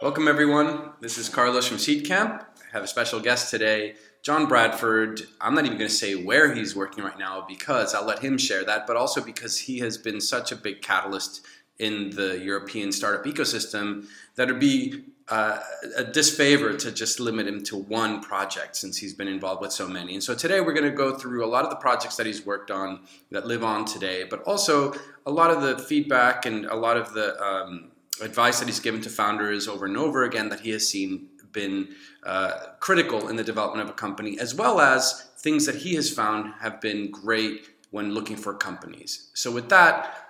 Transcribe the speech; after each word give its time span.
Welcome, 0.00 0.28
everyone. 0.28 0.92
This 1.00 1.18
is 1.18 1.28
Carlos 1.28 1.66
from 1.66 1.78
Seedcamp. 1.78 2.40
I 2.40 2.44
have 2.72 2.84
a 2.84 2.86
special 2.86 3.18
guest 3.18 3.50
today, 3.50 3.96
Jon 4.22 4.46
Bradford. 4.46 5.22
I'm 5.40 5.56
not 5.56 5.64
even 5.64 5.76
going 5.76 5.90
to 5.90 5.94
say 5.94 6.14
where 6.14 6.54
he's 6.54 6.76
working 6.76 7.02
right 7.02 7.18
now 7.18 7.44
because 7.48 7.96
I'll 7.96 8.06
let 8.06 8.20
him 8.20 8.38
share 8.38 8.62
that, 8.64 8.86
but 8.86 8.94
also 8.94 9.20
because 9.20 9.58
he 9.58 9.80
has 9.80 9.98
been 9.98 10.20
such 10.20 10.52
a 10.52 10.56
big 10.56 10.82
catalyst 10.82 11.44
in 11.80 12.10
the 12.10 12.38
European 12.38 12.92
startup 12.92 13.24
ecosystem 13.24 14.06
that 14.36 14.44
it'd 14.44 14.60
be 14.60 15.02
uh, 15.26 15.58
a 15.96 16.04
disfavor 16.04 16.74
to 16.74 16.92
just 16.92 17.18
limit 17.18 17.48
him 17.48 17.64
to 17.64 17.76
one 17.76 18.20
project 18.20 18.76
since 18.76 18.98
he's 18.98 19.14
been 19.14 19.26
involved 19.26 19.60
with 19.60 19.72
so 19.72 19.88
many. 19.88 20.14
And 20.14 20.22
so 20.22 20.32
today 20.32 20.60
we're 20.60 20.74
going 20.74 20.88
to 20.88 20.96
go 20.96 21.16
through 21.18 21.44
a 21.44 21.50
lot 21.50 21.64
of 21.64 21.70
the 21.70 21.76
projects 21.76 22.14
that 22.18 22.26
he's 22.26 22.46
worked 22.46 22.70
on 22.70 23.00
that 23.32 23.48
live 23.48 23.64
on 23.64 23.84
today, 23.84 24.22
but 24.22 24.44
also 24.44 24.94
a 25.26 25.30
lot 25.32 25.50
of 25.50 25.60
the 25.60 25.76
feedback 25.76 26.46
and 26.46 26.66
a 26.66 26.76
lot 26.76 26.96
of 26.96 27.14
the 27.14 27.36
um, 27.42 27.90
advice 28.20 28.58
that 28.60 28.66
he's 28.66 28.80
given 28.80 29.00
to 29.02 29.10
founders 29.10 29.68
over 29.68 29.86
and 29.86 29.96
over 29.96 30.24
again 30.24 30.48
that 30.48 30.60
he 30.60 30.70
has 30.70 30.88
seen 30.88 31.28
been 31.52 31.88
uh, 32.24 32.52
critical 32.80 33.28
in 33.28 33.36
the 33.36 33.44
development 33.44 33.82
of 33.82 33.90
a 33.90 33.96
company, 33.96 34.38
as 34.38 34.54
well 34.54 34.80
as 34.80 35.30
things 35.38 35.66
that 35.66 35.76
he 35.76 35.94
has 35.94 36.12
found 36.12 36.52
have 36.60 36.80
been 36.80 37.10
great 37.10 37.70
when 37.90 38.12
looking 38.12 38.36
for 38.36 38.54
companies. 38.54 39.30
So, 39.34 39.50
with 39.50 39.68
that, 39.70 40.28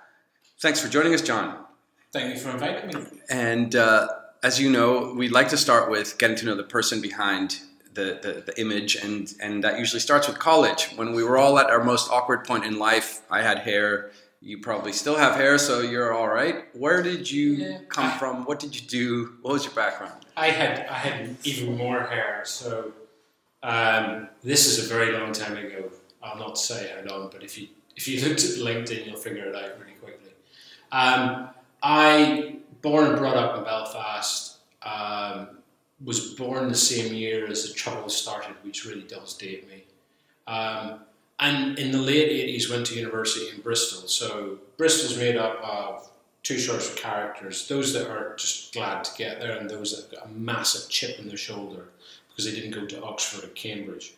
thanks 0.59 0.79
for 0.79 0.87
joining 0.87 1.13
us, 1.13 1.21
Jon. 1.21 1.65
Thank 2.11 2.33
you 2.33 2.39
for 2.39 2.49
inviting 2.51 2.87
me. 2.87 3.05
And 3.29 3.75
uh, 3.75 4.07
as 4.41 4.59
you 4.59 4.69
know, 4.71 5.13
we'd 5.15 5.31
like 5.31 5.49
to 5.49 5.57
start 5.57 5.91
with 5.91 6.17
getting 6.17 6.37
to 6.37 6.45
know 6.45 6.55
the 6.55 6.63
person 6.63 7.01
behind 7.01 7.59
the, 7.93 8.19
the, 8.21 8.43
the, 8.47 8.59
image, 8.59 8.95
and, 8.95 9.33
and 9.41 9.63
that 9.63 9.77
usually 9.77 9.99
starts 9.99 10.27
with 10.27 10.39
college. 10.39 10.85
When 10.95 11.13
we 11.13 11.23
were 11.23 11.37
all 11.37 11.59
at 11.59 11.69
our 11.69 11.83
most 11.83 12.09
awkward 12.09 12.45
point 12.45 12.63
in 12.63 12.79
life, 12.79 13.21
I 13.29 13.41
had 13.41 13.59
hair, 13.59 14.11
you 14.41 14.59
probably 14.59 14.93
still 14.93 15.17
have 15.17 15.35
hair, 15.35 15.57
so 15.57 15.81
you're 15.81 16.13
all 16.13 16.27
right. 16.27 16.65
Where 16.73 17.01
did 17.03 17.29
you 17.29 17.51
yeah. 17.51 17.77
come 17.89 18.17
from? 18.17 18.45
What 18.45 18.59
did 18.59 18.79
you 18.79 18.87
do? 18.87 19.33
What 19.41 19.53
was 19.53 19.65
your 19.65 19.73
background? 19.73 20.25
I 20.37 20.47
had 20.47 20.87
I 20.87 20.93
had 20.93 21.35
even 21.43 21.77
more 21.77 22.03
hair. 22.03 22.43
So 22.45 22.93
um, 23.63 24.29
this 24.41 24.67
is 24.67 24.89
a 24.89 24.93
very 24.93 25.11
long 25.17 25.33
time 25.33 25.57
ago. 25.57 25.91
I'll 26.23 26.37
not 26.37 26.57
say 26.57 26.91
how 26.95 27.13
long, 27.13 27.29
but 27.31 27.43
if 27.43 27.57
you 27.57 27.67
if 27.95 28.07
you 28.07 28.21
looked 28.27 28.43
at 28.43 28.51
LinkedIn, 28.51 29.05
you'll 29.05 29.17
figure 29.17 29.45
it 29.45 29.55
out 29.55 29.77
really 29.79 29.97
quickly. 30.01 30.31
Um, 30.91 31.49
I 31.83 32.55
born 32.81 33.07
and 33.07 33.17
brought 33.17 33.35
up 33.35 33.57
in 33.57 33.63
Belfast. 33.65 34.57
Um, 34.81 35.49
was 36.03 36.33
born 36.35 36.69
the 36.69 36.75
same 36.75 37.13
year 37.13 37.45
as 37.47 37.67
the 37.67 37.73
Troubles 37.73 38.15
started, 38.15 38.55
which 38.63 38.85
really 38.85 39.01
does 39.03 39.33
date 39.33 39.67
me. 39.67 39.83
Um, 40.47 41.01
and 41.39 41.77
in 41.79 41.91
the 41.91 41.97
late 41.97 42.29
80s 42.29 42.69
went 42.69 42.85
to 42.87 42.95
university 42.95 43.49
in 43.53 43.61
Bristol. 43.61 44.07
So 44.07 44.59
Bristol's 44.77 45.17
made 45.17 45.37
up 45.37 45.61
of 45.63 46.09
two 46.43 46.59
sorts 46.59 46.89
of 46.89 46.95
characters, 46.95 47.67
those 47.67 47.93
that 47.93 48.09
are 48.09 48.35
just 48.35 48.73
glad 48.73 49.03
to 49.03 49.17
get 49.17 49.39
there 49.39 49.57
and 49.57 49.69
those 49.69 49.95
that 49.95 50.11
have 50.11 50.21
got 50.21 50.29
a 50.29 50.33
massive 50.33 50.89
chip 50.89 51.19
in 51.19 51.27
their 51.27 51.37
shoulder 51.37 51.85
because 52.29 52.45
they 52.45 52.51
didn't 52.51 52.71
go 52.71 52.85
to 52.85 53.03
Oxford 53.03 53.43
or 53.45 53.51
Cambridge. 53.53 54.13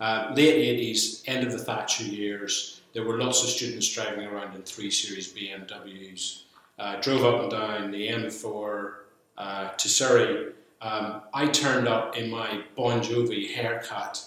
Uh, 0.00 0.32
late 0.34 0.78
80s, 0.78 1.22
end 1.26 1.46
of 1.46 1.52
the 1.52 1.58
Thatcher 1.58 2.04
years, 2.04 2.80
there 2.92 3.04
were 3.04 3.18
lots 3.18 3.42
of 3.42 3.50
students 3.50 3.92
driving 3.92 4.26
around 4.26 4.54
in 4.54 4.62
3 4.62 4.90
Series 4.90 5.32
BMWs 5.32 6.42
uh, 6.80 6.98
drove 7.00 7.24
up 7.24 7.42
and 7.42 7.50
down 7.50 7.90
the 7.90 8.08
M4 8.08 8.92
uh, 9.36 9.68
to 9.68 9.88
Surrey. 9.88 10.52
Um, 10.80 11.20
I 11.34 11.46
turned 11.46 11.86
up 11.86 12.16
in 12.16 12.30
my 12.30 12.62
Bon 12.74 13.02
Jovi 13.02 13.52
haircut, 13.52 14.24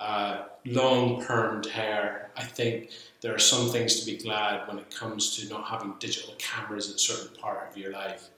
uh, 0.00 0.44
long 0.66 1.22
permed 1.22 1.66
hair. 1.66 2.30
I 2.36 2.44
think 2.44 2.90
there 3.20 3.34
are 3.34 3.38
some 3.38 3.70
things 3.70 4.00
to 4.00 4.06
be 4.06 4.16
glad 4.18 4.66
when 4.68 4.78
it 4.78 4.90
comes 4.90 5.36
to 5.36 5.48
not 5.48 5.64
having 5.66 5.94
digital 5.98 6.34
cameras 6.38 6.90
at 6.90 6.96
a 6.96 6.98
certain 6.98 7.36
part 7.36 7.70
of 7.70 7.76
your 7.76 7.92
life. 7.92 8.28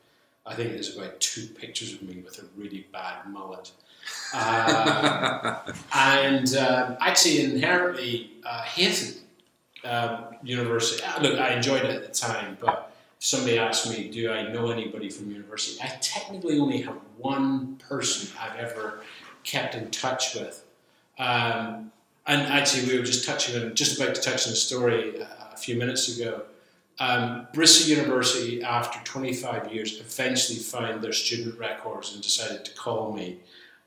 I 0.45 0.55
think 0.55 0.73
there's 0.73 0.97
about 0.97 1.19
two 1.21 1.47
pictures 1.47 1.95
of 1.95 2.03
me 2.03 2.23
with 2.25 2.39
a 2.39 2.45
really 2.57 2.87
bad 2.93 3.27
mullet. 3.29 3.73
Uh, 4.33 5.61
and 5.95 6.55
um, 6.57 6.97
actually, 7.01 7.43
inherently 7.43 8.33
uh, 8.45 8.63
hated 8.63 9.17
um, 9.85 10.27
university. 10.43 11.03
Look, 11.21 11.39
I 11.41 11.55
enjoyed 11.55 11.83
it 11.83 11.91
at 11.91 12.03
the 12.07 12.13
time, 12.13 12.57
but 12.61 12.95
somebody 13.19 13.59
asked 13.59 13.91
me, 13.91 14.09
do 14.09 14.31
I 14.31 14.53
know 14.53 14.71
anybody 14.71 15.11
from 15.11 15.31
university? 15.31 15.81
I 15.83 15.89
technically 16.01 16.59
only 16.59 16.83
have 16.83 16.97
one 17.19 17.77
person 17.77 18.35
I've 18.41 18.57
ever 18.57 19.01
kept 19.43 19.75
in 19.75 19.91
touch 19.91 20.35
with. 20.35 20.65
Um, 21.19 21.93
and 22.27 22.43
actually, 22.43 22.89
we 22.89 22.99
were 22.99 23.05
just 23.05 23.25
touching 23.25 23.61
on, 23.61 23.75
just 23.75 24.01
about 24.01 24.15
to 24.15 24.21
touch 24.21 24.47
on 24.47 24.51
the 24.51 24.57
story 24.57 25.21
a 25.21 25.57
few 25.57 25.77
minutes 25.77 26.19
ago. 26.19 26.43
Um, 26.99 27.47
Bristol 27.53 27.97
University, 27.97 28.63
after 28.63 28.99
25 29.05 29.73
years, 29.73 30.01
eventually 30.01 30.59
found 30.59 31.03
their 31.03 31.13
student 31.13 31.59
records 31.59 32.15
and 32.15 32.23
decided 32.23 32.65
to 32.65 32.75
call 32.75 33.13
me 33.13 33.39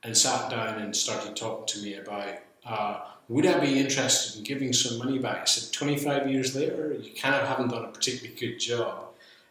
and 0.03 0.15
sat 0.15 0.49
down 0.49 0.79
and 0.79 0.95
started 0.95 1.35
talking 1.35 1.65
to 1.67 1.81
me 1.81 1.95
about 1.95 2.35
uh, 2.65 2.99
would 3.27 3.45
I 3.45 3.59
be 3.59 3.79
interested 3.79 4.37
in 4.37 4.43
giving 4.43 4.73
some 4.73 4.97
money 4.97 5.19
back? 5.19 5.41
I 5.41 5.45
said, 5.45 5.73
25 5.73 6.29
years 6.29 6.55
later, 6.55 6.95
you 6.99 7.11
kind 7.13 7.35
of 7.35 7.47
haven't 7.47 7.69
done 7.69 7.85
a 7.85 7.87
particularly 7.87 8.35
good 8.39 8.59
job 8.59 9.09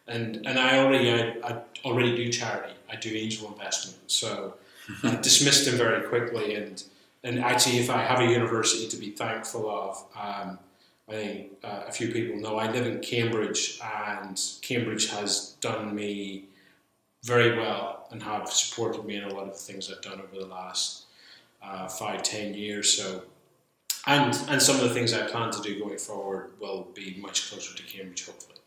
and 0.09 0.45
and 0.45 0.59
I 0.59 0.79
already 0.79 1.11
I, 1.11 1.35
I 1.43 1.61
already 1.85 2.15
do 2.15 2.29
charity. 2.29 2.73
I 2.91 2.95
do 2.95 3.09
angel 3.09 3.47
investment, 3.47 3.99
so 4.07 4.55
I 5.03 5.15
dismissed 5.21 5.67
him 5.67 5.77
very 5.77 6.07
quickly. 6.07 6.55
And 6.55 6.83
and 7.23 7.39
actually, 7.39 7.77
if 7.77 7.89
I 7.89 8.01
have 8.01 8.19
a 8.19 8.25
university 8.25 8.87
to 8.87 8.97
be 8.97 9.11
thankful 9.11 9.69
of, 9.69 10.05
um, 10.15 10.59
I 11.07 11.11
think 11.11 11.51
uh, 11.63 11.83
a 11.87 11.91
few 11.91 12.09
people 12.09 12.39
know 12.39 12.57
I 12.57 12.71
live 12.71 12.85
in 12.85 12.99
Cambridge, 12.99 13.79
and 13.83 14.39
Cambridge 14.61 15.09
has 15.11 15.55
done 15.61 15.95
me 15.95 16.45
very 17.23 17.57
well 17.57 18.07
and 18.11 18.23
have 18.23 18.49
supported 18.49 19.03
me 19.05 19.17
in 19.17 19.23
a 19.23 19.33
lot 19.33 19.47
of 19.47 19.53
the 19.53 19.59
things 19.59 19.91
I've 19.91 20.01
done 20.01 20.21
over 20.21 20.39
the 20.39 20.47
last 20.47 21.05
uh, 21.61 21.87
five, 21.87 22.23
ten 22.23 22.53
years. 22.53 22.91
So. 22.97 23.23
And, 24.07 24.33
and 24.47 24.61
some 24.61 24.77
of 24.77 24.83
the 24.83 24.89
things 24.89 25.13
I 25.13 25.27
plan 25.27 25.51
to 25.51 25.61
do 25.61 25.77
going 25.77 25.99
forward 25.99 26.51
will 26.59 26.87
be 26.95 27.19
much 27.21 27.51
closer 27.51 27.75
to 27.75 27.83
Cambridge, 27.83 28.25
hopefully. 28.25 28.57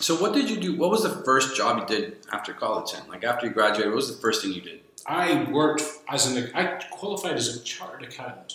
So 0.00 0.16
what 0.16 0.34
did 0.34 0.50
you 0.50 0.58
do? 0.58 0.76
What 0.76 0.90
was 0.90 1.02
the 1.02 1.22
first 1.24 1.56
job 1.56 1.78
you 1.78 1.86
did 1.86 2.16
after 2.32 2.52
college? 2.52 2.92
Then, 2.92 3.02
like 3.08 3.22
after 3.22 3.46
you 3.46 3.52
graduated, 3.52 3.92
what 3.92 3.96
was 3.96 4.14
the 4.14 4.20
first 4.20 4.42
thing 4.42 4.52
you 4.52 4.60
did? 4.60 4.80
I 5.06 5.50
worked 5.50 5.82
as 6.08 6.26
an. 6.26 6.50
I 6.54 6.80
qualified 6.90 7.36
as 7.36 7.56
a 7.56 7.60
chartered 7.60 8.02
accountant. 8.02 8.54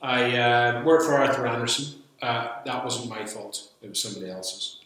I 0.00 0.36
uh, 0.36 0.84
worked 0.84 1.04
for 1.04 1.14
Arthur 1.14 1.46
Andersen. 1.46 2.02
Uh, 2.22 2.48
that 2.64 2.84
wasn't 2.84 3.08
my 3.08 3.24
fault. 3.26 3.70
It 3.82 3.88
was 3.88 4.02
somebody 4.02 4.30
else's. 4.30 4.78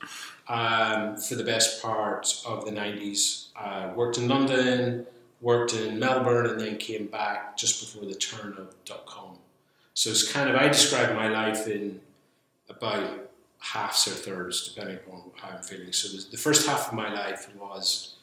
Um, 0.48 1.16
for 1.16 1.34
the 1.34 1.44
best 1.44 1.82
part 1.82 2.42
of 2.46 2.64
the 2.64 2.72
'90s, 2.72 3.48
uh, 3.56 3.92
worked 3.94 4.18
in 4.18 4.28
London, 4.28 5.06
worked 5.40 5.74
in 5.74 5.98
Melbourne, 5.98 6.46
and 6.46 6.60
then 6.60 6.76
came 6.78 7.06
back 7.06 7.56
just 7.56 7.80
before 7.80 8.08
the 8.08 8.14
turn 8.14 8.54
of 8.58 8.74
dot 8.84 9.06
com. 9.06 9.38
So 9.94 10.10
it's 10.10 10.30
kind 10.30 10.48
of 10.50 10.56
I 10.56 10.68
describe 10.68 11.14
my 11.14 11.28
life 11.28 11.66
in 11.68 12.00
about 12.68 13.30
halves 13.60 14.08
or 14.08 14.12
thirds, 14.12 14.68
depending 14.68 14.98
on 15.12 15.22
how 15.36 15.50
I'm 15.50 15.62
feeling. 15.62 15.92
So 15.92 16.18
the 16.30 16.36
first 16.36 16.66
half 16.66 16.88
of 16.88 16.94
my 16.94 17.12
life 17.12 17.48
was 17.54 18.16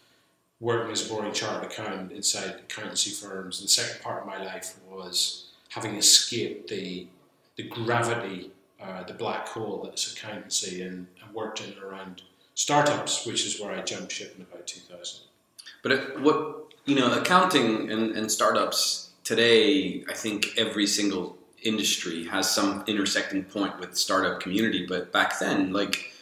working 0.59 0.91
as 0.91 1.05
a 1.05 1.09
boring 1.09 1.33
chartered 1.33 1.71
accountant 1.71 2.11
inside 2.11 2.55
accountancy 2.59 3.11
firms. 3.11 3.59
And 3.59 3.67
the 3.67 3.71
second 3.71 4.01
part 4.01 4.21
of 4.21 4.27
my 4.27 4.43
life 4.43 4.75
was 4.89 5.51
having 5.69 5.95
escaped 5.95 6.69
the 6.69 7.07
the 7.55 7.63
gravity, 7.63 8.51
uh, 8.81 9.03
the 9.03 9.13
black 9.13 9.45
hole 9.49 9.81
that's 9.83 10.13
accountancy, 10.13 10.81
and, 10.81 11.07
and, 11.21 11.33
worked 11.33 11.59
in 11.59 11.73
and 11.73 11.83
around 11.83 12.21
startups, 12.55 13.25
which 13.25 13.45
is 13.45 13.59
where 13.59 13.73
I 13.73 13.81
jumped 13.81 14.13
ship 14.13 14.33
in 14.37 14.43
about 14.43 14.65
2000. 14.65 15.25
But 15.83 15.91
it, 15.91 16.21
what 16.21 16.73
you 16.85 16.95
know, 16.95 17.11
accounting 17.19 17.91
and, 17.91 18.15
and 18.15 18.31
startups 18.31 19.09
today, 19.25 20.05
I 20.09 20.13
think 20.13 20.57
every 20.57 20.87
single 20.87 21.37
industry 21.63 22.25
has 22.27 22.49
some 22.49 22.85
intersecting 22.87 23.43
point 23.43 23.77
with 23.77 23.97
startup 23.97 24.39
community. 24.39 24.85
But 24.87 25.11
back 25.11 25.37
then, 25.39 25.73
like 25.73 26.13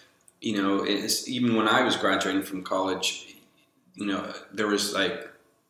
you 0.42 0.62
know, 0.62 0.86
even 0.86 1.56
when 1.56 1.68
I 1.68 1.84
was 1.84 1.96
graduating 1.96 2.44
from 2.44 2.64
college, 2.64 3.27
you 3.98 4.06
know, 4.06 4.34
there 4.54 4.68
was 4.68 4.94
like 4.94 5.28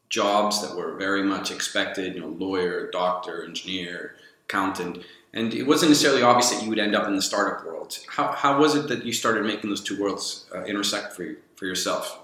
jobs 0.09 0.61
that 0.61 0.77
were 0.77 0.95
very 0.95 1.23
much 1.23 1.51
expected. 1.51 2.15
You 2.15 2.21
know, 2.21 2.27
lawyer, 2.27 2.91
doctor, 2.91 3.43
engineer, 3.43 4.15
accountant. 4.45 5.03
And 5.33 5.53
it 5.53 5.63
wasn't 5.63 5.91
necessarily 5.91 6.21
obvious 6.21 6.51
that 6.51 6.63
you 6.63 6.69
would 6.69 6.79
end 6.79 6.95
up 6.95 7.07
in 7.07 7.15
the 7.15 7.21
startup 7.21 7.65
world. 7.65 7.97
How, 8.07 8.31
how 8.31 8.59
was 8.59 8.75
it 8.75 8.87
that 8.87 9.05
you 9.05 9.13
started 9.13 9.43
making 9.45 9.69
those 9.69 9.83
two 9.83 10.01
worlds 10.01 10.45
uh, 10.53 10.63
intersect 10.63 11.13
for 11.13 11.23
you, 11.23 11.37
for 11.55 11.65
yourself? 11.65 12.19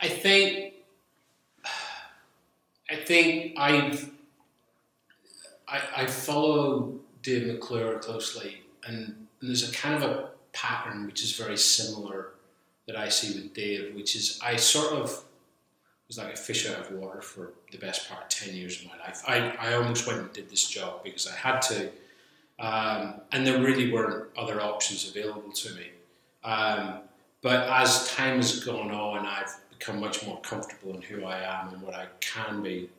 I 0.00 0.08
think 0.08 0.74
I 2.90 2.96
think 2.96 3.54
I've 3.58 4.10
I, 5.68 5.80
I 5.96 6.06
follow 6.06 6.98
Dave 7.22 7.46
McClure 7.46 7.98
closely, 7.98 8.62
and, 8.84 9.14
and 9.40 9.48
there's 9.48 9.68
a 9.68 9.72
kind 9.72 10.02
of 10.02 10.10
a 10.10 10.30
pattern 10.52 11.06
which 11.06 11.22
is 11.22 11.32
very 11.36 11.56
similar 11.56 12.32
that 12.86 12.96
I 12.96 13.08
see 13.08 13.40
with 13.40 13.54
Dave, 13.54 13.94
which 13.94 14.16
is 14.16 14.40
I 14.42 14.56
sort 14.56 14.92
of 14.92 15.22
was 16.10 16.18
like 16.18 16.34
a 16.34 16.36
fish 16.36 16.68
out 16.68 16.76
of 16.76 16.90
water 16.90 17.20
for 17.20 17.52
the 17.70 17.78
best 17.78 18.08
part 18.08 18.22
of 18.22 18.28
10 18.28 18.52
years 18.52 18.80
of 18.80 18.88
my 18.88 18.98
life. 18.98 19.22
I, 19.28 19.54
I 19.60 19.74
almost 19.74 20.08
went 20.08 20.18
and 20.18 20.32
did 20.32 20.50
this 20.50 20.68
job 20.68 21.04
because 21.04 21.28
I 21.28 21.36
had 21.36 21.60
to, 21.62 21.88
um, 22.58 23.20
and 23.30 23.46
there 23.46 23.62
really 23.62 23.92
weren't 23.92 24.26
other 24.36 24.60
options 24.60 25.08
available 25.08 25.52
to 25.52 25.72
me. 25.74 25.86
Um, 26.42 26.94
but 27.42 27.68
as 27.68 28.12
time 28.12 28.38
has 28.38 28.58
gone 28.64 28.90
on, 28.90 29.24
I've 29.24 29.54
become 29.70 30.00
much 30.00 30.26
more 30.26 30.40
comfortable 30.40 30.96
in 30.96 31.02
who 31.02 31.24
I 31.24 31.38
am 31.42 31.74
and 31.74 31.80
what 31.80 31.94
I 31.94 32.06
can 32.18 32.60
be. 32.60 32.90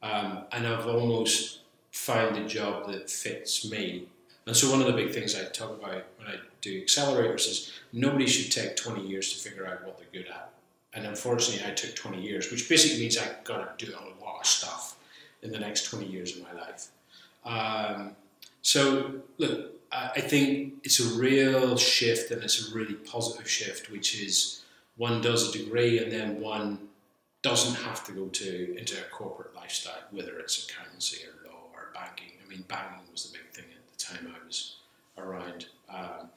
Um, 0.00 0.44
and 0.52 0.64
I've 0.64 0.86
almost 0.86 1.62
found 1.90 2.36
a 2.36 2.46
job 2.46 2.86
that 2.92 3.10
fits 3.10 3.68
me. 3.68 4.06
And 4.46 4.56
so 4.56 4.70
one 4.70 4.80
of 4.80 4.86
the 4.86 4.92
big 4.92 5.12
things 5.12 5.34
I 5.34 5.42
talk 5.46 5.70
about 5.70 6.04
when 6.18 6.28
I 6.28 6.36
do 6.60 6.84
accelerators 6.84 7.48
is 7.48 7.72
nobody 7.92 8.28
should 8.28 8.52
take 8.52 8.76
20 8.76 9.04
years 9.04 9.32
to 9.32 9.48
figure 9.50 9.66
out 9.66 9.84
what 9.84 9.98
they're 9.98 10.22
good 10.22 10.30
at. 10.30 10.52
And 10.94 11.06
unfortunately, 11.06 11.66
I 11.70 11.74
took 11.74 11.94
20 11.94 12.20
years, 12.20 12.50
which 12.50 12.68
basically 12.68 13.00
means 13.00 13.16
I 13.16 13.28
got 13.44 13.78
to 13.78 13.86
do 13.86 13.92
a 13.92 14.24
lot 14.24 14.40
of 14.40 14.46
stuff 14.46 14.96
in 15.42 15.52
the 15.52 15.58
next 15.58 15.84
20 15.84 16.06
years 16.06 16.36
of 16.36 16.42
my 16.42 16.52
life. 16.52 16.88
Um, 17.44 18.16
so, 18.62 19.14
look, 19.38 19.72
I 19.92 20.20
think 20.20 20.74
it's 20.84 21.00
a 21.00 21.18
real 21.18 21.76
shift 21.76 22.30
and 22.30 22.42
it's 22.42 22.70
a 22.70 22.74
really 22.74 22.94
positive 22.94 23.48
shift, 23.48 23.90
which 23.90 24.20
is 24.20 24.62
one 24.96 25.20
does 25.20 25.48
a 25.48 25.58
degree 25.58 25.98
and 25.98 26.12
then 26.12 26.40
one 26.40 26.78
doesn't 27.42 27.74
have 27.82 28.04
to 28.04 28.12
go 28.12 28.26
to 28.26 28.78
into 28.78 28.94
a 28.98 29.04
corporate 29.10 29.54
lifestyle, 29.54 30.02
whether 30.10 30.38
it's 30.38 30.68
accountancy 30.68 31.24
or 31.24 31.50
law 31.50 31.62
or 31.74 31.88
banking. 31.94 32.32
I 32.44 32.48
mean, 32.48 32.64
banking 32.68 33.00
was 33.10 33.24
the 33.24 33.38
big 33.38 33.48
thing 33.50 33.64
at 33.74 33.98
the 33.98 34.04
time 34.04 34.34
I 34.34 34.46
was 34.46 34.76
around. 35.16 35.66
Um, 35.88 36.28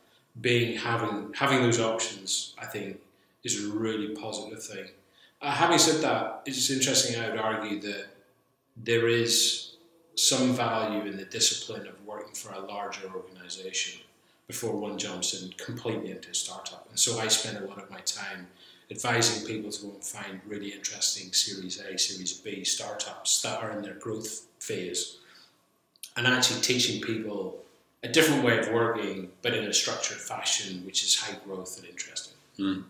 being 0.41 0.77
having 0.77 1.31
having 1.35 1.61
those 1.61 1.79
options, 1.79 2.55
I 2.57 2.65
think, 2.65 2.99
is 3.43 3.65
a 3.65 3.73
really 3.73 4.15
positive 4.15 4.63
thing. 4.63 4.87
Uh, 5.41 5.51
having 5.51 5.77
said 5.77 6.01
that, 6.01 6.41
it's 6.45 6.69
interesting. 6.69 7.21
I 7.21 7.29
would 7.29 7.39
argue 7.39 7.79
that 7.81 8.07
there 8.77 9.07
is 9.07 9.75
some 10.15 10.53
value 10.53 11.03
in 11.03 11.17
the 11.17 11.25
discipline 11.25 11.87
of 11.87 11.95
working 12.05 12.33
for 12.33 12.53
a 12.53 12.59
larger 12.59 13.09
organisation 13.13 14.01
before 14.47 14.75
one 14.75 14.97
jumps 14.97 15.41
in 15.41 15.51
completely 15.53 16.11
into 16.11 16.29
a 16.29 16.35
startup. 16.35 16.87
And 16.89 16.99
so 16.99 17.19
I 17.19 17.27
spend 17.27 17.57
a 17.57 17.67
lot 17.67 17.81
of 17.81 17.89
my 17.89 17.99
time 17.99 18.47
advising 18.91 19.47
people 19.47 19.71
to 19.71 19.81
go 19.81 19.91
and 19.93 20.03
find 20.03 20.41
really 20.45 20.69
interesting 20.69 21.31
Series 21.33 21.79
A, 21.79 21.97
Series 21.97 22.33
B 22.33 22.63
startups 22.63 23.41
that 23.41 23.61
are 23.61 23.71
in 23.71 23.81
their 23.81 23.95
growth 23.95 24.45
phase 24.59 25.17
and 26.15 26.27
actually 26.27 26.61
teaching 26.61 27.01
people 27.01 27.57
a 28.03 28.07
different 28.07 28.43
way 28.43 28.59
of 28.59 28.69
working, 28.69 29.29
but 29.41 29.53
in 29.53 29.63
a 29.63 29.73
structured 29.73 30.17
fashion, 30.17 30.85
which 30.85 31.03
is 31.03 31.15
high 31.15 31.37
growth 31.45 31.79
and 31.79 31.87
interesting. 31.87 32.33
Mm. 32.59 32.83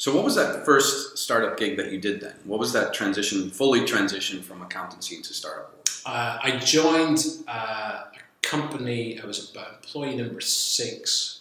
So, 0.00 0.16
what 0.16 0.24
was 0.24 0.34
that 0.36 0.64
first 0.64 1.18
startup 1.18 1.58
gig 1.58 1.76
that 1.76 1.92
you 1.92 2.00
did 2.00 2.22
then? 2.22 2.34
What 2.44 2.58
was 2.58 2.72
that 2.72 2.94
transition, 2.94 3.50
fully 3.50 3.84
transition 3.84 4.40
from 4.40 4.62
accountancy 4.62 5.14
into 5.14 5.34
startup? 5.34 5.74
Uh, 6.06 6.38
I 6.42 6.56
joined 6.56 7.22
uh, 7.46 8.04
a 8.04 8.40
company, 8.40 9.20
I 9.20 9.26
was 9.26 9.54
employee 9.54 10.16
number 10.16 10.40
six 10.40 11.40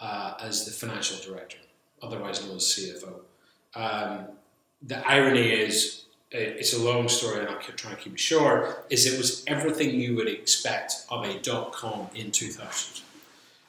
uh, 0.00 0.32
as 0.40 0.64
the 0.64 0.70
financial 0.70 1.18
director, 1.18 1.58
otherwise 2.00 2.42
known 2.46 2.56
as 2.56 2.62
CFO. 2.62 3.20
Um, 3.74 4.28
the 4.80 5.06
irony 5.06 5.50
is, 5.50 6.06
it's 6.30 6.72
a 6.72 6.82
long 6.82 7.08
story 7.08 7.40
and 7.40 7.50
I'll 7.50 7.60
try 7.60 7.90
and 7.90 8.00
keep 8.00 8.14
it 8.14 8.20
short, 8.20 8.86
is 8.88 9.04
it 9.04 9.18
was 9.18 9.44
everything 9.46 9.90
you 10.00 10.16
would 10.16 10.28
expect 10.28 10.94
of 11.10 11.26
a 11.26 11.38
dot 11.40 11.72
com 11.72 12.08
in 12.14 12.30
2000. 12.30 13.02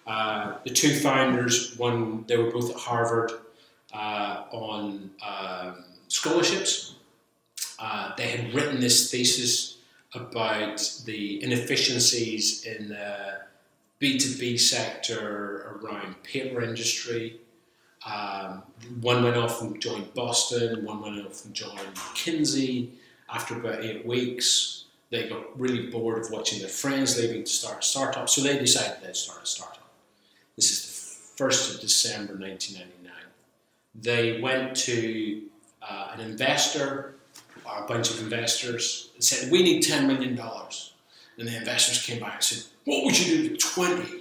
Uh, 0.08 0.54
the 0.64 0.70
two 0.70 0.96
founders, 0.96 1.76
one, 1.78 2.24
they 2.28 2.38
were 2.38 2.52
both 2.52 2.70
at 2.70 2.78
Harvard 2.78 3.34
uh, 3.94 4.44
on 4.52 5.10
um, 5.26 5.84
scholarships. 6.08 6.96
Uh, 7.80 8.14
they 8.16 8.28
had 8.28 8.54
written 8.54 8.80
this 8.80 9.10
thesis 9.10 9.78
about 10.14 11.02
the 11.06 11.44
inefficiencies 11.44 12.66
in 12.66 12.90
the 12.90 13.42
B2B 14.02 14.60
sector 14.60 15.80
around 15.82 16.22
paper 16.24 16.62
industry. 16.62 17.40
Um, 18.06 18.64
one 19.02 19.24
went 19.24 19.38
off 19.38 19.62
and 19.62 19.80
joined 19.82 20.14
Boston, 20.14 20.86
one 20.86 21.02
went 21.02 21.26
off 21.26 21.46
and 21.46 21.54
joined 21.54 21.80
McKinsey. 21.96 22.90
After 23.32 23.60
about 23.60 23.84
eight 23.84 24.06
weeks, 24.06 24.86
they 25.12 25.28
got 25.28 25.60
really 25.60 25.88
bored 25.88 26.24
of 26.24 26.32
watching 26.32 26.60
their 26.60 26.70
friends 26.70 27.18
leaving 27.18 27.44
to 27.44 27.50
start 27.50 27.84
a 27.84 27.86
startup, 27.86 28.30
so 28.30 28.42
they 28.42 28.58
decided 28.58 29.04
they'd 29.04 29.16
start 29.16 29.44
a 29.44 29.46
startup. 29.46 29.90
This 30.56 30.72
is 30.72 31.32
the 31.38 31.44
1st 31.44 31.76
of 31.76 31.82
December 31.82 32.34
1999. 32.34 32.99
They 33.96 34.42
went 34.42 34.76
to 34.78 35.42
uh, 35.82 36.12
an 36.14 36.22
investor 36.22 37.16
or 37.66 37.84
a 37.84 37.88
bunch 37.88 38.12
of 38.12 38.20
investors 38.22 39.10
and 39.16 39.24
said, 39.24 39.52
We 39.52 39.64
need 39.64 39.84
$10 39.84 40.08
million. 40.08 40.40
And 40.40 41.48
the 41.48 41.58
investors 41.58 42.06
came 42.06 42.20
back 42.20 42.36
and 42.36 42.44
said, 42.44 42.64
What 42.86 43.06
would 43.06 43.20
you 43.20 43.44
do 43.44 43.52
with 43.52 43.60
20? 43.60 44.20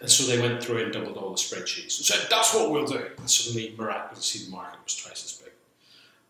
And 0.00 0.10
so 0.10 0.24
they 0.24 0.40
went 0.40 0.62
through 0.62 0.82
and 0.82 0.92
doubled 0.92 1.16
all 1.16 1.30
the 1.30 1.36
spreadsheets 1.36 1.98
and 1.98 2.06
said, 2.06 2.26
That's 2.28 2.54
what 2.54 2.70
we'll 2.70 2.86
do. 2.86 3.06
And 3.18 3.30
suddenly, 3.30 3.74
miraculously, 3.78 4.46
the 4.46 4.50
market 4.50 4.78
was 4.84 4.96
twice 4.96 5.24
as 5.24 5.32
big. 5.32 5.52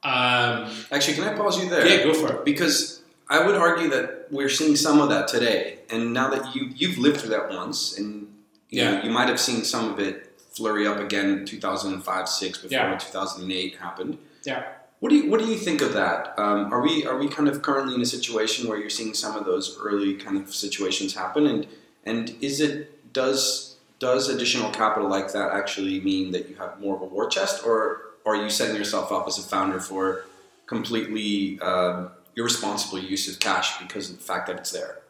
Um, 0.04 0.70
Actually, 0.90 1.14
can 1.14 1.24
I 1.24 1.34
pause 1.34 1.62
you 1.62 1.70
there? 1.70 1.86
Yeah, 1.86 2.04
go 2.04 2.14
for 2.14 2.32
it. 2.34 2.44
Because 2.44 3.02
I 3.28 3.46
would 3.46 3.54
argue 3.54 3.88
that 3.90 4.26
we're 4.30 4.50
seeing 4.50 4.76
some 4.76 5.00
of 5.00 5.08
that 5.08 5.28
today. 5.28 5.78
And 5.88 6.12
now 6.12 6.28
that 6.30 6.54
you, 6.54 6.70
you've 6.74 6.98
lived 6.98 7.20
through 7.20 7.30
that 7.30 7.50
once, 7.50 7.96
and 7.96 8.28
you, 8.68 8.82
yeah. 8.82 8.90
know, 8.90 9.04
you 9.04 9.10
might 9.10 9.28
have 9.28 9.40
seen 9.40 9.64
some 9.64 9.90
of 9.90 9.98
it 9.98 10.31
flurry 10.54 10.86
up 10.86 10.98
again 10.98 11.30
in 11.30 11.46
2005 11.46 12.28
6 12.28 12.58
before 12.58 12.70
yeah. 12.70 12.98
2008 12.98 13.76
happened. 13.76 14.18
Yeah. 14.44 14.64
What 15.00 15.08
do 15.08 15.16
you 15.16 15.30
What 15.30 15.40
do 15.40 15.46
you 15.46 15.56
think 15.56 15.82
of 15.82 15.94
that? 15.94 16.38
Um, 16.38 16.72
are 16.72 16.80
we 16.80 17.04
Are 17.04 17.18
we 17.18 17.28
kind 17.28 17.48
of 17.48 17.60
currently 17.62 17.94
in 17.94 18.00
a 18.00 18.06
situation 18.06 18.68
where 18.68 18.78
you're 18.78 18.90
seeing 18.90 19.14
some 19.14 19.36
of 19.36 19.44
those 19.44 19.76
early 19.80 20.14
kind 20.14 20.36
of 20.36 20.54
situations 20.54 21.14
happen, 21.14 21.46
and 21.46 21.66
and 22.04 22.36
is 22.40 22.60
it 22.60 23.12
does 23.12 23.76
does 23.98 24.28
additional 24.28 24.70
capital 24.70 25.08
like 25.08 25.32
that 25.32 25.52
actually 25.52 26.00
mean 26.00 26.32
that 26.32 26.48
you 26.48 26.54
have 26.56 26.80
more 26.80 26.94
of 26.96 27.02
a 27.02 27.06
war 27.06 27.28
chest, 27.28 27.66
or 27.66 28.02
are 28.24 28.36
you 28.36 28.48
setting 28.48 28.76
yourself 28.76 29.10
up 29.10 29.26
as 29.26 29.38
a 29.38 29.42
founder 29.42 29.80
for 29.80 30.24
completely 30.66 31.58
uh, 31.60 32.08
irresponsible 32.36 32.98
use 32.98 33.28
of 33.28 33.40
cash 33.40 33.78
because 33.78 34.08
of 34.10 34.18
the 34.18 34.22
fact 34.22 34.46
that 34.46 34.56
it's 34.56 34.70
there? 34.70 35.01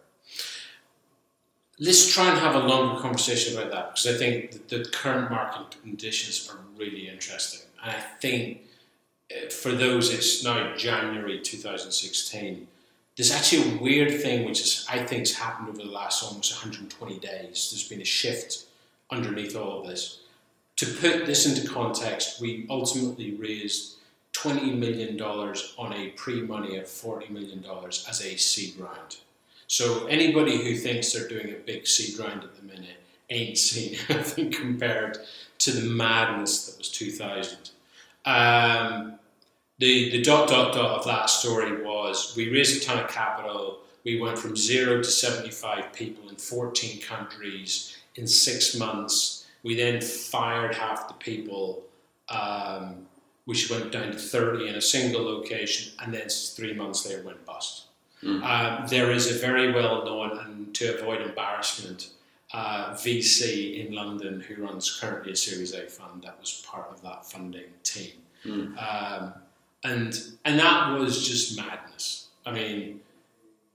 Let's 1.84 2.14
try 2.14 2.30
and 2.30 2.38
have 2.38 2.54
a 2.54 2.60
longer 2.60 3.00
conversation 3.00 3.58
about 3.58 3.72
that 3.72 3.88
because 3.88 4.06
I 4.06 4.16
think 4.16 4.68
the 4.68 4.84
current 4.92 5.32
market 5.32 5.82
conditions 5.82 6.48
are 6.48 6.60
really 6.78 7.08
interesting, 7.08 7.62
and 7.82 7.90
I 7.90 8.00
think 8.20 8.60
eh, 9.32 9.48
for 9.48 9.72
those, 9.72 10.14
it's 10.14 10.44
now 10.44 10.76
January 10.76 11.40
2016. 11.40 12.68
There's 13.16 13.32
actually 13.32 13.72
a 13.72 13.82
weird 13.82 14.22
thing 14.22 14.44
which 14.46 14.60
is, 14.60 14.86
I 14.88 14.98
think 14.98 15.22
has 15.22 15.34
happened 15.34 15.70
over 15.70 15.78
the 15.78 15.86
last 15.86 16.22
almost 16.22 16.52
120 16.52 17.18
days. 17.18 17.70
There's 17.72 17.88
been 17.88 18.00
a 18.00 18.04
shift 18.04 18.66
underneath 19.10 19.56
all 19.56 19.80
of 19.80 19.88
this. 19.88 20.20
To 20.76 20.86
put 20.86 21.26
this 21.26 21.46
into 21.46 21.68
context, 21.68 22.40
we 22.40 22.64
ultimately 22.70 23.34
raised 23.34 23.96
$20 24.34 24.78
million 24.78 25.20
on 25.20 25.92
a 25.94 26.10
pre-money 26.10 26.76
of 26.76 26.84
$40 26.84 27.30
million 27.30 27.64
as 28.08 28.24
a 28.24 28.36
seed 28.36 28.78
round. 28.78 29.16
So 29.72 30.04
anybody 30.04 30.62
who 30.62 30.76
thinks 30.76 31.14
they're 31.14 31.26
doing 31.26 31.48
a 31.48 31.56
big 31.56 31.86
seed 31.86 32.18
round 32.18 32.44
at 32.44 32.54
the 32.56 32.62
minute 32.62 33.02
ain't 33.30 33.56
seen 33.56 33.96
anything 34.10 34.52
compared 34.52 35.16
to 35.60 35.70
the 35.70 35.88
madness 35.88 36.66
that 36.66 36.76
was 36.76 36.90
2000. 36.90 37.70
Um, 38.26 39.14
the, 39.78 40.10
the 40.10 40.20
dot 40.20 40.50
dot 40.50 40.74
dot 40.74 40.98
of 40.98 41.06
that 41.06 41.30
story 41.30 41.82
was 41.82 42.34
we 42.36 42.50
raised 42.50 42.82
a 42.82 42.84
ton 42.84 43.02
of 43.02 43.08
capital. 43.08 43.78
We 44.04 44.20
went 44.20 44.38
from 44.38 44.58
zero 44.58 44.98
to 44.98 45.08
75 45.08 45.90
people 45.94 46.28
in 46.28 46.36
14 46.36 47.00
countries 47.00 47.96
in 48.16 48.26
six 48.26 48.76
months. 48.76 49.46
We 49.62 49.74
then 49.74 50.02
fired 50.02 50.74
half 50.74 51.08
the 51.08 51.14
people, 51.14 51.84
um, 52.28 53.06
which 53.46 53.70
went 53.70 53.90
down 53.90 54.12
to 54.12 54.18
30 54.18 54.68
in 54.68 54.74
a 54.74 54.82
single 54.82 55.24
location, 55.24 55.94
and 55.98 56.12
then 56.12 56.28
three 56.28 56.74
months 56.74 57.06
later 57.06 57.22
went 57.22 57.46
bust. 57.46 57.86
Mm. 58.22 58.88
there 58.88 59.10
is 59.10 59.30
a 59.30 59.38
very 59.38 59.72
well 59.72 60.04
known, 60.04 60.38
and 60.38 60.74
to 60.74 60.94
avoid 60.94 61.22
embarrassment, 61.22 62.10
uh, 62.52 62.92
VC 62.94 63.86
in 63.86 63.94
London 63.94 64.40
who 64.40 64.62
runs 64.62 64.98
currently 65.00 65.32
a 65.32 65.36
Series 65.36 65.72
A 65.74 65.86
fund 65.88 66.22
that 66.22 66.38
was 66.38 66.64
part 66.66 66.88
of 66.90 67.02
that 67.02 67.24
funding 67.24 67.70
team. 67.82 68.12
Mm. 68.44 68.76
Um, 68.76 69.34
and 69.84 70.18
and 70.44 70.58
that 70.58 70.98
was 70.98 71.26
just 71.26 71.56
madness. 71.56 72.28
I 72.44 72.52
mean, 72.52 73.00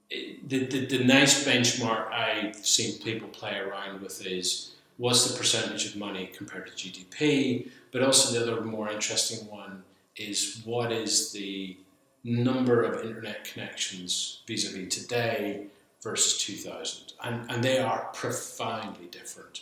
it, 0.10 0.48
the, 0.48 0.66
the, 0.66 0.86
the 0.86 1.04
nice 1.04 1.46
benchmark 1.46 2.12
I've 2.12 2.56
seen 2.56 3.02
people 3.02 3.28
play 3.30 3.58
around 3.58 4.02
with 4.02 4.26
is 4.26 4.76
what's 4.98 5.30
the 5.30 5.38
percentage 5.38 5.86
of 5.86 5.96
money 5.96 6.28
compared 6.28 6.68
to 6.68 6.74
GDP, 6.74 7.70
but 7.92 8.04
also 8.04 8.34
the 8.34 8.52
other 8.52 8.62
more 8.62 8.90
interesting 8.90 9.48
one 9.50 9.84
is 10.16 10.62
what 10.66 10.92
is 10.92 11.32
the 11.32 11.78
number 12.24 12.84
of 12.84 13.06
internet 13.06 13.46
connections 13.46 14.42
vis-a-vis 14.48 14.94
today 14.94 15.68
versus 16.02 16.38
2000, 16.40 17.14
and 17.24 17.50
and 17.50 17.64
they 17.64 17.80
are 17.80 18.10
profoundly 18.14 19.08
different. 19.08 19.62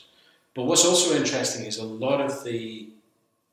But 0.53 0.63
what's 0.63 0.85
also 0.85 1.15
interesting 1.15 1.65
is 1.65 1.77
a 1.77 1.85
lot 1.85 2.21
of 2.21 2.43
the 2.43 2.89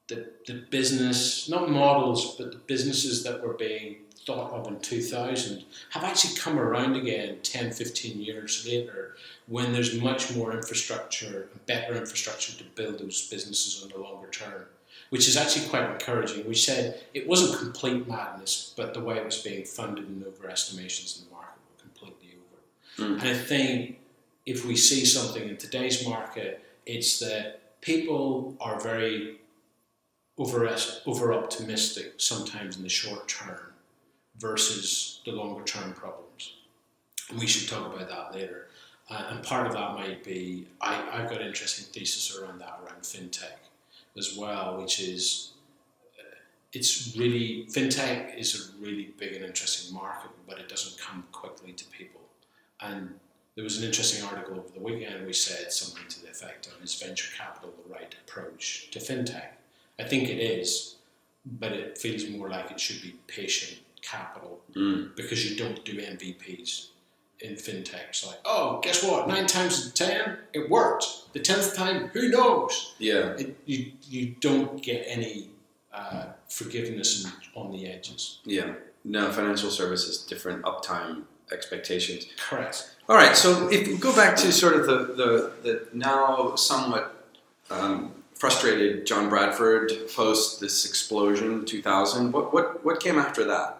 the, 0.08 0.30
the 0.46 0.64
business, 0.70 1.48
not 1.48 1.70
models, 1.70 2.36
but 2.36 2.52
the 2.52 2.58
businesses 2.58 3.22
that 3.24 3.42
were 3.42 3.54
being 3.54 3.96
thought 4.26 4.52
of 4.52 4.68
in 4.68 4.78
2000 4.80 5.64
have 5.90 6.04
actually 6.04 6.36
come 6.36 6.58
around 6.58 6.94
again 6.96 7.38
10, 7.42 7.72
15 7.72 8.20
years 8.20 8.66
later 8.66 9.16
when 9.46 9.72
there's 9.72 10.00
much 10.00 10.34
more 10.34 10.52
infrastructure, 10.52 11.48
better 11.66 11.94
infrastructure 11.94 12.56
to 12.56 12.64
build 12.76 12.98
those 12.98 13.28
businesses 13.28 13.82
on 13.82 13.88
the 13.88 13.98
longer 13.98 14.28
term. 14.28 14.66
Which 15.12 15.28
is 15.28 15.36
actually 15.36 15.68
quite 15.68 15.90
encouraging. 15.90 16.48
We 16.48 16.54
said 16.54 17.02
it 17.12 17.28
wasn't 17.28 17.60
complete 17.60 18.08
madness, 18.08 18.72
but 18.74 18.94
the 18.94 19.00
way 19.00 19.18
it 19.18 19.24
was 19.26 19.42
being 19.42 19.62
funded 19.66 20.08
and 20.08 20.24
overestimations 20.24 21.18
in 21.18 21.26
the 21.26 21.32
market 21.34 21.60
were 21.68 21.82
completely 21.82 22.38
over. 22.38 23.10
Mm. 23.10 23.20
And 23.20 23.28
I 23.28 23.34
think 23.34 23.98
if 24.46 24.64
we 24.64 24.74
see 24.74 25.04
something 25.04 25.46
in 25.46 25.58
today's 25.58 26.08
market, 26.08 26.64
it's 26.86 27.18
that 27.18 27.78
people 27.82 28.56
are 28.58 28.80
very 28.80 29.36
over 30.38 30.66
over 31.04 31.34
optimistic 31.34 32.14
sometimes 32.16 32.78
in 32.78 32.82
the 32.82 32.88
short 32.88 33.28
term 33.28 33.74
versus 34.38 35.20
the 35.26 35.32
longer 35.32 35.62
term 35.64 35.92
problems. 35.92 36.54
And 37.28 37.38
we 37.38 37.46
should 37.46 37.68
talk 37.68 37.94
about 37.94 38.08
that 38.08 38.32
later. 38.34 38.68
Uh, 39.10 39.26
and 39.28 39.42
part 39.42 39.66
of 39.66 39.74
that 39.74 39.92
might 39.92 40.24
be 40.24 40.68
I, 40.80 41.06
I've 41.12 41.28
got 41.28 41.42
an 41.42 41.48
interesting 41.48 41.84
thesis 41.92 42.34
around 42.34 42.60
that 42.60 42.80
around 42.82 43.02
fintech 43.02 43.61
as 44.16 44.36
well, 44.36 44.80
which 44.80 45.00
is 45.00 45.52
uh, 46.18 46.34
it's 46.72 47.16
really 47.16 47.66
fintech 47.70 48.38
is 48.38 48.54
a 48.54 48.82
really 48.82 49.14
big 49.18 49.32
and 49.34 49.44
interesting 49.44 49.94
market, 49.94 50.30
but 50.46 50.58
it 50.58 50.68
doesn't 50.68 50.98
come 51.00 51.24
quickly 51.32 51.72
to 51.72 51.84
people. 51.86 52.20
And 52.80 53.14
there 53.54 53.64
was 53.64 53.78
an 53.78 53.84
interesting 53.84 54.24
article 54.24 54.58
over 54.58 54.68
the 54.74 54.80
weekend. 54.80 55.26
We 55.26 55.32
said 55.32 55.72
something 55.72 56.06
to 56.08 56.22
the 56.22 56.30
effect 56.30 56.66
of 56.66 56.82
is 56.82 56.94
venture 57.00 57.30
capital 57.36 57.72
the 57.86 57.92
right 57.92 58.14
approach 58.26 58.90
to 58.92 58.98
fintech? 58.98 59.48
I 59.98 60.04
think 60.04 60.28
it 60.28 60.38
is, 60.40 60.96
but 61.44 61.72
it 61.72 61.98
feels 61.98 62.28
more 62.28 62.48
like 62.48 62.70
it 62.70 62.80
should 62.80 63.02
be 63.02 63.14
patient 63.26 63.80
capital 64.00 64.60
Mm. 64.74 65.14
because 65.14 65.48
you 65.48 65.56
don't 65.56 65.84
do 65.84 65.92
MVPs 66.00 66.88
in 67.42 67.54
fintech. 67.54 68.08
It's 68.08 68.26
like, 68.26 68.38
oh, 68.44 68.80
guess 68.82 69.02
what? 69.02 69.28
Nine 69.28 69.46
times 69.46 69.80
out 69.80 69.86
of 69.86 69.94
ten, 69.94 70.38
it 70.52 70.70
worked. 70.70 71.32
The 71.32 71.40
tenth 71.40 71.74
time, 71.74 72.08
who 72.08 72.28
knows? 72.28 72.94
Yeah. 72.98 73.34
It, 73.36 73.56
you 73.66 73.92
you 74.08 74.34
don't 74.40 74.82
get 74.82 75.04
any 75.06 75.50
uh, 75.92 76.26
forgiveness 76.48 77.30
on 77.54 77.72
the 77.72 77.86
edges. 77.86 78.40
Yeah. 78.44 78.74
No, 79.04 79.32
financial 79.32 79.70
services, 79.70 80.18
different 80.18 80.62
uptime 80.62 81.24
expectations. 81.50 82.26
Correct. 82.48 82.94
All 83.08 83.16
right, 83.16 83.36
so 83.36 83.68
if 83.68 83.88
we 83.88 83.96
go 83.96 84.14
back 84.14 84.36
to 84.36 84.52
sort 84.52 84.74
of 84.76 84.86
the, 84.86 84.96
the, 85.14 85.52
the 85.62 85.88
now 85.92 86.54
somewhat 86.54 87.26
um, 87.70 88.12
frustrated 88.34 89.06
Jon 89.06 89.28
Bradford 89.28 89.92
post 90.14 90.60
this 90.60 90.86
explosion 90.86 91.64
2000, 91.64 92.30
what, 92.30 92.52
what, 92.54 92.84
what 92.84 93.00
came 93.00 93.18
after 93.18 93.44
that? 93.44 93.78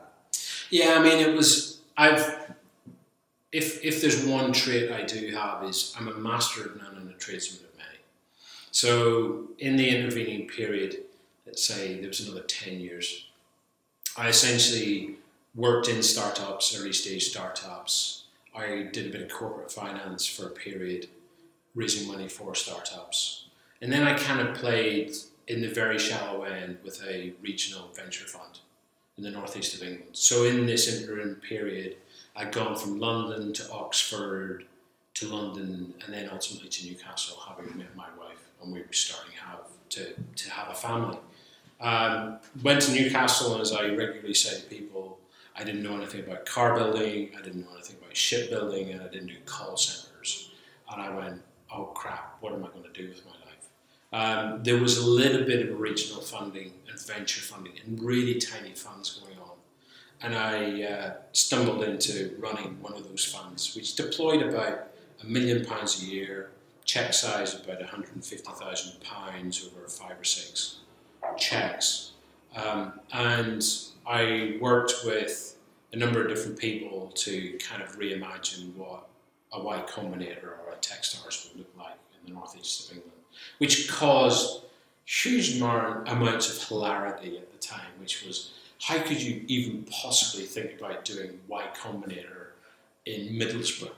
Yeah, 0.70 0.96
I 0.98 1.02
mean, 1.02 1.18
it 1.18 1.34
was. 1.36 1.80
I've. 1.96 2.52
If 3.52 3.84
if 3.84 4.00
there's 4.00 4.24
one 4.24 4.52
trait 4.52 4.90
I 4.90 5.02
do 5.02 5.30
have 5.34 5.62
is 5.64 5.94
I'm 5.98 6.08
a 6.08 6.14
master 6.14 6.64
of 6.64 6.76
none 6.76 6.96
and 6.96 7.10
a 7.10 7.14
tradesman 7.14 7.64
of 7.64 7.76
many. 7.76 7.98
So 8.70 9.48
in 9.58 9.76
the 9.76 9.88
intervening 9.94 10.48
period, 10.48 11.04
let's 11.46 11.64
say 11.64 12.00
there 12.00 12.08
was 12.08 12.26
another 12.26 12.42
ten 12.42 12.80
years, 12.80 13.26
I 14.16 14.28
essentially 14.28 15.16
worked 15.54 15.88
in 15.88 16.02
startups, 16.02 16.74
early 16.78 16.94
stage 16.94 17.28
startups. 17.28 18.24
I 18.54 18.88
did 18.92 19.06
a 19.06 19.10
bit 19.10 19.22
of 19.22 19.30
corporate 19.30 19.70
finance 19.70 20.26
for 20.26 20.46
a 20.46 20.50
period, 20.50 21.08
raising 21.74 22.08
money 22.08 22.28
for 22.28 22.54
startups, 22.54 23.46
and 23.82 23.92
then 23.92 24.02
I 24.02 24.14
kind 24.14 24.40
of 24.40 24.54
played 24.54 25.14
in 25.48 25.60
the 25.60 25.68
very 25.68 25.98
shallow 25.98 26.44
end 26.44 26.78
with 26.84 27.02
a 27.04 27.32
regional 27.42 27.88
venture 27.94 28.26
fund 28.26 28.60
in 29.18 29.24
the 29.24 29.30
northeast 29.30 29.74
of 29.74 29.82
England. 29.82 30.10
So 30.12 30.44
in 30.44 30.66
this 30.66 30.88
interim 30.88 31.36
period, 31.36 31.96
I'd 32.34 32.52
gone 32.52 32.76
from 32.76 32.98
London 32.98 33.52
to 33.52 33.70
Oxford 33.72 34.64
to 35.14 35.26
London 35.28 35.94
and 36.04 36.14
then 36.14 36.28
ultimately 36.32 36.68
to 36.68 36.86
Newcastle, 36.86 37.38
having 37.46 37.76
met 37.76 37.94
my 37.94 38.08
wife, 38.18 38.38
and 38.62 38.72
we 38.72 38.80
were 38.80 38.92
starting 38.92 39.34
have 39.34 39.60
to, 39.90 40.14
to 40.36 40.50
have 40.50 40.70
a 40.70 40.74
family. 40.74 41.18
Um, 41.80 42.38
went 42.62 42.80
to 42.82 42.92
Newcastle, 42.92 43.52
and 43.52 43.60
as 43.60 43.72
I 43.72 43.88
regularly 43.88 44.34
say 44.34 44.60
to 44.60 44.66
people, 44.66 45.18
I 45.54 45.64
didn't 45.64 45.82
know 45.82 45.96
anything 45.96 46.20
about 46.20 46.46
car 46.46 46.74
building, 46.74 47.30
I 47.38 47.42
didn't 47.42 47.62
know 47.62 47.74
anything 47.74 47.96
about 48.00 48.16
shipbuilding, 48.16 48.90
and 48.90 49.02
I 49.02 49.08
didn't 49.08 49.26
do 49.26 49.34
call 49.44 49.76
centres. 49.76 50.50
And 50.90 51.02
I 51.02 51.14
went, 51.14 51.42
oh 51.74 51.86
crap, 51.86 52.36
what 52.40 52.52
am 52.52 52.64
I 52.64 52.68
going 52.68 52.84
to 52.84 52.92
do 52.92 53.08
with 53.08 53.22
my 53.26 53.32
life? 53.32 53.42
Um, 54.12 54.62
there 54.62 54.78
was 54.78 54.98
a 54.98 55.06
little 55.06 55.44
bit 55.44 55.68
of 55.68 55.78
regional 55.78 56.22
funding 56.22 56.72
and 56.88 57.00
venture 57.00 57.40
funding 57.40 57.72
and 57.84 58.02
really 58.02 58.38
tiny 58.38 58.72
funds 58.72 59.20
going 59.20 59.38
on. 59.38 59.41
And 60.22 60.34
I 60.34 60.82
uh, 60.82 61.12
stumbled 61.32 61.82
into 61.82 62.36
running 62.38 62.80
one 62.80 62.94
of 62.94 63.08
those 63.08 63.24
funds, 63.24 63.74
which 63.74 63.96
deployed 63.96 64.42
about 64.42 64.88
a 65.22 65.26
million 65.26 65.64
pounds 65.64 66.02
a 66.02 66.06
year, 66.06 66.50
check 66.84 67.12
size 67.12 67.54
about 67.54 67.80
£150,000 67.80 69.66
over 69.66 69.88
five 69.88 70.20
or 70.20 70.24
six 70.24 70.78
checks. 71.36 72.12
Um, 72.54 73.00
and 73.12 73.64
I 74.06 74.58
worked 74.60 74.94
with 75.04 75.56
a 75.92 75.96
number 75.96 76.22
of 76.22 76.28
different 76.28 76.58
people 76.58 77.12
to 77.14 77.58
kind 77.58 77.82
of 77.82 77.98
reimagine 77.98 78.74
what 78.76 79.08
a 79.52 79.62
Y 79.62 79.84
Combinator 79.88 80.44
or 80.44 80.72
a 80.72 80.76
Techstars 80.76 81.48
would 81.48 81.58
look 81.58 81.70
like 81.76 81.98
in 82.20 82.32
the 82.32 82.38
northeast 82.38 82.90
of 82.90 82.96
England, 82.96 83.18
which 83.58 83.90
caused 83.90 84.64
huge 85.04 85.60
amounts 85.60 86.56
of 86.56 86.68
hilarity 86.68 87.38
at 87.38 87.52
the 87.52 87.58
time, 87.58 87.90
which 88.00 88.24
was 88.24 88.52
how 88.82 89.00
could 89.00 89.20
you 89.22 89.44
even 89.46 89.84
possibly 89.84 90.44
think 90.44 90.78
about 90.80 91.04
doing 91.04 91.38
Y 91.48 91.64
Combinator 91.80 92.46
in 93.06 93.28
Middlesbrough? 93.38 93.92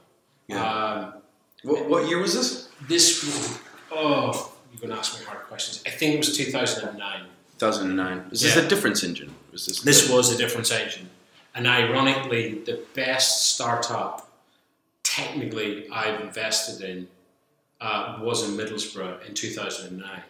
Um, 0.53 1.15
What, 1.63 1.89
what 1.89 2.09
year 2.09 2.19
was 2.19 2.35
this? 2.35 2.69
this, 2.87 3.59
oh, 3.91 4.53
you're 4.71 4.81
going 4.81 4.91
to 4.93 4.99
ask 4.99 5.19
me 5.19 5.25
hard 5.25 5.41
questions. 5.47 5.83
I 5.87 5.91
think 5.91 6.15
it 6.15 6.19
was 6.19 6.37
2009. 6.37 7.23
2009. 7.59 8.29
Is 8.31 8.43
this 8.43 8.57
Yeah. 8.57 8.63
a 8.63 8.69
difference 8.69 9.03
engine? 9.03 9.35
Was 9.53 9.65
this 9.67 9.81
This 9.81 10.11
was 10.11 10.31
a 10.35 10.37
difference 10.37 10.71
engine. 10.71 11.09
And 11.55 11.67
ironically, 11.67 12.59
the 12.67 12.81
best 12.95 13.55
startup 13.55 14.29
technically 15.03 15.89
I've 15.91 16.21
invested 16.21 16.83
in 16.87 17.09
uh, 17.81 18.19
was 18.21 18.47
in 18.49 18.57
Middlesbrough 18.57 19.27
in 19.29 19.35
2009, 19.35 20.23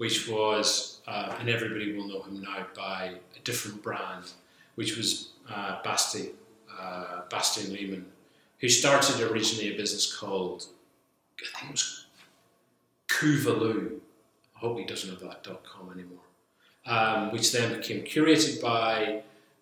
which 0.00 0.26
was, 0.28 1.02
uh, 1.06 1.36
and 1.38 1.50
everybody 1.50 1.94
will 1.94 2.08
know 2.08 2.22
him 2.22 2.40
now 2.40 2.66
by 2.74 3.12
a 3.36 3.40
different 3.44 3.82
brand, 3.82 4.24
which 4.76 4.96
was 4.96 5.32
uh, 5.50 5.82
Basti, 5.84 6.30
uh, 6.80 7.20
Bastian 7.28 7.70
Lehmann, 7.70 8.06
who 8.60 8.68
started 8.70 9.20
originally 9.20 9.74
a 9.74 9.76
business 9.76 10.10
called, 10.16 10.64
I 11.38 11.58
think 11.58 11.68
it 11.68 11.72
was 11.72 12.06
Kuvalu. 13.08 13.98
I 14.56 14.58
hope 14.60 14.78
he 14.78 14.86
doesn't 14.86 15.10
have 15.10 15.20
that 15.20 15.42
dot 15.42 15.64
.com 15.64 15.92
anymore. 15.92 16.24
Um, 16.86 17.30
which 17.30 17.52
then 17.52 17.76
became 17.76 18.02
curated 18.02 18.62
by 18.62 19.20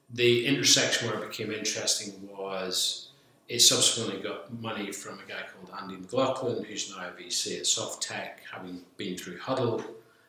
the 0.08 0.46
intersection 0.46 1.08
where 1.08 1.20
it 1.20 1.30
became 1.30 1.50
interesting 1.50 2.12
was 2.28 3.08
it 3.48 3.58
subsequently 3.58 4.22
got 4.22 4.52
money 4.62 4.92
from 4.92 5.14
a 5.14 5.28
guy 5.28 5.42
called 5.52 5.76
Andy 5.82 5.96
McLoughlin, 5.96 6.62
who's 6.64 6.94
now 6.94 7.08
a 7.08 7.20
VC 7.20 7.58
at 7.58 7.64
Softtech, 7.64 8.34
having 8.52 8.82
been 8.96 9.18
through 9.18 9.40
Huddle. 9.40 9.82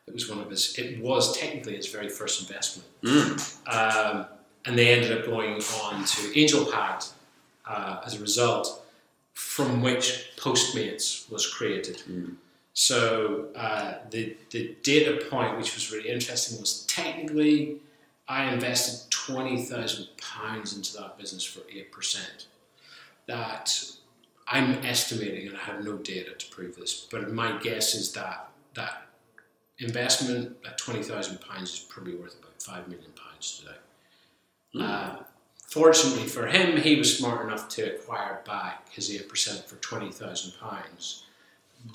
It 0.10 0.14
was 0.14 0.28
one 0.30 0.40
of 0.40 0.50
his. 0.50 0.76
It 0.78 1.00
was 1.02 1.38
technically 1.38 1.76
his 1.76 1.88
very 1.88 2.10
first 2.10 2.42
investment, 2.42 2.88
Mm. 3.04 3.32
um, 3.78 4.26
and 4.66 4.78
they 4.78 4.90
ended 4.96 5.12
up 5.18 5.26
going 5.26 5.54
on 5.84 6.04
to 6.14 6.22
AngelPad 6.40 7.00
uh, 7.66 8.02
as 8.06 8.16
a 8.16 8.20
result, 8.20 8.66
from 9.34 9.82
which 9.82 10.32
Postmates 10.38 11.30
was 11.32 11.46
created. 11.48 11.98
Mm. 12.10 12.36
So 12.74 13.50
uh, 13.56 13.94
the 14.10 14.36
the 14.50 14.76
data 14.84 15.12
point, 15.30 15.58
which 15.58 15.76
was 15.76 15.92
really 15.94 16.10
interesting, 16.10 16.60
was 16.60 16.86
technically 16.88 17.78
I 18.28 18.52
invested 18.54 19.10
twenty 19.12 19.58
thousand 19.64 20.08
pounds 20.18 20.76
into 20.76 20.92
that 20.98 21.18
business 21.20 21.44
for 21.44 21.62
eight 21.72 21.92
percent. 21.92 22.48
That 23.28 23.66
I'm 24.48 24.84
estimating, 24.84 25.48
and 25.50 25.56
I 25.58 25.62
have 25.62 25.84
no 25.86 25.98
data 25.98 26.32
to 26.34 26.46
prove 26.50 26.76
this, 26.76 27.08
but 27.12 27.32
my 27.32 27.60
guess 27.62 27.94
is 27.94 28.12
that 28.14 28.50
that 28.74 28.94
investment 29.80 30.58
at 30.66 30.78
twenty 30.78 31.04
thousand 31.04 31.40
pounds 31.42 31.74
is 31.74 31.80
probably 31.80 32.16
worth 32.16 32.38
about 32.40 32.62
five 32.62 32.88
million 32.88 33.12
pounds 33.12 33.60
today. 33.60 33.78
Mm. 34.76 34.82
Uh, 34.90 35.24
fortunately 35.68 36.28
for 36.28 36.46
him, 36.48 36.78
he 36.78 36.98
was 36.98 37.18
smart 37.18 37.46
enough 37.46 37.70
to 37.70 37.96
acquire 37.96 38.42
back 38.46 38.90
his 38.92 39.10
eight 39.14 39.28
percent 39.30 39.66
for 39.68 39.76
twenty 39.78 40.12
thousand 40.12 40.54
pounds 40.60 41.24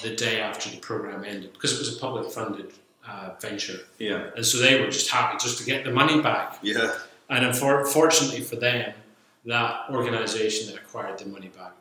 the 0.02 0.16
day 0.16 0.40
after 0.40 0.70
the 0.70 0.78
program 0.78 1.24
ended 1.24 1.52
because 1.52 1.74
it 1.74 1.78
was 1.78 1.96
a 1.96 2.00
public 2.00 2.30
funded 2.32 2.72
uh, 3.06 3.30
venture, 3.38 3.80
Yeah. 3.98 4.30
and 4.34 4.44
so 4.46 4.58
they 4.58 4.80
were 4.80 4.86
just 4.86 5.10
happy 5.10 5.36
just 5.38 5.58
to 5.58 5.64
get 5.64 5.84
the 5.84 5.90
money 5.90 6.22
back. 6.22 6.58
Yeah. 6.62 6.96
And 7.28 7.44
unfortunately 7.44 8.40
for 8.40 8.56
them, 8.56 8.94
that 9.44 9.82
organisation 9.90 10.68
that 10.68 10.76
acquired 10.76 11.18
the 11.18 11.26
money 11.26 11.48
back 11.48 11.72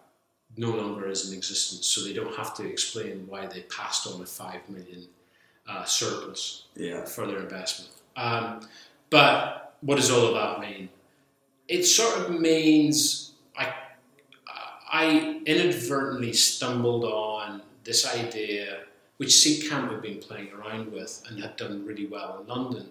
no 0.57 0.72
longer 0.72 1.07
is 1.10 1.31
in 1.31 1.38
existence, 1.38 1.88
so 1.88 2.03
they 2.03 2.12
don't 2.13 2.36
have 2.36 2.53
to 2.57 2.67
explain 2.67 3.25
why 3.27 3.45
they 3.48 3.62
passed 3.62 4.05
on 4.05 4.22
a 4.22 4.25
five 4.25 4.67
million 4.69 5.07
uh, 5.67 5.86
surplus 5.86 6.65
Yeah. 6.75 7.05
for 7.05 7.25
their 7.27 7.39
investment. 7.39 7.91
Um, 8.15 8.67
but 9.10 9.75
what 9.82 9.96
does 9.96 10.12
all 10.12 10.27
of 10.27 10.34
that 10.36 10.60
mean? 10.60 10.89
It 11.67 11.84
sort 11.86 12.20
of 12.20 12.39
means 12.39 13.32
I, 13.58 13.74
I 14.91 15.41
inadvertently 15.46 16.34
stumbled 16.34 17.05
on 17.05 17.62
this 17.84 18.05
idea 18.15 18.79
which 19.17 19.29
Seedcamp 19.29 19.91
had 19.91 20.01
been 20.01 20.20
playing 20.20 20.51
around 20.51 20.91
with 20.91 21.24
and 21.29 21.39
had 21.41 21.55
done 21.55 21.86
really 21.86 22.08
well 22.08 22.39
in 22.41 22.48
London, 22.48 22.89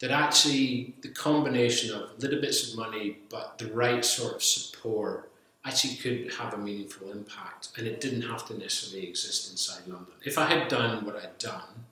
that 0.00 0.10
actually 0.10 0.94
the 1.02 1.08
combination 1.08 1.94
of 1.94 2.20
little 2.22 2.40
bits 2.40 2.70
of 2.70 2.78
money 2.78 3.18
but 3.28 3.56
the 3.58 3.66
right 3.72 4.04
sort 4.04 4.34
of 4.36 4.42
support 4.42 5.30
actually 5.64 5.94
could 5.96 6.32
have 6.34 6.54
a 6.54 6.58
meaningful 6.58 7.10
impact 7.10 7.68
and 7.76 7.86
it 7.86 8.00
didn't 8.00 8.22
have 8.22 8.46
to 8.46 8.58
necessarily 8.58 9.08
exist 9.08 9.50
inside 9.50 9.86
London. 9.86 10.12
If 10.24 10.38
I 10.38 10.46
had 10.46 10.68
done 10.68 11.04
what 11.04 11.16
I'd 11.16 11.38
done 11.38 11.84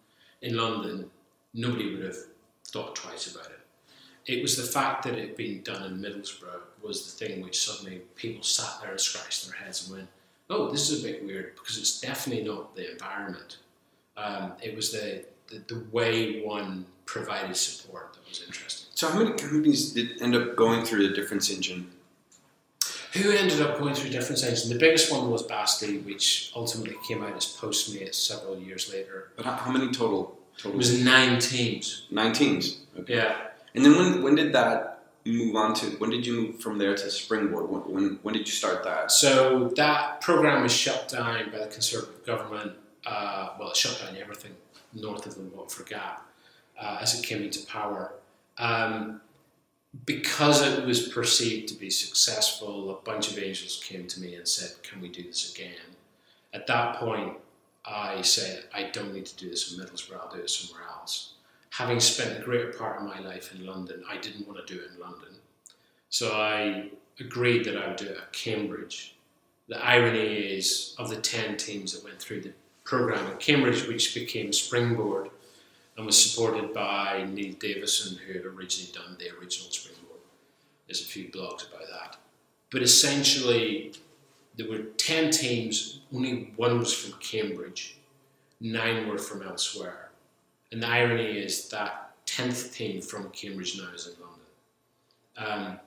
in 0.42 0.56
London, 0.56 1.10
nobody 1.54 1.94
would 1.94 2.04
have 2.04 2.16
thought 2.66 2.94
twice 2.94 3.34
about 3.34 3.46
it. 3.46 3.60
It 4.26 4.42
was 4.42 4.56
the 4.56 4.62
fact 4.62 5.04
that 5.04 5.14
it 5.14 5.28
had 5.28 5.36
been 5.36 5.62
done 5.62 5.82
in 5.84 6.00
Middlesbrough 6.00 6.60
was 6.82 7.14
the 7.14 7.26
thing 7.26 7.42
which 7.42 7.64
suddenly 7.64 8.02
people 8.14 8.42
sat 8.42 8.80
there 8.80 8.90
and 8.90 9.00
scratched 9.00 9.48
their 9.48 9.58
heads 9.58 9.88
and 9.88 9.96
went, 9.96 10.08
oh, 10.50 10.70
this 10.70 10.90
is 10.90 11.02
a 11.02 11.06
bit 11.08 11.24
weird 11.24 11.54
because 11.56 11.78
it's 11.78 12.00
definitely 12.00 12.44
not 12.44 12.76
the 12.76 12.90
environment. 12.92 13.58
Um, 14.16 14.52
it 14.62 14.76
was 14.76 14.92
the, 14.92 15.24
the, 15.48 15.62
the 15.66 15.84
way 15.92 16.42
one 16.42 16.84
provided 17.06 17.56
support 17.56 18.14
that 18.14 18.28
was 18.28 18.42
interesting. 18.46 18.88
So, 18.94 19.08
how 19.08 19.18
many 19.22 19.34
companies 19.36 19.92
did 19.92 20.20
end 20.20 20.34
up 20.34 20.56
going 20.56 20.84
through 20.84 21.08
the 21.08 21.14
difference 21.14 21.50
engine? 21.50 21.90
Who 23.14 23.30
ended 23.30 23.60
up 23.62 23.78
going 23.78 23.94
through 23.94 24.10
different 24.10 24.38
sides. 24.38 24.64
And 24.64 24.74
The 24.74 24.78
biggest 24.78 25.10
one 25.10 25.30
was 25.30 25.42
Basti, 25.42 25.98
which 25.98 26.52
ultimately 26.54 26.96
came 27.06 27.22
out 27.22 27.36
as 27.36 27.46
Postmates 27.46 28.16
several 28.16 28.58
years 28.58 28.92
later. 28.92 29.30
But 29.36 29.46
how, 29.46 29.52
how 29.52 29.70
many 29.70 29.90
total? 29.92 30.38
Total. 30.56 30.72
It 30.72 30.76
was 30.76 31.02
nine 31.04 31.38
teams. 31.38 32.06
nine 32.10 32.32
teams. 32.32 32.80
Okay. 32.98 33.16
Yeah. 33.16 33.36
And 33.74 33.84
then 33.84 33.96
when 33.96 34.22
when 34.22 34.34
did 34.34 34.52
that 34.54 35.02
move 35.24 35.54
on 35.56 35.74
to? 35.74 35.86
When 35.98 36.10
did 36.10 36.26
you 36.26 36.40
move 36.40 36.60
from 36.60 36.78
there 36.78 36.94
to 36.96 37.10
Springboard? 37.10 37.68
When 37.70 37.80
when, 37.94 38.18
when 38.22 38.34
did 38.34 38.46
you 38.46 38.52
start 38.52 38.82
that? 38.84 39.10
So 39.10 39.68
that 39.76 40.20
program 40.20 40.62
was 40.62 40.72
shut 40.72 41.08
down 41.08 41.50
by 41.50 41.58
the 41.58 41.66
Conservative 41.66 42.26
government. 42.26 42.72
Uh, 43.06 43.50
well, 43.58 43.70
it 43.70 43.76
shut 43.76 44.00
down 44.00 44.16
everything 44.20 44.52
north 44.92 45.26
of 45.26 45.34
the 45.36 45.42
Watford 45.42 45.86
for 45.86 45.90
Gap 45.94 46.26
uh, 46.80 46.98
as 47.00 47.18
it 47.18 47.24
came 47.24 47.42
into 47.42 47.64
power. 47.66 48.12
Um, 48.58 49.20
because 50.06 50.62
it 50.62 50.84
was 50.84 51.08
perceived 51.08 51.68
to 51.68 51.74
be 51.74 51.90
successful, 51.90 52.90
a 52.90 53.02
bunch 53.04 53.30
of 53.30 53.38
angels 53.38 53.82
came 53.84 54.06
to 54.06 54.20
me 54.20 54.34
and 54.34 54.46
said, 54.46 54.82
Can 54.82 55.00
we 55.00 55.08
do 55.08 55.22
this 55.22 55.54
again? 55.54 55.96
At 56.52 56.66
that 56.66 56.96
point, 56.96 57.36
I 57.84 58.22
said, 58.22 58.64
I 58.74 58.84
don't 58.84 59.14
need 59.14 59.26
to 59.26 59.36
do 59.36 59.50
this 59.50 59.72
in 59.72 59.82
Middlesbrough, 59.82 60.20
I'll 60.20 60.34
do 60.34 60.40
it 60.40 60.50
somewhere 60.50 60.86
else. 60.88 61.34
Having 61.70 62.00
spent 62.00 62.36
the 62.36 62.44
greater 62.44 62.72
part 62.72 62.98
of 62.98 63.06
my 63.06 63.20
life 63.20 63.54
in 63.54 63.66
London, 63.66 64.02
I 64.08 64.16
didn't 64.18 64.46
want 64.46 64.66
to 64.66 64.74
do 64.74 64.80
it 64.80 64.90
in 64.94 65.00
London. 65.00 65.28
So 66.10 66.32
I 66.32 66.90
agreed 67.20 67.64
that 67.64 67.76
I 67.76 67.88
would 67.88 67.96
do 67.96 68.06
it 68.06 68.16
at 68.16 68.32
Cambridge. 68.32 69.14
The 69.68 69.84
irony 69.84 70.20
is, 70.20 70.94
of 70.98 71.10
the 71.10 71.16
10 71.16 71.56
teams 71.56 71.92
that 71.92 72.04
went 72.04 72.18
through 72.18 72.40
the 72.40 72.52
programme 72.84 73.26
at 73.26 73.40
Cambridge, 73.40 73.86
which 73.86 74.14
became 74.14 74.52
Springboard, 74.52 75.28
and 75.98 76.06
was 76.06 76.30
supported 76.30 76.72
by 76.72 77.26
Neil 77.28 77.54
Davidson, 77.58 78.18
who 78.18 78.32
had 78.34 78.44
originally 78.44 78.92
done 78.94 79.16
the 79.18 79.36
original 79.36 79.68
Springboard. 79.68 80.20
There's 80.86 81.02
a 81.02 81.04
few 81.04 81.24
blogs 81.24 81.68
about 81.68 81.88
that. 81.90 82.16
But 82.70 82.82
essentially, 82.82 83.92
there 84.56 84.70
were 84.70 84.84
10 84.96 85.32
teams, 85.32 86.00
only 86.14 86.52
one 86.54 86.78
was 86.78 86.94
from 86.94 87.18
Cambridge, 87.18 87.98
nine 88.60 89.08
were 89.08 89.18
from 89.18 89.42
elsewhere. 89.42 90.10
And 90.70 90.82
the 90.82 90.86
irony 90.86 91.36
is 91.36 91.68
that 91.70 92.12
10th 92.26 92.72
team 92.74 93.02
from 93.02 93.30
Cambridge 93.30 93.76
now 93.76 93.92
is 93.92 94.06
in 94.06 94.14
London, 94.22 95.66
um, 95.66 95.80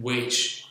which 0.00 0.64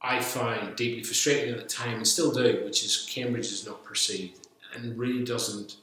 I 0.00 0.20
find 0.20 0.76
deeply 0.76 1.02
frustrating 1.02 1.54
at 1.54 1.60
the 1.60 1.66
time 1.66 1.96
and 1.96 2.06
still 2.06 2.30
do, 2.30 2.62
which 2.64 2.84
is 2.84 3.04
Cambridge 3.10 3.46
is 3.46 3.66
not 3.66 3.82
perceived 3.82 4.46
and 4.74 4.96
really 4.96 5.24
doesn't 5.24 5.76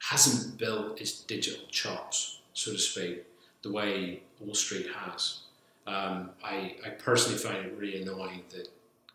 hasn't 0.00 0.58
built 0.58 1.00
its 1.00 1.20
digital 1.20 1.66
chops, 1.70 2.40
so 2.54 2.72
to 2.72 2.78
speak, 2.78 3.24
the 3.62 3.70
way 3.70 4.22
Old 4.44 4.56
Street 4.56 4.86
has. 4.96 5.40
Um, 5.86 6.30
I, 6.42 6.76
I 6.84 6.90
personally 6.90 7.38
find 7.38 7.66
it 7.66 7.74
really 7.76 8.02
annoying 8.02 8.42
that 8.50 8.68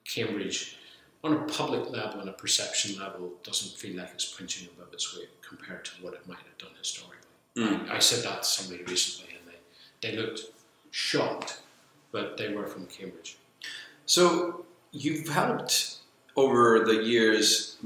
Cambridge, 0.06 0.77
on 1.24 1.34
a 1.34 1.44
public 1.46 1.90
level 1.90 2.20
and 2.22 2.29
a 2.29 2.33
perception 2.33 3.00
level, 3.00 3.33
doesn't 3.44 3.77
feel 3.77 3.98
like 3.98 4.12
it's 4.14 4.31
punching 4.33 4.70
above 4.77 4.94
its 4.94 5.18
weight 5.18 5.29
compared 5.42 5.83
to 5.86 5.92
what 6.01 6.14
it 6.14 6.27
might 6.27 6.38
have 6.38 6.57
done 6.57 6.70
historically. 6.77 7.18
Mm. 7.57 7.90
I, 7.90 7.96
I 7.96 8.00
said 8.00 8.24
that 8.24 8.44
to 8.44 8.48
somebody 8.48 8.83
recently, 8.83 9.36
and 9.36 9.48
they, 9.48 10.09
they 10.09 10.18
looked 10.18 10.42
shocked, 10.92 11.62
but 12.12 12.38
they 12.38 12.53
were 12.53 12.68
from 12.68 12.86
Cambridge. 12.86 13.38
So 14.05 14.66
you've 14.92 15.27
helped 15.27 15.98
over 16.36 16.86
the 16.86 17.03
years 17.03 17.77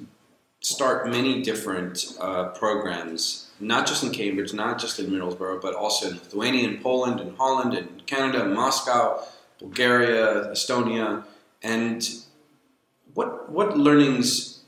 start 0.61 1.09
many 1.09 1.41
different 1.41 2.13
uh, 2.19 2.49
programs, 2.49 3.49
not 3.59 3.87
just 3.87 4.03
in 4.03 4.11
Cambridge, 4.11 4.53
not 4.53 4.79
just 4.79 4.99
in 4.99 5.07
Middlesbrough, 5.07 5.61
but 5.61 5.73
also 5.73 6.09
in 6.09 6.15
Lithuania, 6.15 6.67
and 6.67 6.81
Poland, 6.81 7.19
and 7.21 7.35
Holland, 7.37 7.73
and 7.73 8.05
Canada, 8.05 8.43
and 8.43 8.53
Moscow, 8.53 9.23
Bulgaria, 9.59 10.49
Estonia, 10.51 11.23
and 11.63 12.09
what 13.13 13.49
what 13.49 13.77
learnings 13.77 14.59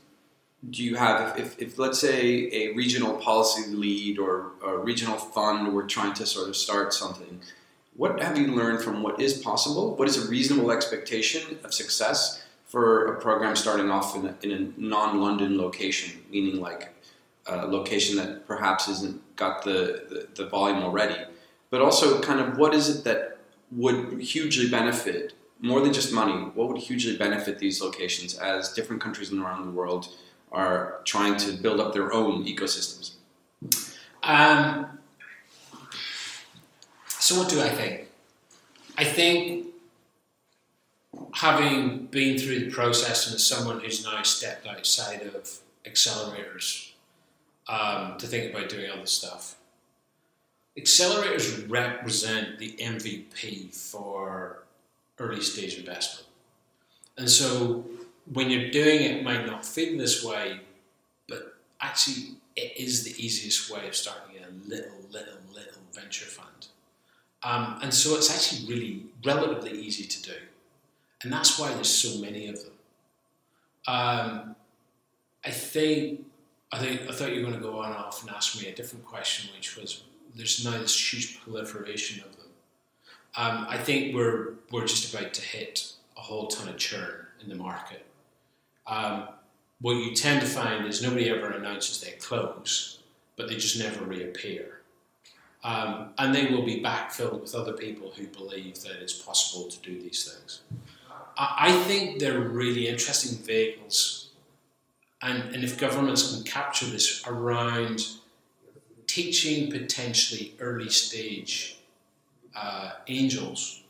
do 0.70 0.84
you 0.84 0.94
have 0.94 1.38
if, 1.38 1.46
if, 1.46 1.62
if 1.62 1.78
let's 1.78 1.98
say 1.98 2.48
a 2.52 2.72
regional 2.74 3.14
policy 3.16 3.70
lead 3.74 4.18
or 4.18 4.52
a 4.64 4.76
regional 4.78 5.16
fund 5.16 5.74
were 5.74 5.82
trying 5.82 6.14
to 6.14 6.26
sort 6.26 6.48
of 6.48 6.56
start 6.56 6.94
something? 6.94 7.40
What 7.94 8.22
have 8.22 8.38
you 8.38 8.46
learned 8.48 8.82
from 8.82 9.02
what 9.02 9.20
is 9.20 9.34
possible? 9.34 9.96
What 9.96 10.08
is 10.08 10.24
a 10.24 10.30
reasonable 10.30 10.70
expectation 10.70 11.58
of 11.64 11.74
success 11.74 12.41
for 12.72 13.12
a 13.12 13.20
program 13.20 13.54
starting 13.54 13.90
off 13.90 14.16
in 14.16 14.24
a, 14.24 14.34
in 14.40 14.50
a 14.50 14.80
non-London 14.80 15.58
location, 15.58 16.22
meaning 16.30 16.58
like 16.58 16.88
a 17.44 17.66
location 17.66 18.16
that 18.16 18.46
perhaps 18.46 18.88
isn't 18.88 19.20
got 19.36 19.62
the, 19.62 20.06
the, 20.08 20.42
the 20.42 20.48
volume 20.48 20.82
already, 20.82 21.20
but 21.68 21.82
also 21.82 22.18
kind 22.22 22.40
of 22.40 22.56
what 22.56 22.72
is 22.72 22.88
it 22.88 23.04
that 23.04 23.36
would 23.72 24.18
hugely 24.22 24.70
benefit 24.70 25.34
more 25.60 25.82
than 25.82 25.92
just 25.92 26.14
money? 26.14 26.32
What 26.32 26.68
would 26.68 26.78
hugely 26.78 27.14
benefit 27.14 27.58
these 27.58 27.82
locations 27.82 28.38
as 28.38 28.72
different 28.72 29.02
countries 29.02 29.30
around 29.30 29.66
the 29.66 29.70
world 29.70 30.08
are 30.50 31.02
trying 31.04 31.36
to 31.36 31.52
build 31.52 31.78
up 31.78 31.92
their 31.92 32.10
own 32.10 32.46
ecosystems? 32.46 33.16
Um, 34.22 34.98
so, 37.06 37.38
what 37.38 37.50
do 37.50 37.60
I 37.60 37.68
think? 37.68 38.08
I 38.96 39.04
think 39.04 39.71
having 41.34 42.06
been 42.06 42.38
through 42.38 42.60
the 42.60 42.70
process 42.70 43.26
and 43.26 43.34
as 43.34 43.46
someone 43.46 43.80
who's 43.80 44.04
now 44.04 44.22
stepped 44.22 44.66
outside 44.66 45.22
of 45.22 45.58
accelerators 45.86 46.92
um, 47.68 48.16
to 48.18 48.26
think 48.26 48.52
about 48.52 48.68
doing 48.68 48.90
other 48.90 49.06
stuff, 49.06 49.56
accelerators 50.78 51.68
represent 51.70 52.58
the 52.58 52.76
MVP 52.80 53.74
for 53.74 54.62
early 55.18 55.42
stage 55.42 55.78
investment. 55.78 56.26
And 57.18 57.28
so 57.28 57.84
when 58.32 58.50
you're 58.50 58.70
doing 58.70 59.02
it, 59.02 59.16
it 59.16 59.24
might 59.24 59.46
not 59.46 59.64
feel 59.64 59.98
this 59.98 60.24
way, 60.24 60.60
but 61.28 61.56
actually 61.80 62.36
it 62.56 62.76
is 62.76 63.04
the 63.04 63.24
easiest 63.24 63.70
way 63.70 63.86
of 63.86 63.94
starting 63.94 64.36
a 64.36 64.68
little, 64.68 64.98
little, 65.10 65.38
little 65.52 65.80
venture 65.92 66.26
fund. 66.26 66.68
Um, 67.42 67.80
and 67.82 67.92
so 67.92 68.16
it's 68.16 68.32
actually 68.32 68.72
really 68.72 69.06
relatively 69.24 69.78
easy 69.78 70.04
to 70.04 70.22
do 70.22 70.34
and 71.22 71.32
that's 71.32 71.58
why 71.58 71.72
there's 71.72 71.90
so 71.90 72.20
many 72.20 72.48
of 72.48 72.56
them. 72.56 72.72
Um, 73.86 74.56
I 75.44 75.50
think 75.50 76.26
I 76.72 76.78
think 76.78 77.02
I 77.02 77.12
thought 77.12 77.34
you 77.34 77.42
were 77.42 77.50
going 77.50 77.60
to 77.60 77.68
go 77.68 77.80
on 77.80 77.92
off 77.92 78.22
and 78.22 78.30
ask 78.30 78.60
me 78.60 78.68
a 78.68 78.74
different 78.74 79.04
question, 79.04 79.50
which 79.54 79.76
was 79.76 80.04
there's 80.34 80.64
now 80.64 80.78
this 80.78 81.12
huge 81.12 81.40
proliferation 81.42 82.22
of 82.24 82.36
them. 82.36 82.46
Um, 83.36 83.66
I 83.68 83.78
think 83.78 84.14
we're 84.14 84.54
we're 84.70 84.86
just 84.86 85.12
about 85.12 85.34
to 85.34 85.42
hit 85.42 85.92
a 86.16 86.20
whole 86.20 86.48
ton 86.48 86.68
of 86.68 86.76
churn 86.76 87.26
in 87.42 87.48
the 87.48 87.54
market. 87.54 88.06
Um, 88.86 89.28
what 89.80 89.94
you 89.94 90.14
tend 90.14 90.40
to 90.40 90.46
find 90.46 90.86
is 90.86 91.02
nobody 91.02 91.28
ever 91.28 91.50
announces 91.50 92.00
they 92.00 92.12
close, 92.12 93.00
but 93.36 93.48
they 93.48 93.56
just 93.56 93.78
never 93.78 94.04
reappear. 94.04 94.80
Um, 95.64 96.10
and 96.18 96.34
they 96.34 96.46
will 96.46 96.64
be 96.64 96.82
backfilled 96.82 97.40
with 97.40 97.54
other 97.54 97.72
people 97.72 98.12
who 98.16 98.26
believe 98.28 98.80
that 98.82 99.00
it's 99.00 99.12
possible 99.12 99.68
to 99.68 99.78
do 99.80 100.00
these 100.00 100.24
things. 100.24 100.60
I 101.36 101.72
think 101.86 102.18
they're 102.18 102.40
really 102.40 102.88
interesting 102.88 103.38
vehicles, 103.44 104.30
and, 105.22 105.54
and 105.54 105.64
if 105.64 105.78
governments 105.78 106.34
can 106.34 106.44
capture 106.44 106.86
this 106.86 107.26
around 107.26 108.06
teaching 109.06 109.70
potentially 109.70 110.54
early 110.58 110.88
stage 110.88 111.78
uh, 112.54 112.92
angels 113.08 113.82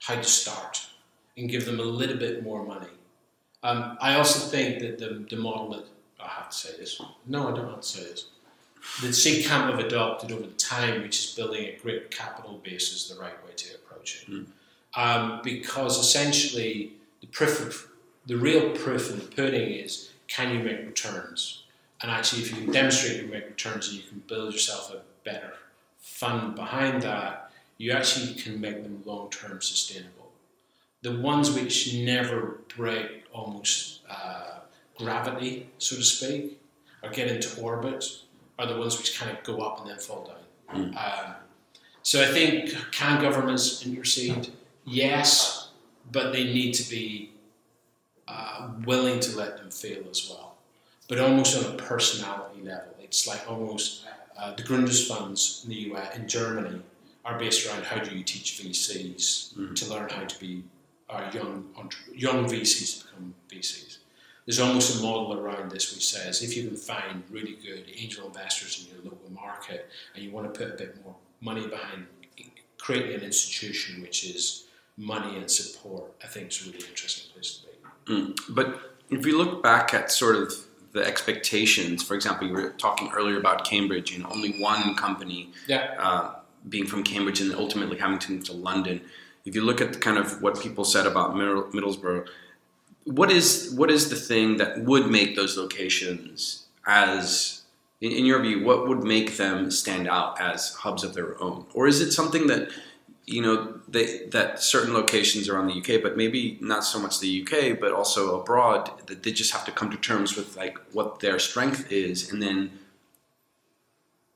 how 0.00 0.14
to 0.14 0.24
start 0.24 0.86
and 1.36 1.48
give 1.48 1.64
them 1.64 1.80
a 1.80 1.84
little 1.84 2.16
bit 2.16 2.42
more 2.42 2.64
money. 2.64 2.86
Um, 3.62 3.98
I 4.00 4.14
also 4.14 4.38
think 4.48 4.80
that 4.80 4.98
the, 4.98 5.26
the 5.28 5.40
model 5.40 5.70
that 5.70 5.84
I 6.20 6.28
have 6.28 6.50
to 6.50 6.56
say 6.56 6.76
this. 6.78 7.00
No, 7.26 7.48
I 7.48 7.56
don't 7.56 7.68
have 7.68 7.80
to 7.80 7.86
say 7.86 8.02
this. 8.04 8.26
That 9.02 9.08
Seedcamp 9.08 9.70
have 9.70 9.78
adopted 9.78 10.32
over 10.32 10.42
the 10.46 10.52
time, 10.52 11.02
which 11.02 11.18
is 11.18 11.34
building 11.34 11.66
a 11.66 11.76
great 11.82 12.10
capital 12.10 12.60
base, 12.62 12.92
is 12.92 13.08
the 13.08 13.20
right 13.20 13.44
way 13.44 13.52
to 13.56 13.74
approach 13.74 14.22
it. 14.22 14.30
Mm 14.30 14.46
um, 14.98 15.40
because 15.44 15.96
essentially 15.96 16.92
the 17.20 17.28
proof 17.28 17.64
of, 17.64 17.86
the 18.26 18.36
real 18.36 18.70
proof 18.70 19.10
in 19.10 19.18
the 19.20 19.24
pudding 19.24 19.70
is 19.70 20.10
can 20.26 20.52
you 20.52 20.58
make 20.62 20.80
returns? 20.84 21.62
And 22.02 22.10
actually, 22.10 22.42
if 22.42 22.50
you 22.50 22.64
can 22.64 22.72
demonstrate 22.72 23.16
you 23.16 23.22
can 23.22 23.30
make 23.30 23.46
returns 23.46 23.88
and 23.88 23.96
you 23.96 24.02
can 24.02 24.22
build 24.26 24.52
yourself 24.52 24.92
a 24.92 25.00
better 25.24 25.54
fund 25.98 26.56
behind 26.56 27.02
that, 27.02 27.50
you 27.78 27.92
actually 27.92 28.34
can 28.34 28.60
make 28.60 28.82
them 28.82 29.02
long 29.06 29.30
term 29.30 29.62
sustainable. 29.62 30.32
The 31.02 31.16
ones 31.20 31.52
which 31.52 31.94
never 31.94 32.58
break 32.76 33.24
almost 33.32 34.00
uh, 34.10 34.60
gravity, 34.96 35.68
so 35.78 35.94
to 35.96 36.02
speak, 36.02 36.60
or 37.04 37.10
get 37.10 37.28
into 37.28 37.60
orbit, 37.60 38.04
are 38.58 38.66
the 38.66 38.76
ones 38.76 38.98
which 38.98 39.18
kind 39.18 39.30
of 39.30 39.44
go 39.44 39.58
up 39.58 39.80
and 39.80 39.90
then 39.90 39.98
fall 39.98 40.24
down. 40.24 40.94
Um, 40.98 41.34
so 42.02 42.20
I 42.20 42.26
think 42.26 42.74
can 42.90 43.22
governments 43.22 43.86
intercede? 43.86 44.50
Yes, 44.88 45.68
but 46.10 46.32
they 46.32 46.44
need 46.44 46.72
to 46.74 46.90
be 46.90 47.32
uh, 48.26 48.70
willing 48.84 49.20
to 49.20 49.36
let 49.36 49.58
them 49.58 49.70
fail 49.70 50.04
as 50.10 50.28
well. 50.28 50.56
But 51.08 51.20
almost 51.20 51.56
on 51.56 51.72
a 51.72 51.76
personality 51.76 52.62
level, 52.62 52.94
it's 53.02 53.26
like 53.26 53.48
almost 53.50 54.04
uh, 54.38 54.54
the 54.54 54.62
Gründerfonds 54.62 55.64
in 55.64 55.70
the 55.70 55.76
US, 55.92 56.16
in 56.16 56.28
Germany, 56.28 56.80
are 57.24 57.38
based 57.38 57.66
around 57.66 57.84
how 57.84 57.98
do 57.98 58.16
you 58.16 58.22
teach 58.22 58.60
VCs 58.62 59.74
to 59.74 59.90
learn 59.90 60.08
how 60.08 60.24
to 60.24 60.40
be 60.40 60.64
uh, 61.10 61.30
young 61.32 61.66
young 62.14 62.44
VCs 62.46 63.00
to 63.00 63.06
become 63.06 63.34
VCs. 63.50 63.98
There's 64.46 64.60
almost 64.60 64.98
a 64.98 65.02
model 65.02 65.38
around 65.38 65.70
this 65.70 65.94
which 65.94 66.06
says 66.06 66.42
if 66.42 66.56
you 66.56 66.68
can 66.68 66.76
find 66.76 67.22
really 67.30 67.56
good 67.56 67.84
angel 67.94 68.26
investors 68.26 68.80
in 68.80 68.94
your 68.94 69.04
local 69.04 69.30
market 69.30 69.90
and 70.14 70.24
you 70.24 70.30
want 70.30 70.52
to 70.52 70.58
put 70.58 70.72
a 70.72 70.76
bit 70.76 70.96
more 71.04 71.14
money 71.42 71.66
behind 71.66 72.06
creating 72.78 73.14
an 73.14 73.22
institution 73.22 74.00
which 74.00 74.24
is 74.24 74.67
money 74.98 75.36
and 75.38 75.50
support, 75.50 76.12
I 76.22 76.26
think 76.26 76.46
it's 76.46 76.60
a 76.66 76.70
really 76.70 76.84
interesting 76.86 77.30
place 77.32 77.58
to 77.58 77.66
be. 77.66 78.34
But 78.50 78.80
if 79.10 79.24
you 79.24 79.38
look 79.38 79.62
back 79.62 79.94
at 79.94 80.10
sort 80.10 80.36
of 80.36 80.52
the 80.92 81.06
expectations, 81.06 82.02
for 82.02 82.14
example, 82.14 82.46
you 82.48 82.52
were 82.54 82.70
talking 82.70 83.10
earlier 83.14 83.38
about 83.38 83.64
Cambridge 83.64 84.14
and 84.14 84.26
only 84.26 84.60
one 84.60 84.94
company 84.96 85.52
Yeah. 85.66 85.94
uh, 85.98 86.34
being 86.68 86.86
from 86.86 87.04
Cambridge 87.04 87.40
and 87.40 87.54
ultimately 87.54 87.98
having 87.98 88.18
to 88.18 88.32
move 88.32 88.44
to 88.44 88.52
London. 88.52 89.00
If 89.44 89.54
you 89.54 89.62
look 89.62 89.80
at 89.80 90.00
kind 90.00 90.18
of 90.18 90.42
what 90.42 90.60
people 90.60 90.84
said 90.84 91.06
about 91.06 91.34
Middlesbrough, 91.34 92.26
what 93.04 93.30
is 93.30 93.72
what 93.76 93.90
is 93.90 94.10
the 94.10 94.16
thing 94.16 94.56
that 94.58 94.82
would 94.84 95.06
make 95.10 95.36
those 95.36 95.56
locations 95.56 96.64
as 96.86 97.62
in, 98.00 98.12
in 98.12 98.24
your 98.26 98.40
view, 98.42 98.64
what 98.64 98.86
would 98.88 99.02
make 99.04 99.36
them 99.38 99.70
stand 99.70 100.08
out 100.08 100.38
as 100.40 100.74
hubs 100.74 101.04
of 101.04 101.14
their 101.14 101.40
own, 101.42 101.66
or 101.72 101.86
is 101.86 102.00
it 102.00 102.12
something 102.12 102.46
that 102.48 102.68
you 103.28 103.42
know 103.42 103.80
they, 103.86 104.26
that 104.28 104.62
certain 104.62 104.94
locations 104.94 105.48
around 105.48 105.68
the 105.68 105.74
UK, 105.74 106.02
but 106.02 106.16
maybe 106.16 106.58
not 106.60 106.84
so 106.84 106.98
much 106.98 107.20
the 107.20 107.42
UK, 107.42 107.78
but 107.78 107.92
also 107.92 108.40
abroad, 108.40 108.90
that 109.06 109.22
they 109.22 109.32
just 109.32 109.52
have 109.52 109.64
to 109.66 109.72
come 109.72 109.90
to 109.90 109.96
terms 109.98 110.36
with 110.36 110.56
like 110.56 110.78
what 110.92 111.20
their 111.20 111.38
strength 111.38 111.92
is, 111.92 112.32
and 112.32 112.42
then 112.42 112.70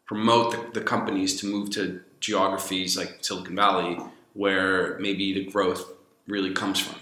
promote 0.05 0.53
the, 0.53 0.81
the 0.81 0.85
companies 0.85 1.41
to 1.41 1.47
move 1.47 1.71
to 1.71 2.03
geographies 2.21 2.97
like 2.97 3.19
Silicon 3.23 3.57
Valley, 3.57 3.99
where 4.35 4.99
maybe 4.99 5.33
the 5.33 5.45
growth 5.51 5.93
really 6.27 6.53
comes 6.53 6.79
from. 6.79 7.01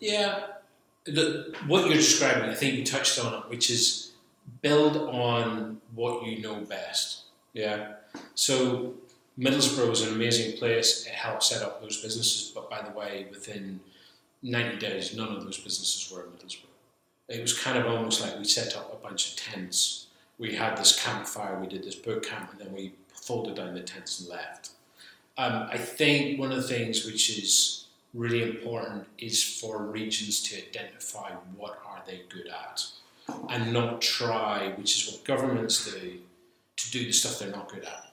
Yeah, 0.00 0.46
the, 1.04 1.54
what 1.66 1.84
you're 1.86 1.94
describing, 1.94 2.48
I 2.48 2.54
think 2.54 2.74
you 2.74 2.84
touched 2.84 3.22
on 3.22 3.34
it, 3.34 3.50
which 3.50 3.70
is 3.70 4.12
build 4.62 4.96
on 4.96 5.80
what 5.94 6.24
you 6.24 6.40
know 6.40 6.56
best. 6.60 7.22
Yeah. 7.52 7.94
So 8.34 8.94
Middlesbrough 9.38 9.92
is 9.92 10.02
an 10.02 10.14
amazing 10.14 10.58
place. 10.58 11.06
It 11.06 11.12
helped 11.12 11.42
set 11.42 11.62
up 11.62 11.80
those 11.80 12.02
businesses, 12.02 12.52
but 12.54 12.68
by 12.68 12.82
the 12.82 12.96
way, 12.96 13.26
within 13.30 13.80
90 14.42 14.78
days, 14.78 15.16
none 15.16 15.34
of 15.34 15.42
those 15.42 15.58
businesses 15.58 16.10
were 16.12 16.24
in 16.24 16.30
Middlesbrough. 16.30 16.66
It 17.28 17.40
was 17.40 17.58
kind 17.58 17.78
of 17.78 17.86
almost 17.86 18.20
like 18.20 18.38
we 18.38 18.44
set 18.44 18.76
up 18.76 18.92
a 18.92 19.02
bunch 19.02 19.30
of 19.30 19.36
tents. 19.36 20.08
We 20.38 20.54
had 20.54 20.76
this 20.76 21.02
campfire, 21.02 21.58
we 21.58 21.66
did 21.66 21.82
this 21.82 21.94
boot 21.94 22.26
camp, 22.26 22.50
and 22.50 22.60
then 22.60 22.74
we 22.74 22.92
folded 23.14 23.54
down 23.54 23.74
the 23.74 23.80
tents 23.80 24.20
and 24.20 24.28
left. 24.28 24.70
Um, 25.38 25.66
I 25.70 25.78
think 25.78 26.38
one 26.38 26.52
of 26.52 26.58
the 26.58 26.68
things 26.68 27.06
which 27.06 27.30
is 27.38 27.86
really 28.12 28.42
important 28.42 29.06
is 29.16 29.42
for 29.42 29.78
regions 29.78 30.42
to 30.42 30.56
identify 30.58 31.30
what 31.56 31.80
are 31.86 32.02
they 32.06 32.22
good 32.28 32.48
at 32.48 32.84
and 33.48 33.72
not 33.72 34.02
try, 34.02 34.74
which 34.76 34.96
is 34.96 35.12
what 35.12 35.24
governments 35.24 35.90
do, 35.90 36.18
to 36.76 36.90
do 36.90 37.06
the 37.06 37.12
stuff 37.12 37.38
they're 37.38 37.50
not 37.50 37.72
good 37.72 37.84
at. 37.84 38.11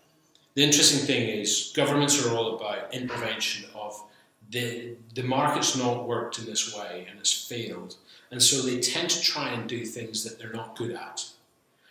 The 0.60 0.66
interesting 0.66 1.00
thing 1.08 1.30
is 1.30 1.72
governments 1.74 2.22
are 2.22 2.36
all 2.36 2.58
about 2.58 2.94
intervention 2.94 3.70
of 3.74 4.04
the 4.50 4.98
the 5.16 5.24
market's 5.24 5.78
not 5.78 6.06
worked 6.06 6.38
in 6.38 6.46
this 6.46 6.76
way 6.76 7.08
and 7.10 7.18
it's 7.18 7.32
failed. 7.32 7.96
And 8.30 8.44
so 8.44 8.62
they 8.62 8.82
tend 8.82 9.10
to 9.12 9.22
try 9.22 9.52
and 9.52 9.70
do 9.70 9.86
things 9.86 10.26
that 10.26 10.38
they're 10.38 10.52
not 10.52 10.76
good 10.76 10.92
at, 10.92 11.30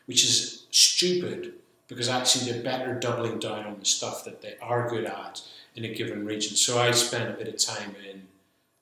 which 0.04 0.22
is 0.22 0.66
stupid 0.70 1.54
because 1.86 2.10
actually 2.10 2.52
they're 2.52 2.62
better 2.62 2.92
doubling 2.92 3.38
down 3.38 3.64
on 3.64 3.78
the 3.78 3.86
stuff 3.86 4.22
that 4.26 4.42
they 4.42 4.56
are 4.60 4.86
good 4.86 5.06
at 5.06 5.40
in 5.74 5.86
a 5.86 5.94
given 5.94 6.26
region. 6.26 6.54
So 6.54 6.78
I 6.78 6.90
spent 6.90 7.30
a 7.30 7.38
bit 7.38 7.48
of 7.48 7.56
time 7.56 7.96
in 8.12 8.24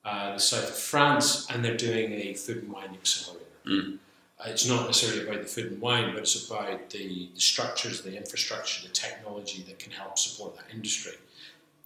uh, 0.03 0.33
the 0.33 0.39
south 0.39 0.67
of 0.67 0.77
France 0.77 1.49
and 1.49 1.63
they're 1.63 1.77
doing 1.77 2.11
a 2.11 2.33
food 2.33 2.63
and 2.63 2.73
wine 2.73 2.93
accelerator. 2.93 3.45
Mm. 3.65 3.99
It's 4.45 4.67
not 4.67 4.85
necessarily 4.85 5.27
about 5.27 5.41
the 5.41 5.47
food 5.47 5.71
and 5.71 5.81
wine, 5.81 6.13
but 6.13 6.21
it's 6.21 6.47
about 6.49 6.91
the, 6.91 7.29
the 7.33 7.39
structures, 7.39 8.01
the 8.01 8.15
infrastructure, 8.15 8.87
the 8.87 8.93
technology 8.93 9.63
that 9.67 9.79
can 9.79 9.91
help 9.91 10.19
support 10.19 10.55
that 10.57 10.65
industry. 10.71 11.13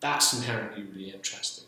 That's 0.02 0.34
inherently 0.34 0.84
really 0.84 1.12
interesting. 1.12 1.66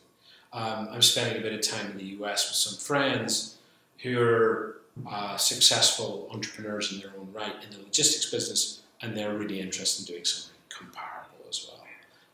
Um, 0.51 0.89
I'm 0.91 1.01
spending 1.01 1.37
a 1.37 1.41
bit 1.41 1.53
of 1.53 1.61
time 1.61 1.91
in 1.91 1.97
the 1.97 2.23
US 2.23 2.49
with 2.49 2.55
some 2.57 2.77
friends 2.77 3.57
who 3.99 4.21
are 4.21 4.77
uh, 5.09 5.37
successful 5.37 6.29
entrepreneurs 6.31 6.91
in 6.91 6.99
their 6.99 7.11
own 7.17 7.29
right 7.31 7.55
in 7.63 7.75
the 7.75 7.81
logistics 7.83 8.29
business, 8.29 8.81
and 9.01 9.15
they're 9.17 9.35
really 9.35 9.59
interested 9.61 10.07
in 10.07 10.13
doing 10.13 10.25
something 10.25 10.59
comparable 10.69 11.45
as 11.49 11.65
well. 11.67 11.79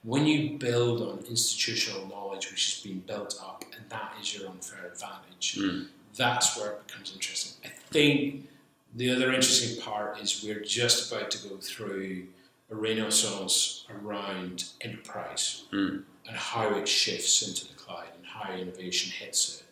When 0.03 0.25
you 0.25 0.57
build 0.57 1.01
on 1.01 1.19
institutional 1.29 2.07
knowledge 2.07 2.49
which 2.49 2.73
has 2.73 2.83
been 2.83 2.99
built 3.01 3.35
up, 3.41 3.63
and 3.75 3.89
that 3.89 4.13
is 4.21 4.37
your 4.37 4.49
unfair 4.49 4.87
advantage, 4.91 5.57
Mm. 5.57 5.87
That's 6.19 6.57
where 6.57 6.71
it 6.71 6.85
becomes 6.87 7.13
interesting. 7.13 7.53
I 7.65 7.69
think 7.91 8.47
the 8.95 9.09
other 9.09 9.31
interesting 9.33 9.81
part 9.81 10.19
is 10.21 10.43
we're 10.43 10.59
just 10.59 11.11
about 11.11 11.31
to 11.31 11.47
go 11.47 11.55
through 11.57 12.27
a 12.69 12.75
renaissance 12.75 13.85
around 13.89 14.65
enterprise 14.81 15.63
Mm. 15.71 16.03
and 16.27 16.37
how 16.37 16.75
it 16.75 16.87
shifts 16.87 17.41
into 17.47 17.65
the 17.67 17.73
cloud 17.73 18.07
and 18.17 18.25
how 18.25 18.53
innovation 18.53 19.11
hits 19.11 19.39
it. 19.55 19.63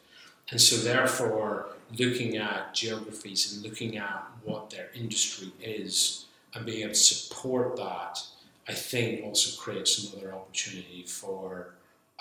And 0.49 0.59
so, 0.61 0.77
therefore, 0.77 1.75
looking 1.99 2.37
at 2.37 2.73
geographies 2.73 3.53
and 3.53 3.63
looking 3.63 3.97
at 3.97 4.23
what 4.43 4.69
their 4.69 4.89
industry 4.95 5.51
is 5.61 6.25
and 6.53 6.65
being 6.65 6.83
able 6.83 6.93
to 6.93 6.99
support 6.99 7.75
that, 7.75 8.21
I 8.67 8.73
think 8.73 9.23
also 9.25 9.61
creates 9.61 9.91
another 10.11 10.33
opportunity 10.33 11.03
for 11.03 11.73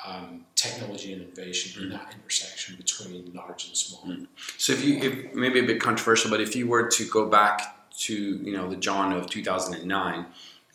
um, 0.04 0.44
technology 0.54 1.12
and 1.12 1.22
innovation 1.22 1.82
in 1.82 1.90
that 1.90 2.14
intersection 2.14 2.76
between 2.76 3.32
large 3.34 3.66
and 3.68 3.76
small. 3.76 4.16
So 4.58 4.72
if 4.72 4.84
you, 4.84 4.96
if 4.98 5.34
maybe 5.34 5.60
a 5.60 5.62
bit 5.62 5.80
controversial, 5.80 6.30
but 6.30 6.40
if 6.40 6.54
you 6.54 6.66
were 6.66 6.88
to 6.88 7.04
go 7.08 7.26
back 7.26 7.90
to 8.00 8.14
you 8.14 8.52
know 8.56 8.68
the 8.68 8.76
Jon 8.76 9.12
of 9.12 9.28
2009 9.30 10.26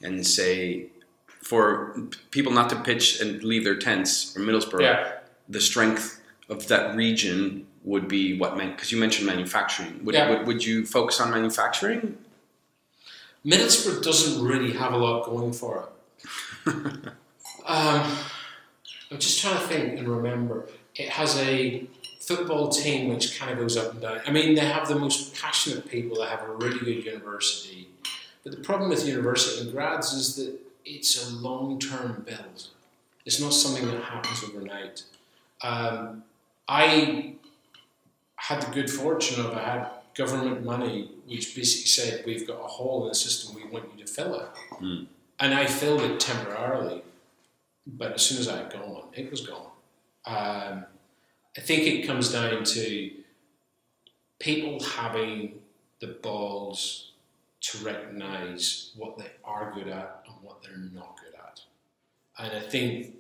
and 0.02 0.26
say 0.26 0.88
for 1.28 2.00
people 2.32 2.52
not 2.52 2.70
to 2.70 2.76
pitch 2.78 3.22
and 3.22 3.44
leave 3.44 3.64
their 3.64 3.76
tents 3.76 4.36
in 4.36 4.44
Middlesbrough, 4.44 4.82
Yeah. 4.82 5.12
the 5.50 5.62
strength 5.62 6.22
of 6.50 6.68
that 6.68 6.96
region 6.96 7.68
would 7.84 8.08
be 8.08 8.38
what 8.38 8.58
meant 8.58 8.76
because 8.76 8.92
you 8.92 9.00
mentioned 9.00 9.28
manufacturing. 9.28 10.04
Would, 10.04 10.16
Yeah. 10.16 10.30
would 10.30 10.48
would 10.48 10.66
you 10.66 10.86
focus 10.86 11.20
on 11.20 11.30
manufacturing? 11.32 12.18
Middlesbrough 13.46 14.04
doesn't 14.04 14.44
really 14.44 14.74
have 14.74 14.94
a 14.94 14.98
lot 14.98 15.26
going 15.26 15.54
for 15.54 15.88
it. 15.88 15.90
um, 17.66 18.18
I'm 19.12 19.19
just 19.19 19.39
trying 19.39 19.56
to 19.56 19.67
think 19.67 20.00
and 20.00 20.08
remember. 20.08 20.69
It 20.95 21.10
has 21.10 21.38
a 21.38 21.86
football 22.19 22.69
team 22.69 23.10
which 23.10 23.38
kind 23.38 23.52
of 23.52 23.58
goes 23.58 23.78
up 23.78 23.93
and 23.93 24.02
down. 24.02 24.21
I 24.26 24.32
mean, 24.32 24.56
they 24.56 24.62
have 24.62 24.88
the 24.88 24.95
most 24.95 25.36
passionate 25.36 25.89
people. 25.89 26.17
They 26.17 26.28
have 26.28 26.43
a 26.43 26.52
really 26.52 26.80
good 26.80 27.06
university. 27.06 27.89
But 28.43 28.54
the 28.54 28.62
problem 28.62 28.89
with 28.89 29.08
university 29.08 29.62
and 29.62 29.71
grads 29.71 30.13
is 30.13 30.36
that 30.38 30.58
it's 30.86 31.30
a 31.30 31.36
long-term 31.36 32.24
build. 32.26 32.67
It's 33.26 33.39
not 33.39 33.54
something 33.54 33.86
that 33.86 34.04
happens 34.04 34.43
overnight. 34.43 35.04
Um, 35.62 36.24
I 36.67 37.36
had 38.36 38.62
the 38.62 38.71
good 38.71 38.89
fortune 38.89 39.45
of 39.45 39.54
I 39.54 39.62
had 39.62 39.88
government 40.15 40.65
money 40.65 41.12
which 41.28 41.56
basically 41.56 41.88
said 41.88 42.26
we've 42.26 42.45
got 42.45 42.60
a 42.60 42.67
hole 42.67 43.04
in 43.04 43.10
the 43.10 43.15
system, 43.15 43.56
we 43.56 43.63
want 43.69 43.86
you 43.95 44.04
to 44.04 44.12
fill 44.12 44.36
it. 44.36 44.50
Mm. 44.82 45.06
And 45.39 45.54
I 45.54 45.65
filled 45.65 46.02
it 46.02 46.19
temporarily, 46.19 47.02
but 47.86 48.13
as 48.13 48.22
soon 48.22 48.39
as 48.39 48.48
I 48.48 48.58
had 48.58 48.72
gone, 48.72 49.10
it 49.13 49.30
was 49.32 49.46
gone. 49.46 49.72
Um, 50.26 50.86
I 51.58 51.62
think 51.62 51.84
it 51.84 52.08
comes 52.08 52.32
down 52.32 52.63
to 52.63 53.12
people 54.39 54.82
having 54.84 55.60
the 56.00 56.08
balls 56.22 57.12
to 57.62 57.78
recognise 57.80 58.91
what 58.96 59.17
they 59.17 59.30
are 59.44 59.72
good 59.74 59.88
at 59.88 60.24
and 60.28 60.36
what 60.41 60.62
they're 60.63 60.78
not 60.78 61.17
good 61.20 61.34
at. 61.36 61.62
And 62.39 62.58
I 62.58 62.62
think 62.62 63.15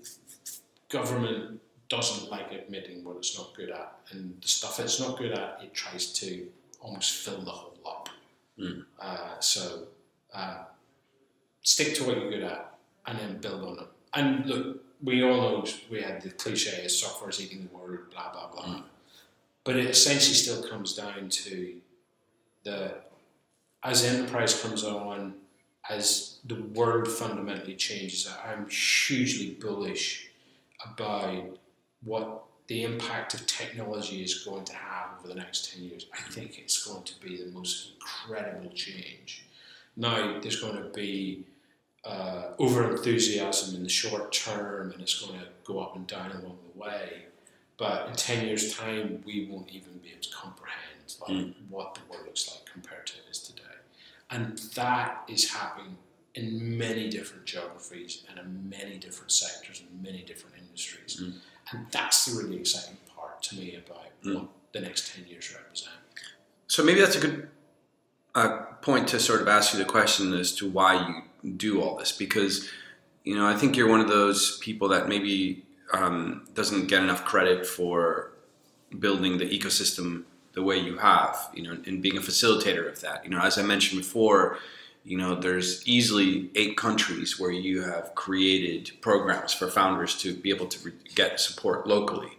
government 0.89 1.61
doesn't 1.89 2.31
like 2.31 2.51
admitting 2.51 3.03
what 3.03 3.17
it's 3.17 3.37
not 3.37 3.53
good 3.55 3.69
at, 3.69 3.95
and 4.11 4.41
the 4.41 4.47
stuff 4.47 4.79
it's 4.79 4.99
not 4.99 5.17
good 5.17 5.31
at, 5.31 5.59
it 5.61 5.73
tries 5.73 6.13
to 6.13 6.47
almost 6.79 7.11
fill 7.11 7.41
the 7.41 7.51
hole 7.51 7.77
up. 7.85 8.09
Mm. 8.57 8.85
Uh, 8.99 9.39
so 9.39 9.83
uh, 10.33 10.63
stick 11.61 11.93
to 11.95 12.03
what 12.05 12.17
you're 12.17 12.29
good 12.29 12.43
at 12.43 12.73
and 13.05 13.19
then 13.19 13.37
build 13.39 13.63
on 13.63 13.83
it. 13.83 13.90
And 14.13 14.45
look, 14.45 14.83
we 15.01 15.23
all 15.23 15.37
know 15.37 15.65
we 15.89 16.01
had 16.01 16.21
the 16.21 16.31
cliche 16.31 16.87
software 16.87 17.29
is 17.29 17.41
eating 17.41 17.67
the 17.71 17.77
world, 17.77 17.99
blah, 18.11 18.31
blah, 18.31 18.51
blah. 18.51 18.75
Mm. 18.75 18.83
But 19.63 19.77
it 19.77 19.85
essentially 19.85 20.35
still 20.35 20.63
comes 20.67 20.95
down 20.95 21.29
to 21.29 21.75
the 22.63 22.95
as 23.83 24.03
enterprise 24.05 24.61
comes 24.61 24.83
on, 24.83 25.33
as 25.89 26.37
the 26.45 26.55
world 26.55 27.07
fundamentally 27.07 27.75
changes, 27.75 28.29
I'm 28.45 28.69
hugely 28.69 29.55
bullish 29.59 30.29
about 30.85 31.57
what 32.03 32.43
the 32.67 32.83
impact 32.83 33.33
of 33.33 33.45
technology 33.47 34.23
is 34.23 34.43
going 34.43 34.65
to 34.65 34.73
have 34.73 35.09
over 35.19 35.27
the 35.27 35.35
next 35.35 35.73
10 35.73 35.83
years. 35.83 36.05
I 36.13 36.31
think 36.31 36.59
it's 36.59 36.85
going 36.85 37.03
to 37.03 37.19
be 37.19 37.43
the 37.43 37.51
most 37.51 37.93
incredible 37.95 38.69
change. 38.71 39.45
Now, 39.97 40.39
there's 40.39 40.61
going 40.61 40.77
to 40.77 40.89
be 40.89 41.43
uh, 42.03 42.53
over 42.57 42.89
enthusiasm 42.91 43.75
in 43.75 43.83
the 43.83 43.89
short 43.89 44.31
term 44.31 44.91
and 44.91 45.01
it's 45.01 45.19
going 45.23 45.39
to 45.39 45.45
go 45.63 45.79
up 45.79 45.95
and 45.95 46.07
down 46.07 46.31
along 46.31 46.57
the 46.73 46.79
way. 46.79 47.25
But 47.77 48.07
in 48.09 48.13
10 48.15 48.45
years' 48.47 48.75
time, 48.75 49.23
we 49.25 49.47
won't 49.49 49.69
even 49.69 49.97
be 50.03 50.09
able 50.09 50.21
to 50.21 50.29
comprehend 50.35 51.15
like, 51.21 51.31
Mm. 51.31 51.53
what 51.69 51.95
the 51.95 52.01
world 52.09 52.25
looks 52.25 52.49
like 52.49 52.65
compared 52.71 53.05
to 53.07 53.13
it 53.17 53.23
is 53.31 53.39
today. 53.39 53.61
And 54.29 54.57
that 54.75 55.23
is 55.27 55.51
happening 55.51 55.97
in 56.35 56.77
many 56.77 57.09
different 57.09 57.45
geographies 57.45 58.23
and 58.29 58.39
in 58.39 58.69
many 58.69 58.97
different 58.97 59.31
sectors 59.31 59.81
and 59.81 60.01
many 60.01 60.21
different 60.23 60.55
industries. 60.57 61.17
Mm. 61.21 61.33
And 61.71 61.85
that's 61.91 62.25
the 62.25 62.41
really 62.41 62.57
exciting 62.57 62.97
part 63.15 63.41
to 63.43 63.55
me 63.55 63.75
about 63.75 64.05
Mm. 64.23 64.35
what 64.35 64.47
the 64.71 64.81
next 64.81 65.13
10 65.13 65.27
years 65.27 65.51
represent. 65.53 65.95
So 66.67 66.83
maybe 66.83 66.99
that's 67.01 67.15
a 67.15 67.19
good 67.19 67.49
uh, 68.33 68.59
point 68.81 69.09
to 69.09 69.19
sort 69.19 69.41
of 69.41 69.47
ask 69.49 69.73
you 69.73 69.79
the 69.79 69.85
question 69.85 70.33
as 70.33 70.53
to 70.55 70.69
why 70.69 70.93
you 71.07 71.23
do 71.57 71.81
all 71.81 71.97
this, 71.97 72.11
because 72.11 72.69
you 73.23 73.35
know 73.35 73.47
I 73.47 73.55
think 73.55 73.75
you're 73.75 73.89
one 73.89 74.01
of 74.01 74.07
those 74.07 74.57
people 74.59 74.87
that 74.89 75.07
maybe 75.07 75.63
um, 75.93 76.47
doesn't 76.53 76.87
get 76.87 77.03
enough 77.03 77.25
credit 77.25 77.65
for 77.65 78.31
building 78.99 79.37
the 79.37 79.45
ecosystem 79.45 80.23
the 80.53 80.61
way 80.61 80.77
you 80.77 80.97
have, 80.97 81.49
you 81.53 81.63
know, 81.63 81.77
and 81.85 82.01
being 82.01 82.17
a 82.17 82.21
facilitator 82.21 82.89
of 82.89 82.99
that. 83.01 83.23
You 83.23 83.31
know, 83.31 83.39
as 83.39 83.57
I 83.57 83.61
mentioned 83.61 84.01
before, 84.01 84.57
you 85.03 85.17
know, 85.17 85.33
there's 85.33 85.87
easily 85.87 86.49
eight 86.55 86.77
countries 86.77 87.39
where 87.39 87.51
you 87.51 87.83
have 87.83 88.13
created 88.15 88.91
programs 89.01 89.53
for 89.53 89.67
founders 89.69 90.17
to 90.17 90.35
be 90.35 90.49
able 90.49 90.67
to 90.67 90.89
re- 90.89 90.93
get 91.15 91.39
support 91.39 91.87
locally, 91.87 92.37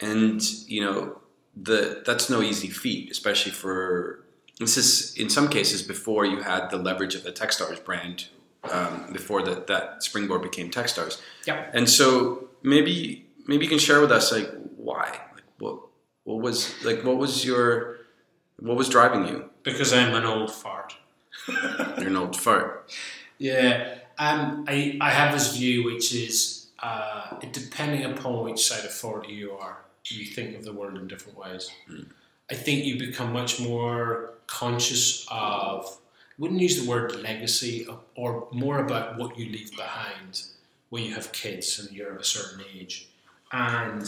and 0.00 0.42
you 0.68 0.84
know, 0.84 1.18
the 1.56 2.02
that's 2.04 2.28
no 2.28 2.42
easy 2.42 2.68
feat, 2.68 3.10
especially 3.10 3.52
for 3.52 4.24
this 4.58 4.76
is 4.76 5.16
in 5.16 5.30
some 5.30 5.48
cases 5.48 5.82
before 5.82 6.24
you 6.24 6.42
had 6.42 6.70
the 6.70 6.76
leverage 6.76 7.14
of 7.14 7.24
the 7.24 7.32
Techstars 7.32 7.82
brand, 7.82 8.28
um, 8.70 9.12
before 9.12 9.42
that 9.42 9.66
that 9.66 10.02
Springboard 10.02 10.42
became 10.42 10.70
Techstars. 10.70 11.20
Yeah. 11.46 11.68
And 11.72 11.88
so 11.88 12.48
maybe 12.62 13.26
maybe 13.46 13.64
you 13.64 13.70
can 13.70 13.78
share 13.78 14.00
with 14.00 14.12
us 14.12 14.32
like 14.32 14.50
why, 14.76 15.08
like 15.34 15.44
what 15.58 15.78
what 16.24 16.40
was 16.40 16.74
like 16.84 17.04
what 17.04 17.18
was 17.18 17.44
your 17.44 17.98
what 18.58 18.76
was 18.76 18.88
driving 18.88 19.26
you? 19.26 19.50
Because 19.62 19.92
I'm 19.92 20.14
an 20.14 20.24
old 20.24 20.52
fart. 20.52 20.94
You're 21.48 22.08
an 22.08 22.16
old 22.16 22.36
fart. 22.36 22.90
Yeah, 23.38 23.98
um, 24.18 24.64
I, 24.68 24.98
I 25.00 25.10
have 25.10 25.32
this 25.32 25.56
view 25.56 25.84
which 25.84 26.14
is 26.14 26.68
uh, 26.82 27.38
depending 27.52 28.04
upon 28.04 28.44
which 28.44 28.64
side 28.64 28.84
of 28.84 28.92
40 28.92 29.32
you 29.32 29.52
are, 29.52 29.78
you 30.06 30.26
think 30.26 30.56
of 30.56 30.64
the 30.64 30.72
world 30.72 30.96
in 30.98 31.08
different 31.08 31.38
ways. 31.38 31.70
I 32.50 32.54
think 32.54 32.84
you 32.84 32.98
become 32.98 33.32
much 33.32 33.60
more 33.60 34.34
conscious 34.46 35.26
of, 35.30 35.98
wouldn't 36.42 36.60
use 36.60 36.82
the 36.82 36.90
word 36.90 37.14
legacy, 37.22 37.86
or 38.16 38.48
more 38.50 38.84
about 38.84 39.16
what 39.16 39.38
you 39.38 39.46
leave 39.46 39.70
behind 39.76 40.42
when 40.90 41.04
you 41.04 41.14
have 41.14 41.30
kids 41.30 41.78
and 41.78 41.96
you're 41.96 42.10
of 42.10 42.20
a 42.20 42.24
certain 42.24 42.64
age. 42.74 43.06
And 43.52 44.04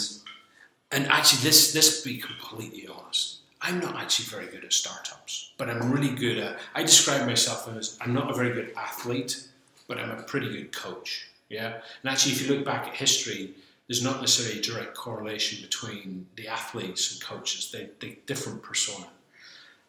and 0.90 1.07
actually, 1.07 1.42
this 1.49 1.73
this 1.73 2.03
be 2.03 2.18
completely 2.18 2.88
honest, 2.88 3.38
I'm 3.62 3.79
not 3.79 3.94
actually 3.94 4.27
very 4.37 4.47
good 4.47 4.64
at 4.64 4.73
startups, 4.73 5.53
but 5.59 5.70
I'm 5.70 5.92
really 5.92 6.12
good 6.12 6.38
at. 6.38 6.59
I 6.75 6.83
describe 6.83 7.25
myself 7.25 7.68
as 7.68 7.97
I'm 8.01 8.12
not 8.12 8.29
a 8.29 8.35
very 8.35 8.53
good 8.53 8.75
athlete, 8.77 9.47
but 9.87 9.99
I'm 9.99 10.11
a 10.11 10.23
pretty 10.25 10.51
good 10.51 10.73
coach. 10.73 11.29
Yeah, 11.49 11.75
and 12.03 12.11
actually, 12.11 12.33
if 12.33 12.42
you 12.42 12.53
look 12.53 12.64
back 12.64 12.88
at 12.88 12.94
history, 12.94 13.55
there's 13.87 14.03
not 14.03 14.20
necessarily 14.20 14.59
a 14.59 14.62
direct 14.62 14.94
correlation 14.97 15.62
between 15.62 16.27
the 16.35 16.49
athletes 16.49 17.12
and 17.12 17.23
coaches. 17.23 17.70
They 17.70 17.90
they 18.01 18.18
different 18.27 18.61
persona. 18.61 19.07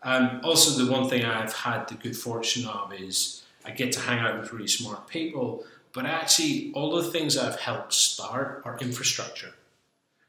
Um, 0.06 0.40
also, 0.44 0.86
the 0.86 0.90
one 0.90 1.10
thing 1.10 1.26
I've 1.26 1.52
had 1.52 1.88
the 1.88 1.96
good 1.96 2.16
fortune 2.16 2.68
of 2.68 2.94
is 2.94 3.44
I 3.66 3.72
get 3.72 3.92
to 3.94 4.00
hang 4.00 4.20
out 4.20 4.40
with 4.40 4.54
really 4.54 4.68
smart 4.68 5.08
people. 5.08 5.66
But 5.94 6.06
actually, 6.06 6.72
all 6.76 6.96
the 6.96 7.10
things 7.10 7.38
I've 7.38 7.60
helped 7.60 7.94
start 7.94 8.62
are 8.66 8.78
infrastructure. 8.80 9.54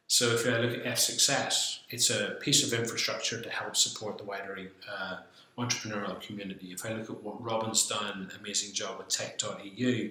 So 0.06 0.28
if 0.28 0.46
I 0.46 0.58
look 0.58 0.78
at 0.78 0.84
F6S, 0.84 1.80
it's 1.90 2.10
a 2.10 2.36
piece 2.40 2.64
of 2.64 2.78
infrastructure 2.78 3.42
to 3.42 3.50
help 3.50 3.76
support 3.76 4.16
the 4.18 4.24
wider 4.24 4.56
uh, 4.90 5.16
entrepreneurial 5.58 6.20
community. 6.20 6.68
If 6.68 6.86
I 6.86 6.92
look 6.92 7.10
at 7.10 7.22
what 7.22 7.42
Robin's 7.42 7.86
done, 7.88 8.30
amazing 8.40 8.74
job 8.74 8.98
with 8.98 9.08
tech.eu, 9.08 10.10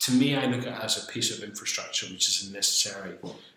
to 0.00 0.12
me, 0.12 0.36
I 0.36 0.46
look 0.46 0.66
at 0.66 0.78
it 0.78 0.84
as 0.84 1.02
a 1.02 1.10
piece 1.10 1.36
of 1.36 1.42
infrastructure 1.42 2.06
which 2.06 2.28
is 2.28 2.52
necessary 2.52 3.14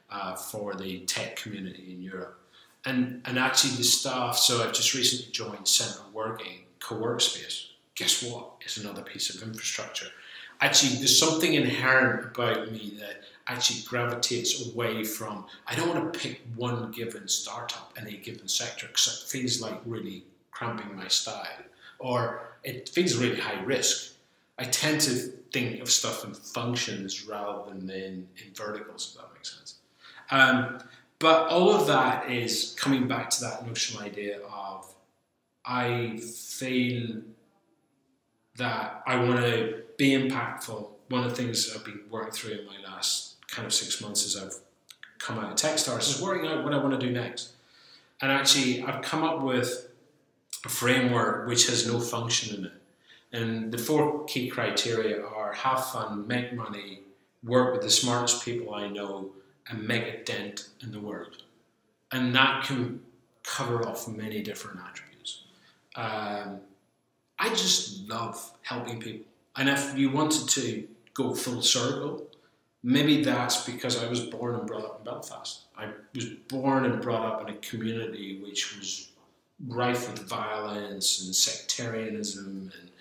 uh, 0.09 0.35
for 0.35 0.75
the 0.75 0.99
tech 1.01 1.35
community 1.35 1.91
in 1.93 2.01
Europe. 2.01 2.39
And, 2.87 3.21
and 3.25 3.37
actually, 3.37 3.75
the 3.75 3.83
staff, 3.83 4.37
so 4.37 4.63
I've 4.63 4.71
just 4.71 4.93
recently 4.93 5.29
joined 5.33 5.67
Central 5.67 6.05
Working 6.13 6.59
co-work 6.79 7.19
space. 7.19 7.71
Guess 7.95 8.23
what? 8.23 8.53
It's 8.61 8.77
another 8.77 9.01
piece 9.01 9.29
of 9.35 9.45
infrastructure. 9.45 10.07
Actually, 10.61 10.95
there's 10.95 11.19
something 11.19 11.53
inherent 11.53 12.23
about 12.31 12.71
me 12.71 12.93
that 12.97 13.23
actually 13.47 13.81
gravitates 13.85 14.69
away 14.69 15.03
from. 15.03 15.45
I 15.67 15.75
don't 15.75 15.89
want 15.89 16.13
to 16.13 16.17
pick 16.17 16.39
one 16.55 16.91
given 16.91 17.27
startup 17.27 17.91
in 17.99 18.07
a 18.07 18.11
given 18.11 18.47
sector 18.47 18.87
because 18.87 19.21
it 19.21 19.29
feels 19.29 19.61
like 19.61 19.81
really 19.85 20.23
cramping 20.51 20.95
my 20.95 21.09
style, 21.09 21.63
or 21.99 22.53
it 22.63 22.87
feels 22.87 23.15
really 23.15 23.39
high 23.39 23.61
risk. 23.63 24.13
I 24.57 24.63
tend 24.63 25.01
to 25.01 25.11
think 25.51 25.81
of 25.81 25.91
stuff 25.91 26.23
in 26.23 26.33
functions 26.33 27.27
rather 27.27 27.69
than 27.69 27.89
in, 27.89 28.27
in 28.37 28.53
verticals, 28.55 29.13
if 29.13 29.21
that 29.21 29.33
makes 29.33 29.57
sense. 29.57 29.75
Um, 30.31 30.79
but 31.19 31.47
all 31.47 31.73
of 31.73 31.87
that 31.87 32.29
is 32.29 32.75
coming 32.79 33.07
back 33.07 33.29
to 33.31 33.41
that 33.41 33.65
notional 33.65 34.03
idea 34.03 34.39
of 34.41 34.93
I 35.65 36.17
feel 36.17 37.21
that 38.57 39.03
I 39.05 39.17
want 39.17 39.39
to 39.41 39.83
be 39.97 40.11
impactful. 40.11 40.87
One 41.09 41.23
of 41.23 41.29
the 41.29 41.35
things 41.35 41.73
I've 41.75 41.83
been 41.83 42.01
working 42.09 42.31
through 42.31 42.59
in 42.59 42.65
my 42.65 42.77
last 42.83 43.35
kind 43.49 43.65
of 43.65 43.73
six 43.73 44.01
months 44.01 44.25
as 44.25 44.41
I've 44.41 44.55
come 45.19 45.39
out 45.39 45.51
of 45.51 45.57
Techstars 45.57 46.15
is 46.15 46.21
working 46.21 46.49
out 46.49 46.63
what 46.63 46.73
I 46.73 46.77
want 46.77 46.99
to 46.99 47.05
do 47.05 47.11
next. 47.11 47.53
And 48.21 48.31
actually, 48.31 48.81
I've 48.81 49.01
come 49.01 49.23
up 49.23 49.41
with 49.41 49.89
a 50.65 50.69
framework 50.69 51.47
which 51.47 51.67
has 51.67 51.87
no 51.87 51.99
function 51.99 52.57
in 52.57 52.65
it. 52.65 52.71
And 53.31 53.71
the 53.71 53.77
four 53.77 54.25
key 54.25 54.47
criteria 54.47 55.23
are 55.23 55.53
have 55.53 55.85
fun, 55.87 56.27
make 56.27 56.53
money, 56.53 57.01
work 57.43 57.73
with 57.73 57.81
the 57.81 57.89
smartest 57.89 58.43
people 58.43 58.73
I 58.73 58.87
know, 58.87 59.31
a 59.69 60.23
dent 60.23 60.69
in 60.81 60.91
the 60.91 60.99
world. 60.99 61.43
And 62.11 62.33
that 62.35 62.63
can 62.65 63.01
cover 63.43 63.87
off 63.87 64.07
many 64.07 64.41
different 64.41 64.79
attributes. 64.79 65.43
Um, 65.95 66.59
I 67.39 67.49
just 67.49 68.07
love 68.07 68.53
helping 68.61 68.99
people. 68.99 69.25
And 69.55 69.69
if 69.69 69.97
you 69.97 70.11
wanted 70.11 70.47
to 70.49 70.87
go 71.13 71.33
full 71.33 71.61
circle, 71.61 72.27
maybe 72.83 73.23
that's 73.23 73.65
because 73.65 74.01
I 74.01 74.07
was 74.07 74.21
born 74.21 74.55
and 74.55 74.67
brought 74.67 74.85
up 74.85 74.99
in 74.99 75.05
Belfast. 75.05 75.65
I 75.77 75.89
was 76.13 76.25
born 76.25 76.85
and 76.85 77.01
brought 77.01 77.25
up 77.25 77.41
in 77.41 77.55
a 77.55 77.57
community 77.57 78.41
which 78.43 78.77
was 78.77 79.09
rife 79.67 80.11
with 80.11 80.27
violence 80.27 81.25
and 81.25 81.35
sectarianism 81.35 82.71
and 82.79 82.91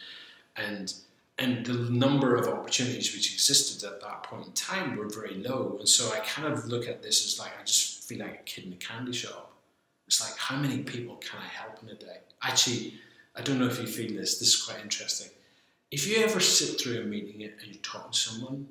and 0.56 0.94
and 1.38 1.66
the 1.66 1.74
number 1.90 2.34
of 2.36 2.48
opportunities 2.48 3.14
which 3.14 3.32
existed 3.34 3.86
at 3.86 4.00
that 4.00 4.22
point 4.22 4.46
in 4.46 4.52
time 4.52 4.96
were 4.96 5.08
very 5.08 5.34
low. 5.34 5.76
And 5.78 5.88
so 5.88 6.12
I 6.12 6.20
kind 6.20 6.52
of 6.52 6.66
look 6.66 6.88
at 6.88 7.02
this 7.02 7.26
as 7.26 7.38
like 7.38 7.52
I 7.60 7.64
just 7.64 8.04
feel 8.04 8.20
like 8.20 8.40
a 8.40 8.42
kid 8.44 8.64
in 8.64 8.72
a 8.72 8.76
candy 8.76 9.12
shop. 9.12 9.52
It's 10.06 10.20
like 10.20 10.38
how 10.38 10.56
many 10.56 10.82
people 10.82 11.16
can 11.16 11.40
I 11.40 11.46
help 11.46 11.82
in 11.82 11.90
a 11.90 11.94
day? 11.94 12.18
Actually, 12.42 12.94
I 13.34 13.42
don't 13.42 13.58
know 13.58 13.66
if 13.66 13.78
you 13.78 13.86
feel 13.86 14.16
this. 14.16 14.38
This 14.38 14.48
is 14.48 14.62
quite 14.62 14.82
interesting. 14.82 15.28
If 15.90 16.06
you 16.06 16.24
ever 16.24 16.40
sit 16.40 16.80
through 16.80 17.02
a 17.02 17.04
meeting 17.04 17.42
and 17.42 17.52
you 17.66 17.74
talk 17.80 18.12
to 18.12 18.18
someone 18.18 18.68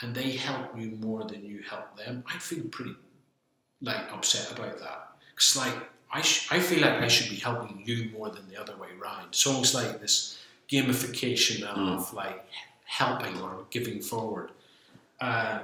and 0.00 0.14
they 0.14 0.32
help 0.32 0.78
you 0.78 0.92
more 0.92 1.24
than 1.24 1.44
you 1.44 1.62
help 1.68 1.96
them, 1.96 2.22
I 2.32 2.38
feel 2.38 2.64
pretty 2.64 2.94
like 3.82 4.12
upset 4.12 4.56
about 4.56 4.78
that. 4.78 5.08
Because 5.30 5.56
like 5.56 5.74
I, 6.12 6.22
sh- 6.22 6.48
I 6.52 6.60
feel 6.60 6.80
like 6.80 7.02
I 7.02 7.08
should 7.08 7.28
be 7.28 7.36
helping 7.36 7.82
you 7.84 8.10
more 8.16 8.30
than 8.30 8.48
the 8.48 8.60
other 8.60 8.76
way 8.76 8.88
around. 9.00 9.28
It's 9.28 9.46
almost 9.46 9.74
like 9.74 10.00
this 10.00 10.38
gamification 10.70 11.62
of 11.62 12.12
like 12.14 12.46
helping 12.84 13.40
or 13.40 13.64
giving 13.70 14.00
forward. 14.00 14.50
Uh, 15.20 15.60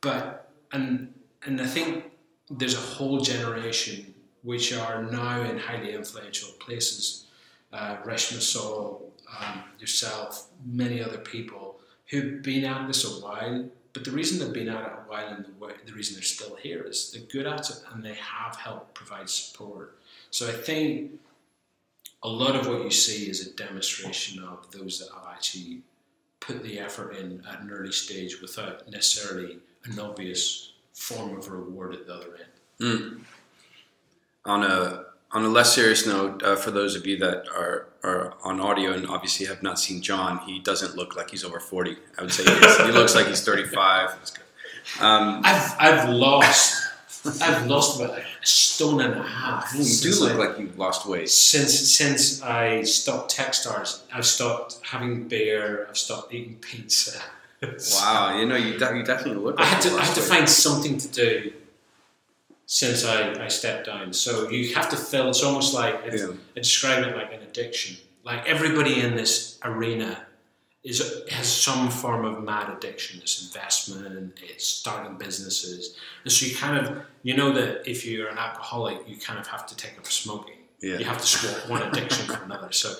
but 0.00 0.50
and 0.72 1.12
and 1.44 1.60
I 1.60 1.66
think 1.66 2.04
there's 2.50 2.74
a 2.74 2.86
whole 2.96 3.20
generation 3.20 4.14
which 4.42 4.72
are 4.72 5.02
now 5.02 5.42
in 5.42 5.58
highly 5.58 5.92
influential 5.92 6.50
places 6.58 7.26
uh, 7.72 7.96
Reshma 8.04 8.38
Sohoni, 8.38 9.02
um, 9.40 9.62
yourself, 9.78 10.48
many 10.64 11.02
other 11.02 11.18
people 11.18 11.78
who've 12.06 12.42
been 12.42 12.64
at 12.64 12.86
this 12.86 13.04
a 13.04 13.22
while. 13.22 13.68
But 13.92 14.04
the 14.04 14.10
reason 14.10 14.38
they've 14.38 14.54
been 14.54 14.68
at 14.68 14.84
it 14.84 14.92
a 14.92 15.10
while 15.10 15.28
and 15.28 15.44
the, 15.44 15.64
way, 15.64 15.72
the 15.84 15.92
reason 15.92 16.14
they're 16.14 16.22
still 16.22 16.54
here 16.56 16.82
is 16.82 17.10
they're 17.10 17.22
good 17.22 17.46
at 17.46 17.68
it 17.68 17.76
and 17.92 18.02
they 18.02 18.14
have 18.14 18.56
helped 18.56 18.94
provide 18.94 19.28
support. 19.28 19.98
So 20.30 20.48
I 20.48 20.52
think 20.52 21.12
a 22.22 22.28
lot 22.28 22.56
of 22.56 22.66
what 22.66 22.82
you 22.82 22.90
see 22.90 23.30
is 23.30 23.46
a 23.46 23.54
demonstration 23.54 24.42
of 24.42 24.70
those 24.72 24.98
that 24.98 25.08
have 25.14 25.32
actually 25.32 25.82
put 26.40 26.62
the 26.62 26.78
effort 26.78 27.16
in 27.16 27.42
at 27.50 27.60
an 27.60 27.70
early 27.70 27.92
stage 27.92 28.40
without 28.40 28.88
necessarily 28.90 29.58
an 29.84 29.98
obvious 29.98 30.72
form 30.92 31.36
of 31.36 31.48
reward 31.48 31.94
at 31.94 32.06
the 32.06 32.14
other 32.14 32.36
end. 32.36 32.50
Mm. 32.80 33.20
On 34.44 34.64
a 34.64 35.04
on 35.30 35.44
a 35.44 35.48
less 35.48 35.74
serious 35.74 36.06
note, 36.06 36.42
uh, 36.42 36.56
for 36.56 36.70
those 36.70 36.96
of 36.96 37.06
you 37.06 37.18
that 37.18 37.44
are 37.54 37.88
are 38.02 38.34
on 38.42 38.60
audio 38.60 38.92
and 38.92 39.06
obviously 39.06 39.46
have 39.46 39.62
not 39.62 39.78
seen 39.78 40.00
Jon, 40.00 40.38
he 40.38 40.58
doesn't 40.58 40.96
look 40.96 41.16
like 41.16 41.30
he's 41.30 41.44
over 41.44 41.60
forty. 41.60 41.96
I 42.18 42.22
would 42.22 42.32
say 42.32 42.44
he, 42.44 42.86
he 42.86 42.92
looks 42.92 43.14
like 43.14 43.26
he's 43.26 43.44
thirty 43.44 43.64
five. 43.64 44.10
Um, 45.00 45.42
I've 45.44 45.74
I've 45.78 46.08
lost 46.08 46.82
I've 47.40 47.66
lost 47.66 48.00
about 48.00 48.18
a 48.18 48.24
stone 48.42 49.00
and 49.00 49.14
a 49.14 49.22
half. 49.22 49.74
You 49.74 49.84
do 49.84 50.20
look 50.20 50.32
I, 50.32 50.36
like 50.36 50.58
you've 50.58 50.78
lost 50.78 51.06
weight 51.06 51.28
since 51.28 51.72
since 51.96 52.42
I 52.42 52.82
stopped 52.82 53.34
Techstars. 53.34 54.02
I've 54.12 54.26
stopped 54.26 54.78
having 54.82 55.28
beer. 55.28 55.86
I've 55.88 55.98
stopped 55.98 56.32
eating 56.32 56.56
pizza. 56.56 57.20
wow, 57.62 58.38
you 58.38 58.46
know 58.46 58.56
you, 58.56 58.78
de- 58.78 58.96
you 58.96 59.02
definitely 59.02 59.42
look. 59.42 59.58
Like 59.58 59.66
I 59.66 59.70
had 59.70 59.82
to 59.82 59.96
I 59.96 60.04
had 60.04 60.14
to 60.14 60.20
find 60.20 60.48
something 60.48 60.96
to 60.98 61.08
do 61.08 61.52
since 62.66 63.04
I, 63.04 63.44
I 63.44 63.48
stepped 63.48 63.86
down. 63.86 64.12
So 64.12 64.48
you 64.50 64.74
have 64.74 64.88
to 64.90 64.96
fill. 64.96 65.30
It's 65.30 65.42
almost 65.42 65.74
like 65.74 66.00
yeah. 66.12 66.28
I 66.56 66.60
describe 66.60 67.04
it 67.04 67.16
like 67.16 67.32
an 67.32 67.40
addiction. 67.42 67.96
Like 68.24 68.46
everybody 68.46 69.00
in 69.00 69.16
this 69.16 69.58
arena 69.64 70.27
is 70.84 71.24
has 71.30 71.46
some 71.46 71.90
form 71.90 72.24
of 72.24 72.42
mad 72.42 72.70
addiction. 72.70 73.20
It's 73.20 73.46
investment 73.46 74.38
it's 74.42 74.66
starting 74.66 75.18
businesses, 75.18 75.96
and 76.24 76.32
so 76.32 76.46
you 76.46 76.56
kind 76.56 76.78
of 76.78 77.02
you 77.22 77.36
know 77.36 77.52
that 77.52 77.88
if 77.88 78.06
you're 78.06 78.28
an 78.28 78.38
alcoholic, 78.38 79.08
you 79.08 79.16
kind 79.16 79.38
of 79.38 79.46
have 79.48 79.66
to 79.66 79.76
take 79.76 79.98
up 79.98 80.06
smoking. 80.06 80.54
Yeah. 80.80 80.98
You 80.98 81.04
have 81.04 81.18
to 81.18 81.26
swap 81.26 81.68
one 81.68 81.82
addiction 81.82 82.26
for 82.26 82.42
another. 82.44 82.70
So 82.70 82.94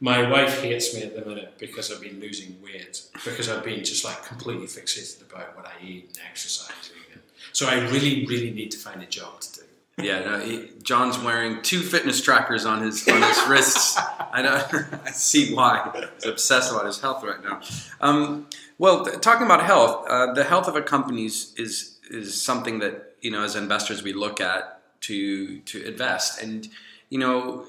my 0.00 0.28
wife 0.28 0.62
hates 0.62 0.94
me 0.94 1.02
at 1.02 1.14
the 1.14 1.24
minute 1.28 1.54
because 1.58 1.92
I've 1.92 2.00
been 2.00 2.20
losing 2.20 2.56
weight 2.62 3.02
because 3.24 3.48
I've 3.48 3.64
been 3.64 3.84
just 3.84 4.04
like 4.04 4.24
completely 4.24 4.66
fixated 4.66 5.22
about 5.30 5.56
what 5.56 5.66
I 5.66 5.72
eat 5.84 6.08
and 6.08 6.18
exercising. 6.28 6.96
And 7.12 7.20
so 7.52 7.68
I 7.68 7.74
really, 7.90 8.26
really 8.26 8.50
need 8.50 8.70
to 8.72 8.78
find 8.78 9.02
a 9.02 9.06
job 9.06 9.40
to 9.40 9.60
do. 9.60 9.66
Yeah, 10.02 10.20
no, 10.20 10.38
he, 10.40 10.70
Jon's 10.82 11.18
wearing 11.18 11.62
two 11.62 11.80
fitness 11.80 12.20
trackers 12.20 12.66
on 12.66 12.82
his 12.82 13.06
on 13.08 13.22
his 13.22 13.48
wrists. 13.48 13.98
I 14.32 14.42
know. 14.42 14.64
I 15.04 15.10
see 15.10 15.54
why. 15.54 15.90
He's 16.16 16.26
obsessed 16.26 16.72
about 16.72 16.86
his 16.86 17.00
health 17.00 17.22
right 17.22 17.42
now. 17.42 17.60
Um, 18.00 18.46
well, 18.78 19.04
th- 19.04 19.20
talking 19.20 19.46
about 19.46 19.62
health, 19.62 20.06
uh, 20.08 20.32
the 20.32 20.44
health 20.44 20.68
of 20.68 20.76
a 20.76 20.82
company 20.82 21.26
is, 21.26 21.54
is 21.56 21.98
is 22.10 22.40
something 22.40 22.78
that 22.80 23.16
you 23.20 23.30
know 23.30 23.42
as 23.42 23.56
investors 23.56 24.02
we 24.02 24.12
look 24.12 24.40
at 24.40 24.80
to 25.02 25.60
to 25.60 25.86
invest, 25.86 26.42
and 26.42 26.68
you 27.08 27.18
know 27.18 27.66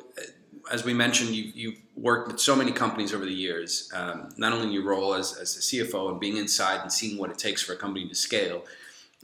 as 0.72 0.84
we 0.84 0.94
mentioned, 0.94 1.32
you, 1.32 1.52
you've 1.56 1.82
worked 1.96 2.32
with 2.32 2.39
so 2.39 2.56
many 2.56 2.72
companies 2.72 3.13
over 3.13 3.26
the 3.26 3.34
years, 3.34 3.91
um, 3.94 4.30
not 4.38 4.54
only 4.54 4.67
in 4.67 4.72
your 4.72 4.84
role 4.84 5.13
as, 5.13 5.38
as 5.38 5.56
a 5.58 5.60
CFO 5.60 6.12
and 6.12 6.20
being 6.20 6.38
inside 6.38 6.82
and 6.82 6.91
seeing 6.91 7.17
what 7.17 7.30
it 7.30 7.38
takes 7.38 7.62
for 7.62 7.74
a 7.74 7.78
company 7.78 8.08
to 8.08 8.15
scale, 8.15 8.63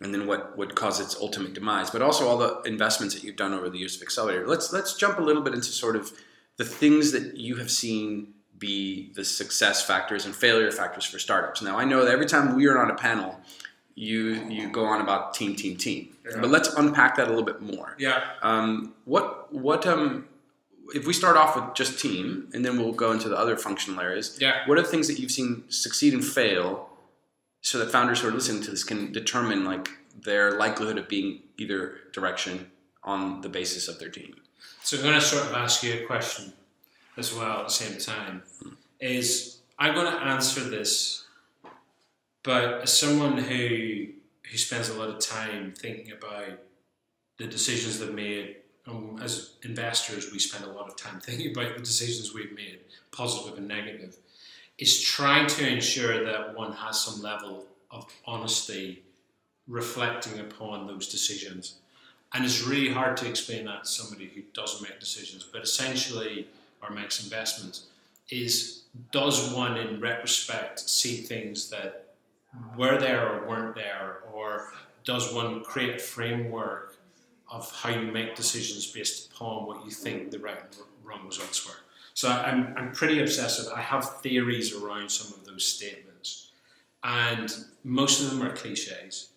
and 0.01 0.13
then 0.13 0.27
what 0.27 0.57
would 0.57 0.75
cause 0.75 0.99
its 0.99 1.15
ultimate 1.19 1.53
demise, 1.53 1.89
but 1.89 2.01
also 2.01 2.27
all 2.27 2.37
the 2.37 2.61
investments 2.63 3.15
that 3.15 3.23
you've 3.23 3.35
done 3.35 3.53
over 3.53 3.69
the 3.69 3.77
years 3.77 3.95
of 3.95 4.01
Accelerator. 4.01 4.47
Let's 4.47 4.71
let's 4.71 4.95
jump 4.95 5.17
a 5.17 5.21
little 5.21 5.41
bit 5.41 5.53
into 5.53 5.67
sort 5.67 5.95
of 5.95 6.11
the 6.57 6.65
things 6.65 7.11
that 7.11 7.37
you 7.37 7.55
have 7.55 7.71
seen 7.71 8.33
be 8.57 9.11
the 9.13 9.23
success 9.23 9.85
factors 9.85 10.25
and 10.25 10.35
failure 10.35 10.71
factors 10.71 11.05
for 11.05 11.19
startups. 11.19 11.61
Now 11.61 11.77
I 11.77 11.85
know 11.85 12.03
that 12.05 12.11
every 12.11 12.25
time 12.25 12.55
we 12.55 12.67
are 12.67 12.77
on 12.77 12.91
a 12.91 12.95
panel, 12.95 13.39
you 13.95 14.35
you 14.49 14.69
go 14.69 14.85
on 14.85 15.01
about 15.01 15.33
team, 15.33 15.55
team, 15.55 15.77
team. 15.77 16.15
Yeah. 16.25 16.41
But 16.41 16.49
let's 16.49 16.73
unpack 16.75 17.15
that 17.17 17.27
a 17.27 17.29
little 17.29 17.45
bit 17.45 17.61
more. 17.61 17.95
Yeah. 17.97 18.23
Um, 18.41 18.93
what 19.05 19.53
what 19.53 19.85
um 19.87 20.27
if 20.93 21.05
we 21.05 21.13
start 21.13 21.35
off 21.35 21.55
with 21.55 21.75
just 21.75 21.99
team 21.99 22.49
and 22.53 22.63
then 22.63 22.77
we'll 22.77 22.93
go 22.93 23.11
into 23.11 23.29
the 23.29 23.37
other 23.37 23.57
functional 23.57 23.99
areas. 23.99 24.37
Yeah. 24.39 24.67
What 24.67 24.77
are 24.77 24.81
the 24.81 24.87
things 24.87 25.07
that 25.07 25.19
you've 25.19 25.31
seen 25.31 25.63
succeed 25.69 26.13
and 26.13 26.23
fail 26.23 26.89
so 27.67 27.79
that 27.79 27.91
founders 27.91 28.21
who 28.21 28.29
are 28.29 28.31
listening 28.31 28.63
to 28.63 28.71
this 28.71 28.85
can 28.85 29.11
determine 29.11 29.65
like 29.65 29.89
their 30.23 30.57
likelihood 30.57 30.97
of 30.97 31.09
being 31.09 31.41
either 31.57 31.97
direction 32.13 32.71
on 33.03 33.41
the 33.41 33.49
basis 33.49 33.89
of 33.89 33.99
their 33.99 34.07
team. 34.07 34.33
So 34.83 34.95
I'm 34.95 35.03
going 35.03 35.15
to 35.15 35.21
sort 35.21 35.45
of 35.47 35.51
ask 35.51 35.83
you 35.83 36.01
a 36.01 36.05
question 36.05 36.53
as 37.17 37.33
well 37.33 37.59
at 37.59 37.67
the 37.67 37.73
same 37.73 37.99
time. 37.99 38.43
Hmm. 38.63 38.69
Is 39.01 39.57
I'm 39.77 39.93
going 39.95 40.09
to 40.09 40.17
answer 40.17 40.61
this, 40.61 41.25
but 42.41 42.83
as 42.83 42.97
someone 42.97 43.37
who 43.37 44.13
who 44.49 44.57
spends 44.57 44.87
a 44.87 44.93
lot 44.93 45.09
of 45.09 45.19
time 45.19 45.73
thinking 45.77 46.13
about 46.13 46.59
the 47.35 47.47
decisions 47.47 47.99
they've 47.99 48.13
made, 48.13 48.55
um, 48.87 49.19
as 49.21 49.55
investors, 49.63 50.31
we 50.31 50.39
spend 50.39 50.63
a 50.63 50.71
lot 50.71 50.87
of 50.87 50.95
time 50.95 51.19
thinking 51.19 51.51
about 51.51 51.75
the 51.75 51.81
decisions 51.81 52.33
we've 52.33 52.55
made, 52.55 52.79
positive 53.11 53.57
and 53.57 53.67
negative 53.67 54.15
is 54.77 55.01
trying 55.01 55.47
to 55.47 55.67
ensure 55.67 56.23
that 56.23 56.55
one 56.55 56.71
has 56.71 56.99
some 57.01 57.21
level 57.21 57.65
of 57.89 58.05
honesty 58.25 59.03
reflecting 59.67 60.39
upon 60.39 60.87
those 60.87 61.07
decisions. 61.07 61.75
And 62.33 62.45
it's 62.45 62.63
really 62.63 62.91
hard 62.91 63.17
to 63.17 63.29
explain 63.29 63.65
that 63.65 63.83
to 63.83 63.89
somebody 63.89 64.27
who 64.27 64.41
doesn't 64.53 64.87
make 64.87 64.99
decisions, 64.99 65.45
but 65.51 65.63
essentially, 65.63 66.47
or 66.81 66.89
makes 66.89 67.23
investments, 67.23 67.87
is 68.29 68.83
does 69.11 69.53
one 69.53 69.77
in 69.77 69.99
retrospect 69.99 70.79
see 70.79 71.17
things 71.17 71.69
that 71.69 72.13
were 72.77 72.97
there 72.97 73.29
or 73.29 73.47
weren't 73.47 73.75
there, 73.75 74.19
or 74.33 74.71
does 75.03 75.33
one 75.33 75.63
create 75.63 75.95
a 75.95 75.99
framework 75.99 76.97
of 77.49 77.71
how 77.71 77.89
you 77.89 78.11
make 78.11 78.35
decisions 78.35 78.91
based 78.91 79.31
upon 79.31 79.65
what 79.65 79.85
you 79.85 79.91
think 79.91 80.31
the 80.31 80.39
right 80.39 80.59
and 80.59 80.75
wrong 81.03 81.25
results 81.25 81.65
were? 81.65 81.75
So 82.17 82.29
I'm, 82.29 82.73
I'm 82.75 82.93
pretty 82.93 83.21
obsessive. 83.21 83.71
I 83.71 83.79
have 83.79 84.21
theories 84.21 84.73
around 84.73 85.11
some 85.11 85.37
of 85.37 85.45
those 85.45 85.63
statements, 85.63 86.49
and 87.03 87.55
most 87.83 88.23
of 88.23 88.31
them 88.31 88.41
are 88.41 88.55
cliches. 88.55 89.29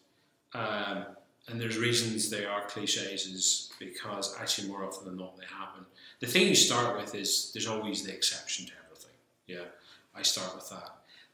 Um, 0.54 1.04
and 1.46 1.60
there's 1.60 1.76
reasons 1.76 2.30
they 2.30 2.46
are 2.46 2.62
cliches 2.68 3.26
is 3.26 3.70
because 3.78 4.34
actually 4.40 4.68
more 4.68 4.82
often 4.82 5.04
than 5.04 5.18
not 5.18 5.36
they 5.36 5.44
happen. 5.44 5.84
The 6.20 6.26
thing 6.26 6.48
you 6.48 6.54
start 6.54 6.96
with 6.96 7.14
is 7.14 7.50
there's 7.52 7.66
always 7.66 8.02
the 8.02 8.14
exception 8.14 8.64
to 8.64 8.72
everything. 8.86 9.16
Yeah, 9.46 9.68
I 10.14 10.22
start 10.22 10.54
with 10.54 10.70
that. 10.70 10.90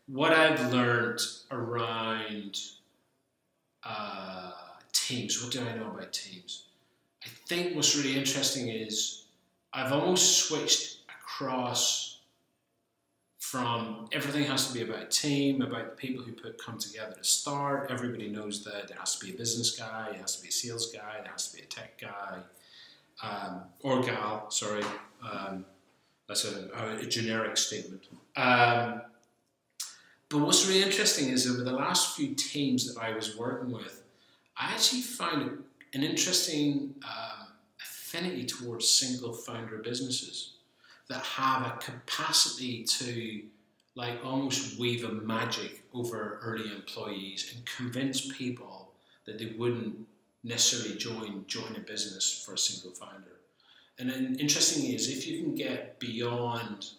What 0.08 0.32
I've 0.32 0.72
learned 0.72 1.20
around 1.52 2.58
uh, 3.84 4.50
teams, 4.92 5.40
what 5.40 5.52
do 5.52 5.60
I 5.60 5.76
know 5.76 5.92
about 5.94 6.12
teams? 6.12 6.64
I 7.24 7.28
think 7.46 7.76
what's 7.76 7.96
really 7.96 8.18
interesting 8.18 8.66
is 8.66 9.26
I've 9.72 9.92
almost 9.92 10.38
switched 10.48 10.95
across 11.36 12.20
from 13.38 14.08
everything 14.12 14.44
has 14.44 14.68
to 14.68 14.74
be 14.74 14.82
about 14.82 15.10
team, 15.10 15.62
about 15.62 15.90
the 15.90 15.96
people 15.96 16.24
who 16.24 16.32
put 16.32 16.58
come 16.58 16.78
together 16.78 17.14
to 17.14 17.24
start. 17.24 17.90
Everybody 17.90 18.28
knows 18.28 18.64
that 18.64 18.88
there 18.88 18.96
has 18.98 19.16
to 19.16 19.24
be 19.24 19.32
a 19.32 19.36
business 19.36 19.78
guy, 19.78 20.08
it 20.14 20.20
has 20.20 20.36
to 20.36 20.42
be 20.42 20.48
a 20.48 20.52
sales 20.52 20.90
guy, 20.90 21.20
there 21.22 21.30
has 21.30 21.48
to 21.50 21.56
be 21.56 21.62
a 21.62 21.66
tech 21.66 22.00
guy, 22.00 22.38
um, 23.22 23.62
or 23.82 24.02
gal. 24.02 24.50
Sorry, 24.50 24.82
um, 25.22 25.64
that's 26.26 26.44
a, 26.44 26.68
a, 27.00 27.06
generic 27.06 27.56
statement. 27.56 28.02
Um, 28.36 29.02
but 30.28 30.38
what's 30.38 30.66
really 30.66 30.82
interesting 30.82 31.28
is 31.28 31.48
over 31.48 31.62
the 31.62 31.72
last 31.72 32.16
few 32.16 32.34
teams 32.34 32.92
that 32.92 33.00
I 33.00 33.14
was 33.14 33.36
working 33.36 33.70
with, 33.70 34.02
I 34.56 34.72
actually 34.72 35.02
found 35.02 35.62
an 35.94 36.02
interesting 36.02 36.94
um, 37.04 37.46
affinity 37.80 38.44
towards 38.44 38.90
single 38.90 39.32
founder 39.32 39.78
businesses 39.78 40.55
that 41.08 41.22
have 41.22 41.66
a 41.66 41.70
capacity 41.78 42.84
to 42.84 43.42
like 43.94 44.18
almost 44.24 44.78
weave 44.78 45.04
a 45.04 45.12
magic 45.12 45.84
over 45.94 46.38
early 46.42 46.70
employees 46.70 47.52
and 47.54 47.64
convince 47.64 48.32
people 48.36 48.92
that 49.24 49.38
they 49.38 49.54
wouldn't 49.58 49.96
necessarily 50.44 50.96
join 50.98 51.44
join 51.46 51.74
a 51.76 51.80
business 51.80 52.44
for 52.44 52.54
a 52.54 52.58
single 52.58 52.92
founder. 52.92 53.40
And 53.98 54.10
then 54.10 54.36
interestingly 54.38 54.94
is 54.94 55.08
if 55.08 55.26
you 55.26 55.42
can 55.42 55.54
get 55.54 55.98
beyond 55.98 56.90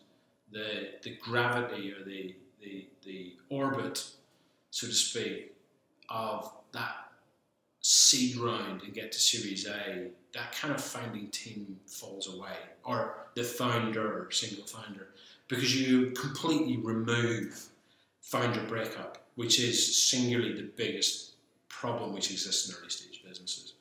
the 0.51 0.91
the 1.03 1.15
gravity 1.17 1.93
or 1.93 2.03
the 2.03 2.35
the, 2.59 2.87
the 3.05 3.35
orbit, 3.49 4.03
so 4.71 4.87
to 4.87 4.93
speak, 4.93 5.53
of 6.09 6.51
that 6.73 7.11
seed 7.81 8.35
round 8.37 8.81
and 8.81 8.93
get 8.93 9.11
to 9.11 9.19
Series 9.19 9.67
A, 9.67 10.07
that 10.33 10.51
kind 10.53 10.73
of 10.73 10.83
founding 10.83 11.29
team 11.29 11.79
falls 11.85 12.27
away, 12.33 12.57
or 12.87 13.27
the 13.35 13.43
founder, 13.43 14.27
single 14.31 14.65
founder, 14.65 15.09
because 15.47 15.79
you 15.79 16.11
completely 16.11 16.77
remove 16.77 17.67
founder 18.21 18.61
breakup, 18.61 19.27
which 19.35 19.59
is 19.59 19.95
singularly 19.95 20.53
the 20.53 20.71
biggest 20.75 21.33
problem 21.67 22.13
which 22.13 22.31
exists 22.31 22.69
in 22.69 22.75
early 22.79 22.89
stage 22.89 23.21
businesses, 23.27 23.73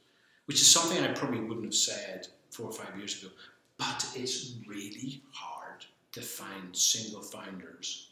which 0.47 0.61
is 0.61 0.71
something 0.71 1.03
I 1.03 1.13
probably 1.13 1.41
wouldn't 1.41 1.65
have 1.65 1.75
said 1.75 2.27
four 2.51 2.67
or 2.67 2.73
five 2.73 2.99
years 2.99 3.23
ago, 3.23 3.33
but 3.79 4.07
it's 4.15 4.55
really 4.67 5.23
hard 5.33 5.87
to 6.13 6.21
find 6.21 6.77
single 6.77 7.23
founders 7.23 8.11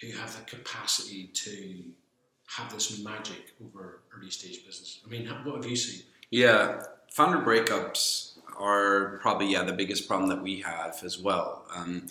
who 0.00 0.12
have 0.12 0.36
the 0.36 0.44
capacity 0.44 1.30
to 1.32 1.84
have 2.46 2.72
this 2.72 3.02
magic 3.02 3.54
over 3.64 4.00
early 4.16 4.30
stage 4.30 4.64
business? 4.66 5.00
I 5.06 5.08
mean, 5.08 5.26
what 5.26 5.56
have 5.56 5.66
you 5.66 5.76
seen? 5.76 6.04
Yeah, 6.30 6.82
founder 7.10 7.38
breakups 7.38 8.23
are 8.58 9.18
probably 9.22 9.52
yeah 9.52 9.62
the 9.64 9.72
biggest 9.72 10.08
problem 10.08 10.28
that 10.30 10.42
we 10.42 10.60
have 10.60 11.02
as 11.04 11.18
well. 11.18 11.66
Um, 11.74 12.06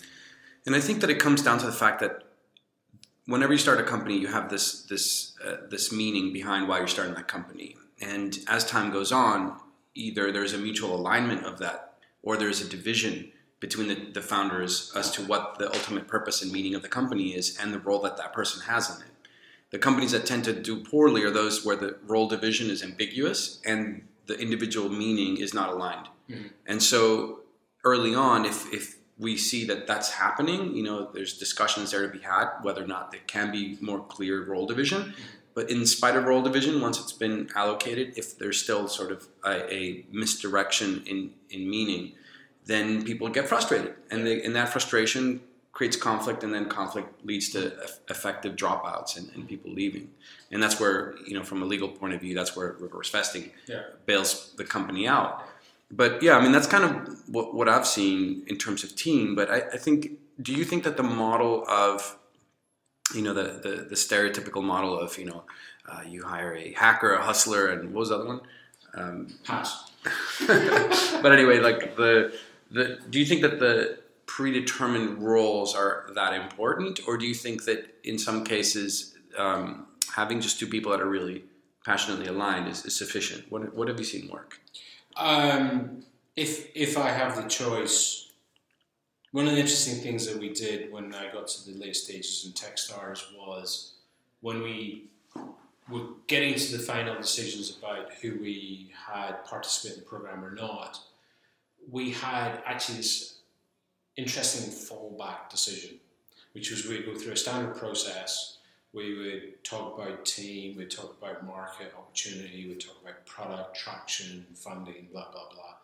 and 0.66 0.74
I 0.74 0.80
think 0.80 1.00
that 1.00 1.10
it 1.10 1.18
comes 1.18 1.42
down 1.42 1.58
to 1.58 1.66
the 1.66 1.72
fact 1.72 2.00
that 2.00 2.24
whenever 3.26 3.52
you 3.52 3.58
start 3.58 3.80
a 3.80 3.84
company, 3.84 4.18
you 4.18 4.28
have 4.28 4.50
this 4.50 4.82
this 4.82 5.36
uh, 5.44 5.56
this 5.68 5.92
meaning 5.92 6.32
behind 6.32 6.68
why 6.68 6.78
you're 6.78 6.88
starting 6.88 7.14
that 7.14 7.28
company. 7.28 7.76
And 8.00 8.38
as 8.48 8.64
time 8.64 8.92
goes 8.92 9.12
on, 9.12 9.58
either 9.94 10.32
there's 10.32 10.52
a 10.52 10.58
mutual 10.58 10.94
alignment 10.94 11.44
of 11.44 11.58
that, 11.58 11.94
or 12.22 12.36
there's 12.36 12.60
a 12.60 12.68
division 12.68 13.30
between 13.60 13.88
the, 13.88 13.94
the 14.12 14.20
founders 14.20 14.92
as 14.94 15.10
to 15.12 15.22
what 15.22 15.58
the 15.58 15.72
ultimate 15.72 16.06
purpose 16.06 16.42
and 16.42 16.52
meaning 16.52 16.74
of 16.74 16.82
the 16.82 16.88
company 16.88 17.34
is 17.34 17.56
and 17.58 17.72
the 17.72 17.78
role 17.78 18.00
that 18.00 18.16
that 18.16 18.32
person 18.32 18.60
has 18.62 18.90
in 18.94 19.02
it. 19.02 19.12
The 19.70 19.78
companies 19.78 20.12
that 20.12 20.26
tend 20.26 20.44
to 20.44 20.52
do 20.52 20.84
poorly 20.84 21.22
are 21.22 21.30
those 21.30 21.64
where 21.64 21.76
the 21.76 21.96
role 22.06 22.28
division 22.28 22.68
is 22.68 22.82
ambiguous 22.82 23.60
and 23.64 24.06
the 24.26 24.38
individual 24.38 24.88
meaning 24.88 25.38
is 25.38 25.54
not 25.54 25.70
aligned. 25.70 26.08
Mm-hmm. 26.30 26.48
And 26.66 26.82
so 26.82 27.40
early 27.84 28.14
on, 28.14 28.44
if, 28.44 28.72
if 28.72 28.96
we 29.18 29.36
see 29.36 29.64
that 29.66 29.86
that's 29.86 30.10
happening, 30.10 30.74
you 30.74 30.82
know, 30.82 31.10
there's 31.12 31.38
discussions 31.38 31.90
there 31.90 32.06
to 32.06 32.12
be 32.12 32.22
had 32.22 32.48
whether 32.62 32.82
or 32.82 32.86
not 32.86 33.10
there 33.10 33.20
can 33.26 33.52
be 33.52 33.78
more 33.80 34.00
clear 34.00 34.44
role 34.44 34.66
division. 34.66 35.02
Mm-hmm. 35.02 35.22
But 35.54 35.70
in 35.70 35.86
spite 35.86 36.16
of 36.16 36.24
role 36.24 36.42
division, 36.42 36.80
once 36.80 36.98
it's 36.98 37.12
been 37.12 37.48
allocated, 37.54 38.18
if 38.18 38.36
there's 38.38 38.60
still 38.60 38.88
sort 38.88 39.12
of 39.12 39.28
a, 39.44 39.72
a 39.72 40.04
misdirection 40.10 41.04
in, 41.06 41.30
in 41.48 41.70
meaning, 41.70 42.14
then 42.66 43.04
people 43.04 43.28
get 43.28 43.46
frustrated. 43.46 43.94
And, 44.10 44.26
they, 44.26 44.42
and 44.42 44.56
that 44.56 44.70
frustration 44.70 45.40
creates 45.70 45.96
conflict, 45.96 46.42
and 46.42 46.52
then 46.52 46.68
conflict 46.68 47.24
leads 47.24 47.50
to 47.50 47.72
effective 48.08 48.56
dropouts 48.56 49.16
and, 49.16 49.28
and, 49.34 49.48
people 49.48 49.72
leaving. 49.72 50.08
And 50.52 50.62
that's 50.62 50.78
where, 50.78 51.16
you 51.26 51.34
know, 51.34 51.42
from 51.42 51.62
a 51.62 51.64
legal 51.64 51.88
point 51.88 52.14
of 52.14 52.20
view, 52.20 52.32
that's 52.32 52.56
where 52.56 52.76
reverse 52.78 53.10
vesting 53.10 53.50
yeah. 53.66 53.82
bails 54.06 54.54
the 54.56 54.64
company 54.64 55.08
out 55.08 55.44
but 55.96 56.22
yeah, 56.22 56.36
I 56.36 56.42
mean 56.42 56.52
that's 56.52 56.66
kind 56.66 56.84
of 56.84 57.18
what, 57.28 57.54
what 57.54 57.68
I've 57.68 57.86
seen 57.86 58.44
in 58.46 58.56
terms 58.56 58.82
of 58.84 58.96
team. 58.96 59.34
But 59.34 59.50
I, 59.50 59.58
I, 59.74 59.76
think, 59.76 60.12
do 60.40 60.52
you 60.52 60.64
think 60.64 60.84
that 60.84 60.96
the 60.96 61.02
model 61.02 61.64
of, 61.68 62.18
you 63.14 63.22
know, 63.22 63.34
the 63.34 63.60
the, 63.62 63.86
the 63.90 63.94
stereotypical 63.94 64.62
model 64.62 64.98
of 64.98 65.16
you 65.18 65.26
know, 65.26 65.44
uh, 65.88 66.02
you 66.06 66.24
hire 66.24 66.54
a 66.54 66.72
hacker, 66.72 67.14
a 67.14 67.22
hustler, 67.22 67.68
and 67.68 67.92
what 67.92 68.00
was 68.00 68.08
the 68.08 68.16
other 68.16 68.26
one? 68.26 68.40
Um, 68.94 69.28
Pass. 69.44 69.90
but 71.22 71.32
anyway, 71.32 71.60
like 71.60 71.96
the 71.96 72.36
the, 72.70 72.98
do 73.08 73.20
you 73.20 73.26
think 73.26 73.42
that 73.42 73.60
the 73.60 73.98
predetermined 74.26 75.22
roles 75.22 75.74
are 75.74 76.10
that 76.14 76.32
important, 76.32 77.00
or 77.06 77.16
do 77.16 77.26
you 77.26 77.34
think 77.34 77.64
that 77.64 77.94
in 78.02 78.18
some 78.18 78.44
cases 78.44 79.14
um, 79.38 79.86
having 80.14 80.40
just 80.40 80.58
two 80.58 80.66
people 80.66 80.90
that 80.90 81.00
are 81.00 81.08
really 81.08 81.44
passionately 81.84 82.26
aligned 82.26 82.68
is, 82.68 82.84
is 82.84 82.96
sufficient? 82.96 83.50
What 83.50 83.74
what 83.74 83.88
have 83.88 83.98
you 83.98 84.04
seen 84.04 84.28
work? 84.28 84.58
Um, 85.16 86.04
if 86.36 86.74
if 86.74 86.98
I 86.98 87.10
have 87.10 87.36
the 87.36 87.48
choice, 87.48 88.32
one 89.30 89.46
of 89.46 89.52
the 89.52 89.60
interesting 89.60 90.02
things 90.02 90.26
that 90.26 90.38
we 90.38 90.52
did 90.52 90.92
when 90.92 91.14
I 91.14 91.32
got 91.32 91.48
to 91.48 91.70
the 91.70 91.78
late 91.78 91.96
stages 91.96 92.44
in 92.46 92.52
Techstars 92.52 93.22
was 93.36 93.94
when 94.40 94.62
we 94.62 95.04
were 95.88 96.06
getting 96.26 96.54
to 96.54 96.76
the 96.76 96.82
final 96.82 97.14
decisions 97.16 97.76
about 97.76 98.12
who 98.14 98.38
we 98.40 98.92
had 99.08 99.44
participated 99.44 99.98
in 99.98 100.04
the 100.04 100.08
program 100.08 100.44
or 100.44 100.54
not. 100.54 100.98
We 101.90 102.10
had 102.10 102.62
actually 102.64 102.98
this 102.98 103.38
interesting 104.16 104.72
fallback 104.72 105.50
decision, 105.50 105.98
which 106.52 106.70
was 106.70 106.86
we 106.86 107.02
go 107.02 107.14
through 107.14 107.32
a 107.32 107.36
standard 107.36 107.76
process 107.76 108.58
we 108.94 109.18
would 109.18 109.64
talk 109.64 109.98
about 109.98 110.24
team, 110.24 110.76
we'd 110.76 110.90
talk 110.90 111.16
about 111.20 111.44
market 111.44 111.92
opportunity, 111.98 112.68
we'd 112.68 112.80
talk 112.80 112.96
about 113.02 113.26
product 113.26 113.76
traction, 113.76 114.46
funding, 114.54 115.08
blah, 115.12 115.30
blah, 115.32 115.48
blah. 115.52 115.74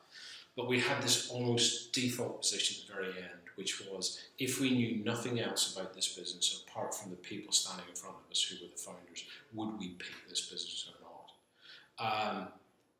But 0.56 0.68
we 0.68 0.80
had 0.80 1.02
this 1.02 1.30
almost 1.30 1.92
default 1.92 2.42
position 2.42 2.82
at 2.82 2.88
the 2.88 3.02
very 3.02 3.18
end, 3.18 3.40
which 3.56 3.80
was 3.80 4.20
if 4.38 4.60
we 4.60 4.70
knew 4.70 5.04
nothing 5.04 5.40
else 5.40 5.74
about 5.74 5.94
this 5.94 6.14
business 6.14 6.64
apart 6.66 6.94
from 6.94 7.10
the 7.10 7.16
people 7.16 7.52
standing 7.52 7.86
in 7.88 7.94
front 7.96 8.16
of 8.16 8.30
us 8.30 8.42
who 8.42 8.64
were 8.64 8.70
the 8.70 8.78
founders, 8.78 9.24
would 9.54 9.78
we 9.78 9.88
pick 9.88 10.28
this 10.28 10.48
business 10.48 10.88
or 10.88 10.96
not? 11.02 12.36
Um, 12.36 12.48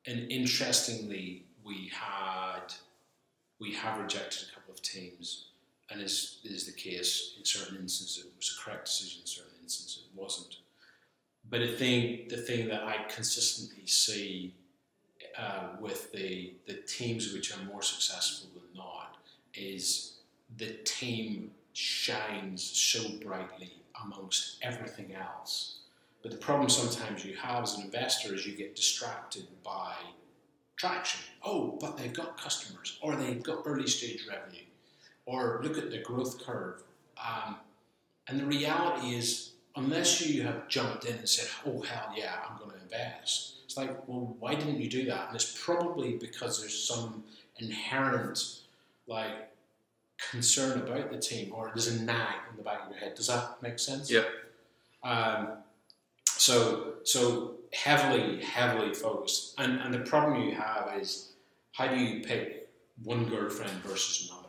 and 0.07 0.31
interestingly, 0.31 1.45
we 1.65 1.91
had 1.93 2.73
we 3.59 3.75
have 3.75 4.01
rejected 4.01 4.49
a 4.49 4.55
couple 4.55 4.73
of 4.73 4.81
teams, 4.83 5.47
and 5.91 6.01
as 6.01 6.39
is 6.45 6.65
the 6.65 6.73
case 6.73 7.35
in 7.39 7.45
certain 7.45 7.77
instances, 7.77 8.25
it 8.25 8.33
was 8.37 8.57
a 8.59 8.65
correct 8.65 8.87
decision 8.87 9.21
in 9.21 9.27
certain 9.27 9.50
instance 9.71 10.03
it 10.05 10.21
wasn't. 10.21 10.57
But 11.49 11.63
I 11.63 11.73
think 11.73 12.29
the 12.29 12.37
thing 12.37 12.69
that 12.69 12.83
I 12.83 13.05
consistently 13.09 13.87
see 13.87 14.55
uh, 15.39 15.69
with 15.81 16.11
the, 16.13 16.55
the 16.67 16.75
teams 16.87 17.33
which 17.33 17.57
are 17.57 17.65
more 17.65 17.83
successful 17.83 18.51
than 18.55 18.77
not 18.77 19.19
is 19.55 20.19
the 20.57 20.73
team 20.85 21.53
shines 21.73 22.63
so 22.63 23.01
brightly 23.25 23.73
amongst 24.05 24.59
everything 24.63 25.15
else. 25.15 25.79
But 26.23 26.33
the 26.33 26.39
problem 26.39 26.69
sometimes 26.69 27.25
you 27.25 27.37
have 27.37 27.63
as 27.63 27.77
an 27.77 27.85
investor 27.85 28.35
is 28.35 28.45
you 28.45 28.57
get 28.57 28.75
distracted 28.75 29.47
by 29.65 29.95
traction. 30.77 31.21
Oh, 31.45 31.79
but 31.81 31.97
they've 31.97 32.13
got 32.13 32.41
customers, 32.41 32.99
or 33.03 33.15
they've 33.15 33.43
got 33.43 33.63
early 33.67 33.87
stage 33.87 34.27
revenue, 34.29 34.65
or 35.27 35.61
look 35.63 35.79
at 35.79 35.91
the 35.91 35.99
growth 35.99 36.45
curve. 36.45 36.83
Um, 37.17 37.57
and 38.29 38.39
the 38.39 38.47
reality 38.47 39.15
is, 39.15 39.50
unless 39.77 40.27
you 40.27 40.43
have 40.43 40.69
jumped 40.69 41.05
in 41.05 41.17
and 41.17 41.29
said, 41.29 41.49
oh, 41.67 41.81
hell 41.81 42.13
yeah, 42.17 42.35
I'm 42.49 42.59
going 42.59 42.71
to 42.71 42.83
invest, 42.83 43.55
it's 43.65 43.77
like, 43.77 44.09
well, 44.09 44.37
why 44.41 44.55
didn't 44.55 44.81
you 44.81 44.89
do 44.89 45.05
that? 45.07 45.29
And 45.29 45.37
it's 45.37 45.57
probably 45.65 46.17
because 46.17 46.61
there's 46.61 46.77
some 46.77 47.23
inherent, 47.59 48.61
like, 49.07 49.53
concern 50.31 50.81
about 50.81 51.11
the 51.11 51.19
team 51.19 51.53
or 51.55 51.71
there's 51.75 51.89
a 51.89 52.03
nag 52.03 52.35
in 52.51 52.57
the 52.57 52.63
back 52.63 52.85
of 52.85 52.91
your 52.91 52.99
head. 52.99 53.15
Does 53.15 53.29
that 53.29 53.63
make 53.63 53.79
sense? 53.79 54.11
Yeah. 54.11 54.25
Um, 55.03 55.49
so, 56.27 56.95
so 57.05 57.55
heavily, 57.73 58.43
heavily 58.43 58.93
focused. 58.93 59.55
And, 59.59 59.81
and 59.81 59.95
the 59.95 60.01
problem 60.01 60.43
you 60.43 60.55
have 60.55 60.93
is 61.01 61.31
how 61.73 61.87
do 61.87 61.97
you 61.97 62.23
pick 62.23 62.69
one 63.05 63.27
girlfriend 63.27 63.73
versus 63.83 64.29
another? 64.29 64.49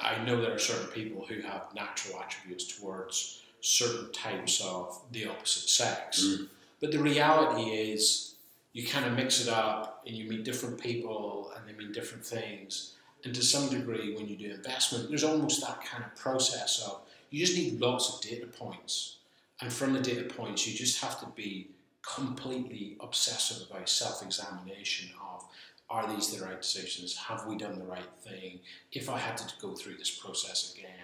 I 0.00 0.24
know 0.24 0.40
there 0.40 0.54
are 0.54 0.58
certain 0.58 0.88
people 0.88 1.26
who 1.26 1.40
have 1.40 1.74
natural 1.74 2.20
attributes 2.20 2.78
towards 2.78 3.42
certain 3.64 4.12
types 4.12 4.60
of 4.60 5.00
the 5.10 5.26
opposite 5.26 5.68
sex. 5.68 6.22
Mm. 6.22 6.48
But 6.80 6.92
the 6.92 6.98
reality 6.98 7.70
is, 7.70 8.34
you 8.74 8.86
kind 8.86 9.06
of 9.06 9.12
mix 9.12 9.40
it 9.40 9.48
up 9.48 10.02
and 10.06 10.16
you 10.16 10.28
meet 10.28 10.44
different 10.44 10.80
people 10.80 11.52
and 11.56 11.66
they 11.66 11.72
mean 11.72 11.92
different 11.92 12.26
things. 12.26 12.94
And 13.24 13.34
to 13.34 13.42
some 13.42 13.70
degree, 13.70 14.14
when 14.14 14.28
you 14.28 14.36
do 14.36 14.50
investment, 14.50 15.08
there's 15.08 15.24
almost 15.24 15.62
that 15.62 15.82
kind 15.82 16.04
of 16.04 16.14
process 16.16 16.82
of 16.86 17.00
you 17.30 17.44
just 17.44 17.56
need 17.56 17.80
lots 17.80 18.14
of 18.14 18.20
data 18.20 18.46
points. 18.46 19.16
And 19.60 19.72
from 19.72 19.92
the 19.92 20.00
data 20.00 20.24
points, 20.24 20.66
you 20.66 20.76
just 20.76 21.00
have 21.02 21.18
to 21.20 21.26
be 21.34 21.68
completely 22.02 22.96
obsessive 23.00 23.70
about 23.70 23.88
self 23.88 24.22
examination 24.22 25.10
of 25.34 25.44
are 25.88 26.12
these 26.12 26.36
the 26.36 26.44
right 26.44 26.60
decisions? 26.60 27.16
Have 27.16 27.46
we 27.46 27.56
done 27.56 27.78
the 27.78 27.84
right 27.84 28.10
thing? 28.22 28.60
If 28.92 29.08
I 29.08 29.18
had 29.18 29.38
to 29.38 29.52
go 29.60 29.74
through 29.74 29.96
this 29.96 30.10
process 30.10 30.74
again, 30.74 31.03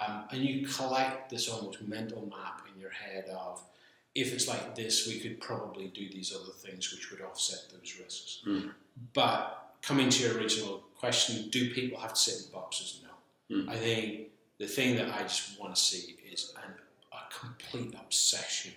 um, 0.00 0.24
and 0.30 0.42
you 0.42 0.66
collect 0.66 1.30
this 1.30 1.48
almost 1.48 1.82
mental 1.82 2.26
map 2.26 2.62
in 2.72 2.80
your 2.80 2.90
head 2.90 3.26
of 3.28 3.62
if 4.14 4.32
it's 4.32 4.46
like 4.46 4.74
this, 4.74 5.08
we 5.08 5.18
could 5.18 5.40
probably 5.40 5.88
do 5.88 6.08
these 6.08 6.32
other 6.32 6.52
things 6.52 6.92
which 6.92 7.10
would 7.10 7.20
offset 7.20 7.58
those 7.72 7.98
risks. 8.00 8.42
Mm. 8.46 8.70
But 9.12 9.74
coming 9.82 10.08
to 10.08 10.22
your 10.22 10.38
original 10.38 10.84
question, 10.96 11.48
do 11.50 11.74
people 11.74 11.98
have 11.98 12.14
to 12.14 12.20
sit 12.20 12.46
in 12.46 12.52
boxes? 12.52 13.02
No. 13.02 13.56
Mm. 13.56 13.68
I 13.68 13.76
think 13.76 14.28
the 14.58 14.66
thing 14.66 14.96
that 14.96 15.12
I 15.12 15.22
just 15.22 15.60
want 15.60 15.74
to 15.74 15.80
see 15.80 16.16
is 16.32 16.54
an, 16.64 16.74
a 17.12 17.34
complete 17.34 17.94
obsession 18.00 18.72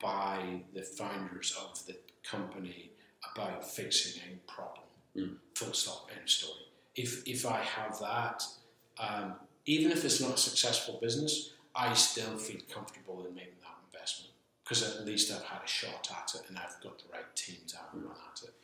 by 0.00 0.62
the 0.74 0.82
founders 0.82 1.56
of 1.60 1.86
the 1.86 1.96
company 2.24 2.90
about 3.32 3.68
fixing 3.68 4.20
a 4.22 4.52
problem. 4.52 4.84
Mm. 5.16 5.36
Full 5.54 5.72
stop, 5.72 6.10
end 6.18 6.28
story. 6.28 6.66
If, 6.96 7.26
if 7.26 7.46
I 7.46 7.58
have 7.58 8.00
that, 8.00 8.42
um, 8.98 9.34
even 9.70 9.92
if 9.92 10.04
it's 10.04 10.20
not 10.20 10.34
a 10.34 10.36
successful 10.36 10.98
business, 11.00 11.52
I 11.76 11.94
still 11.94 12.36
feel 12.36 12.60
comfortable 12.72 13.24
in 13.24 13.34
making 13.34 13.60
that 13.62 13.76
investment 13.86 14.32
because 14.64 14.82
at 14.82 15.06
least 15.06 15.32
I've 15.32 15.44
had 15.44 15.62
a 15.64 15.68
shot 15.68 16.10
at 16.10 16.34
it 16.34 16.48
and 16.48 16.58
I've 16.58 16.82
got 16.82 16.98
the 16.98 17.04
right 17.12 17.36
team 17.36 17.58
to 17.68 17.76
have 17.76 17.86
a 17.94 17.98
run 17.98 18.16
at 18.32 18.42
it. 18.42 18.54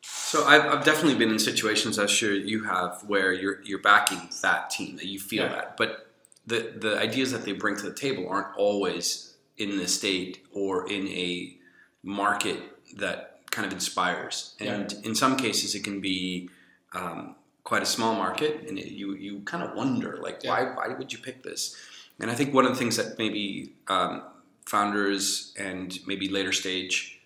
So 0.00 0.44
I've, 0.44 0.66
I've, 0.66 0.84
definitely 0.84 1.14
been 1.14 1.30
in 1.30 1.38
situations, 1.38 1.96
I'm 1.96 2.08
sure 2.08 2.34
you 2.34 2.64
have, 2.64 3.04
where 3.06 3.32
you're 3.32 3.62
you're 3.62 3.78
backing 3.78 4.28
that 4.42 4.70
team, 4.70 4.96
that 4.96 5.06
you 5.06 5.20
feel 5.20 5.44
yeah. 5.44 5.50
that, 5.50 5.76
but 5.76 6.10
the 6.44 6.74
the 6.76 6.98
ideas 6.98 7.30
that 7.30 7.44
they 7.44 7.52
bring 7.52 7.76
to 7.76 7.82
the 7.82 7.94
table 7.94 8.28
aren't 8.28 8.56
always 8.56 9.36
in 9.58 9.78
the 9.78 9.86
state 9.86 10.44
or 10.52 10.90
in 10.90 11.06
a 11.06 11.56
market 12.02 12.58
that 12.96 13.42
kind 13.52 13.64
of 13.64 13.72
inspires, 13.72 14.56
and 14.58 14.90
yeah. 14.90 15.08
in 15.08 15.14
some 15.14 15.36
cases 15.36 15.76
it 15.76 15.84
can 15.84 16.00
be 16.00 16.50
um, 16.94 17.36
quite 17.64 17.82
a 17.82 17.86
small 17.86 18.14
market, 18.14 18.68
and 18.68 18.78
it, 18.78 18.88
you 18.92 19.14
you 19.14 19.40
kind 19.40 19.62
of 19.62 19.74
wonder 19.76 20.18
like 20.22 20.40
Yeah. 20.42 20.50
why 20.50 20.62
why 20.88 20.94
would 20.96 21.12
you 21.12 21.18
pick 21.18 21.42
this? 21.42 21.76
And 22.20 22.30
I 22.30 22.34
think 22.34 22.54
one 22.54 22.64
of 22.66 22.72
the 22.72 22.78
things 22.78 22.96
that 22.96 23.18
maybe 23.18 23.74
um, 23.88 24.22
founders 24.66 25.52
and 25.58 25.98
maybe 26.06 26.28
later 26.28 26.52
stage 26.52 27.20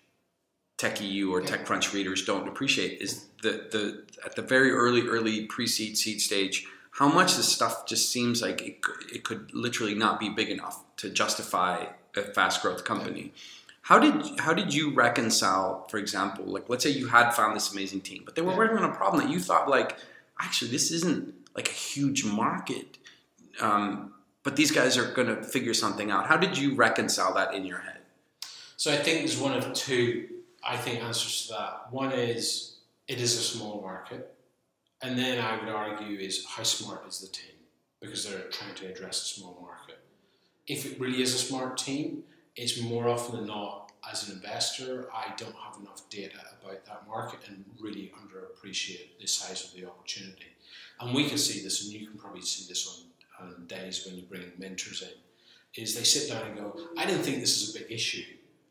techie 0.77 1.27
or 1.29 1.41
Yeah. 1.41 1.47
TechCrunch 1.47 1.93
readers 1.93 2.23
don't 2.25 2.47
appreciate 2.47 3.01
is 3.01 3.25
the 3.41 3.51
the 3.71 4.03
at 4.25 4.35
the 4.35 4.41
very 4.41 4.71
early 4.71 5.07
early 5.07 5.45
pre-seed 5.45 5.97
seed 5.97 6.21
stage 6.21 6.65
how 6.91 7.07
much 7.07 7.35
this 7.35 7.47
stuff 7.47 7.85
just 7.85 8.11
seems 8.11 8.41
like 8.41 8.59
it, 8.63 8.81
could- 8.81 9.11
it 9.13 9.23
could 9.23 9.53
literally 9.53 9.93
not 9.93 10.19
be 10.19 10.29
big 10.29 10.49
enough 10.49 10.83
to 10.97 11.11
justify 11.11 11.85
a 12.15 12.21
fast 12.33 12.59
growth 12.63 12.83
company. 12.85 13.31
How 13.83 13.99
did 13.99 14.39
how 14.39 14.53
did 14.53 14.73
you 14.73 14.91
reconcile, 14.93 15.87
for 15.89 15.97
example, 15.97 16.45
like 16.45 16.67
let's 16.69 16.83
say 16.83 16.89
you 16.89 17.07
had 17.07 17.31
found 17.31 17.55
this 17.55 17.71
amazing 17.71 18.01
team, 18.01 18.23
but 18.25 18.33
they 18.35 18.41
were 18.41 18.51
Yeah. 18.51 18.57
working 18.57 18.77
on 18.79 18.89
a 18.91 18.95
problem 18.95 19.21
that 19.23 19.31
you 19.31 19.39
thought 19.39 19.69
like 19.69 19.97
actually 20.39 20.71
this 20.71 20.91
isn't 20.91 21.33
like 21.55 21.69
a 21.69 21.73
huge 21.73 22.23
market, 22.23 22.97
um, 23.59 24.13
but 24.43 24.55
these 24.55 24.71
guys 24.71 24.97
are 24.97 25.11
going 25.11 25.27
to 25.27 25.43
figure 25.43 25.73
something 25.73 26.11
out. 26.11 26.27
How 26.27 26.37
did 26.37 26.57
you 26.57 26.75
reconcile 26.75 27.33
that 27.33 27.53
in 27.53 27.65
your 27.65 27.79
head? 27.79 27.99
So 28.77 28.91
I 28.91 28.97
think 28.97 29.19
there's 29.19 29.37
one 29.37 29.57
of 29.57 29.73
two, 29.73 30.27
I 30.63 30.77
think, 30.77 31.03
answers 31.03 31.47
to 31.47 31.53
that. 31.53 31.87
One 31.91 32.11
is 32.11 32.77
it 33.07 33.19
is 33.19 33.35
a 33.37 33.41
small 33.41 33.81
market, 33.81 34.35
and 35.01 35.17
then 35.17 35.43
I 35.43 35.57
would 35.57 35.69
argue 35.69 36.19
is 36.19 36.45
how 36.45 36.63
smart 36.63 37.07
is 37.07 37.19
the 37.19 37.27
team 37.27 37.55
because 37.99 38.29
they're 38.29 38.49
trying 38.49 38.75
to 38.75 38.87
address 38.87 39.23
a 39.23 39.25
small 39.25 39.57
market. 39.61 39.99
If 40.67 40.85
it 40.85 40.99
really 40.99 41.21
is 41.21 41.33
a 41.33 41.37
smart 41.37 41.77
team, 41.77 42.23
it's 42.55 42.79
more 42.79 43.07
often 43.07 43.37
than 43.37 43.47
not 43.47 43.91
as 44.09 44.27
an 44.27 44.35
investor, 44.35 45.07
I 45.13 45.33
don't 45.37 45.55
have 45.55 45.79
enough 45.81 46.09
data 46.09 46.37
about 46.67 46.85
that 46.85 47.07
market 47.07 47.39
and 47.47 47.63
really 47.79 48.11
underappreciate 48.19 49.19
the 49.19 49.27
size 49.27 49.65
of 49.65 49.73
the 49.73 49.87
opportunity. 49.87 50.47
And 50.99 51.15
we 51.15 51.27
can 51.27 51.37
see 51.37 51.63
this, 51.63 51.83
and 51.83 51.93
you 51.93 52.07
can 52.07 52.17
probably 52.17 52.41
see 52.41 52.65
this 52.67 53.05
on, 53.39 53.47
on 53.47 53.65
days 53.67 54.05
when 54.05 54.15
you 54.15 54.23
bring 54.23 54.43
mentors 54.57 55.01
in, 55.01 55.81
is 55.81 55.95
they 55.95 56.03
sit 56.03 56.29
down 56.29 56.47
and 56.47 56.57
go, 56.57 56.79
I 56.97 57.05
didn't 57.05 57.21
think 57.21 57.39
this 57.39 57.61
is 57.61 57.75
a 57.75 57.79
big 57.79 57.91
issue. 57.91 58.23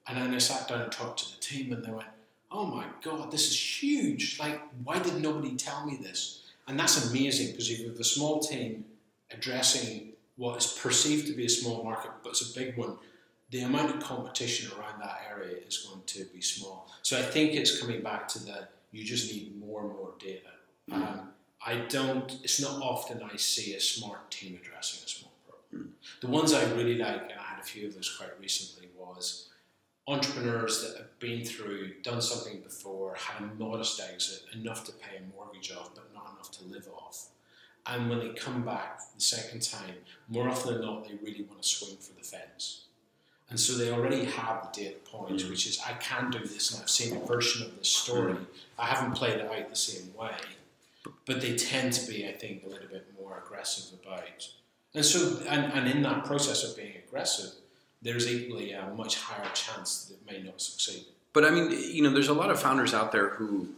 And 0.09 0.18
then 0.18 0.34
I 0.34 0.38
sat 0.38 0.68
down 0.68 0.82
and 0.82 0.92
talked 0.92 1.20
to 1.20 1.34
the 1.34 1.40
team, 1.40 1.72
and 1.72 1.84
they 1.84 1.90
went, 1.90 2.09
"Oh 2.51 2.64
my 2.66 2.86
god, 3.03 3.32
this 3.32 3.49
is 3.49 3.82
huge! 3.82 4.38
Like, 4.38 4.62
why 4.84 5.01
did 5.01 5.20
nobody 5.20 5.57
tell 5.57 5.84
me 5.84 5.99
this?" 6.01 6.42
And 6.68 6.78
that's 6.78 7.11
amazing 7.11 7.51
because 7.51 7.68
you 7.68 7.88
have 7.88 7.99
a 7.99 8.05
small 8.05 8.38
team 8.38 8.84
addressing 9.32 10.12
what 10.36 10.59
is 10.59 10.78
perceived 10.80 11.26
to 11.26 11.32
be 11.32 11.47
a 11.47 11.49
small 11.49 11.82
market, 11.82 12.12
but 12.22 12.30
it's 12.30 12.51
a 12.51 12.59
big 12.59 12.76
one, 12.76 12.99
the 13.51 13.61
amount 13.62 13.94
of 13.94 14.03
competition 14.03 14.70
around 14.78 15.01
that 15.01 15.20
area 15.30 15.57
is 15.66 15.86
going 15.88 16.03
to 16.07 16.24
be 16.34 16.40
small. 16.40 16.90
So 17.03 17.18
I 17.18 17.22
think 17.22 17.55
it's 17.55 17.80
coming 17.80 18.03
back 18.03 18.28
to 18.28 18.44
the 18.44 18.68
you 18.92 19.05
just 19.05 19.32
need 19.32 19.59
more 19.59 19.82
and 19.82 19.92
more 19.92 20.14
data. 20.18 20.51
Um, 20.90 21.28
I 21.64 21.76
don't. 21.88 22.38
It's 22.42 22.61
not 22.61 22.80
often 22.80 23.22
I 23.22 23.36
see 23.36 23.74
a 23.74 23.80
smart 23.80 24.30
team 24.30 24.59
addressing 24.61 25.05
a 25.05 25.09
small 25.09 25.32
problem. 25.47 25.92
The 26.20 26.28
ones 26.28 26.55
I 26.55 26.64
really 26.72 26.97
like, 26.97 27.22
and 27.22 27.38
I 27.38 27.42
had 27.42 27.59
a 27.61 27.64
few 27.64 27.88
of 27.88 27.94
those 27.94 28.16
quite 28.16 28.38
recently, 28.40 28.88
was 28.97 29.51
entrepreneurs 30.09 30.82
that 30.82 30.97
have 30.97 31.18
been 31.18 31.44
through, 31.44 31.94
done 32.03 32.22
something 32.22 32.61
before, 32.61 33.16
had 33.16 33.42
a 33.42 33.55
modest 33.55 34.01
exit, 34.01 34.44
enough 34.55 34.84
to 34.84 34.92
pay 34.92 35.16
a 35.16 35.36
mortgage 35.36 35.72
off, 35.72 35.94
but 35.94 36.14
not 36.14 36.32
enough 36.34 36.51
to 36.53 36.64
live 36.64 36.88
off. 36.97 37.26
And 37.86 38.09
when 38.09 38.20
they 38.20 38.30
come 38.30 38.64
back 38.64 39.01
the 39.14 39.20
second 39.20 39.62
time, 39.62 39.94
more 40.28 40.49
often 40.49 40.74
than 40.74 40.82
not, 40.82 41.07
they 41.07 41.14
really 41.22 41.42
want 41.42 41.62
to 41.62 41.68
swing 41.68 41.97
for 41.99 42.14
the 42.14 42.24
fence. 42.24 42.86
And 43.49 43.61
so 43.61 43.74
they 43.74 43.90
already 43.92 44.24
have 44.24 44.68
the 44.72 44.80
data 44.82 44.97
point, 45.05 45.36
Mm. 45.40 45.51
which 45.51 45.66
is 45.66 45.78
I 45.80 45.92
can 45.94 46.30
do 46.30 46.40
this, 46.40 46.72
and 46.72 46.82
I've 46.82 46.90
seen 46.90 47.16
a 47.16 47.20
version 47.20 47.62
of 47.66 47.78
this 47.78 47.88
story. 47.88 48.36
I 48.78 48.86
haven't 48.86 49.12
played 49.12 49.38
it 49.38 49.47
out 49.51 49.70
the 49.70 49.76
same 49.76 50.12
way, 50.16 50.34
but 51.26 51.40
they 51.40 51.55
tend 51.57 51.92
to 51.94 52.07
be, 52.11 52.26
I 52.28 52.32
think, 52.32 52.64
a 52.64 52.68
little 52.68 52.88
bit 52.88 53.07
more 53.18 53.40
aggressive 53.44 53.99
about. 54.03 54.49
And 54.94 55.05
so, 55.05 55.40
and, 55.47 55.72
and 55.74 55.88
in 55.88 56.03
that 56.03 56.24
process 56.24 56.64
of 56.64 56.76
being 56.76 56.94
aggressive, 57.07 57.53
there's 58.03 58.26
equally 58.28 58.72
a 58.72 58.92
much 58.97 59.20
higher 59.20 59.49
chance 59.55 60.07
that 60.07 60.14
it 60.14 60.26
may 60.30 60.42
not 60.42 60.61
succeed. 60.61 61.05
But 61.32 61.44
I 61.44 61.51
mean, 61.51 61.70
you 61.70 62.03
know, 62.03 62.11
there's 62.11 62.28
a 62.28 62.34
lot 62.34 62.51
of 62.51 62.61
founders 62.61 62.94
out 62.94 63.12
there 63.12 63.30
who 63.30 63.68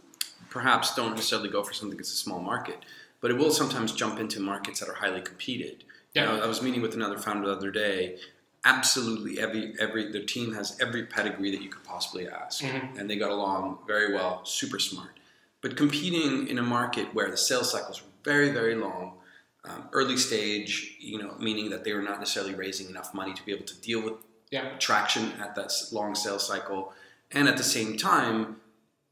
perhaps 0.49 0.95
don't 0.95 1.15
necessarily 1.15 1.49
go 1.49 1.61
for 1.61 1.73
something 1.73 1.97
that's 1.97 2.11
a 2.13 2.15
small 2.15 2.39
market, 2.39 2.79
but 3.21 3.29
it 3.31 3.37
will 3.37 3.51
sometimes 3.51 3.91
jump 3.91 4.19
into 4.19 4.39
markets 4.39 4.79
that 4.79 4.89
are 4.89 4.93
highly 4.95 5.21
competed. 5.21 5.83
You 6.13 6.21
Yeah. 6.21 6.25
know, 6.25 6.41
I 6.41 6.47
was 6.47 6.61
meeting 6.61 6.81
with 6.81 6.95
another 6.95 7.19
founder 7.19 7.47
the 7.47 7.53
other 7.55 7.69
day. 7.71 8.17
Absolutely, 8.65 9.39
every 9.39 9.73
every 9.79 10.11
their 10.11 10.23
team 10.23 10.53
has 10.53 10.77
every 10.81 11.05
pedigree 11.05 11.51
that 11.51 11.61
you 11.61 11.69
could 11.69 11.83
possibly 11.83 12.27
ask, 12.27 12.61
Mhm. 12.61 12.99
and 12.99 13.09
they 13.09 13.15
got 13.15 13.31
along 13.31 13.79
very 13.87 14.13
well, 14.13 14.43
super 14.45 14.79
smart. 14.79 15.17
But 15.61 15.77
competing 15.77 16.47
in 16.47 16.57
a 16.57 16.63
market 16.63 17.13
where 17.13 17.31
the 17.31 17.37
sales 17.37 17.71
cycles 17.71 18.01
are 18.01 18.05
very 18.23 18.49
very 18.51 18.75
long, 18.75 19.17
um, 19.63 19.87
early 19.93 20.17
stage, 20.17 20.95
you 20.99 21.17
know, 21.21 21.35
meaning 21.39 21.69
that 21.69 21.85
they 21.85 21.93
were 21.93 22.01
not 22.01 22.19
necessarily 22.19 22.53
raising 22.53 22.89
enough 22.89 23.13
money 23.13 23.33
to 23.33 23.43
be 23.45 23.53
able 23.53 23.65
to 23.65 23.75
deal 23.75 24.01
with 24.01 24.15
Yeah. 24.51 24.77
traction 24.77 25.31
at 25.39 25.55
that 25.55 25.71
long 25.93 26.13
sales 26.15 26.45
cycle, 26.45 26.93
and 27.31 27.47
at 27.47 27.55
the 27.55 27.63
same 27.63 27.95
time, 27.97 28.59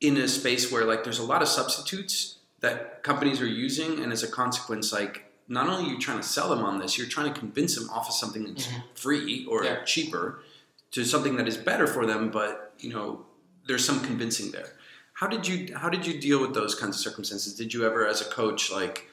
in 0.01 0.17
a 0.17 0.27
space 0.27 0.69
where 0.71 0.83
like 0.83 1.03
there's 1.05 1.19
a 1.19 1.23
lot 1.23 1.41
of 1.41 1.47
substitutes 1.47 2.35
that 2.59 3.01
companies 3.01 3.39
are 3.39 3.47
using, 3.47 4.03
and 4.03 4.11
as 4.11 4.23
a 4.23 4.27
consequence, 4.27 4.91
like 4.91 5.26
not 5.47 5.67
only 5.69 5.89
are 5.89 5.93
you 5.93 5.99
trying 5.99 6.17
to 6.19 6.23
sell 6.27 6.49
them 6.49 6.63
on 6.65 6.79
this, 6.79 6.97
you're 6.97 7.07
trying 7.07 7.33
to 7.33 7.39
convince 7.39 7.75
them 7.75 7.89
off 7.89 8.07
of 8.09 8.13
something 8.13 8.43
that's 8.45 8.67
Mhm. 8.67 8.83
free 8.95 9.45
or 9.49 9.63
Yeah. 9.63 9.83
cheaper 9.85 10.43
to 10.91 11.05
something 11.05 11.35
that 11.37 11.47
is 11.47 11.57
better 11.57 11.87
for 11.87 12.05
them, 12.05 12.29
but 12.31 12.73
you 12.79 12.89
know 12.89 13.25
there's 13.67 13.85
some 13.85 13.99
convincing 14.01 14.51
there. 14.51 14.73
How 15.13 15.27
did 15.27 15.47
you 15.47 15.75
how 15.75 15.89
did 15.89 16.05
you 16.05 16.19
deal 16.19 16.39
with 16.39 16.53
those 16.53 16.75
kinds 16.75 16.95
of 16.95 17.01
circumstances? 17.01 17.53
Did 17.55 17.73
you 17.73 17.85
ever, 17.85 18.05
as 18.07 18.21
a 18.21 18.25
coach, 18.25 18.71
like 18.71 19.09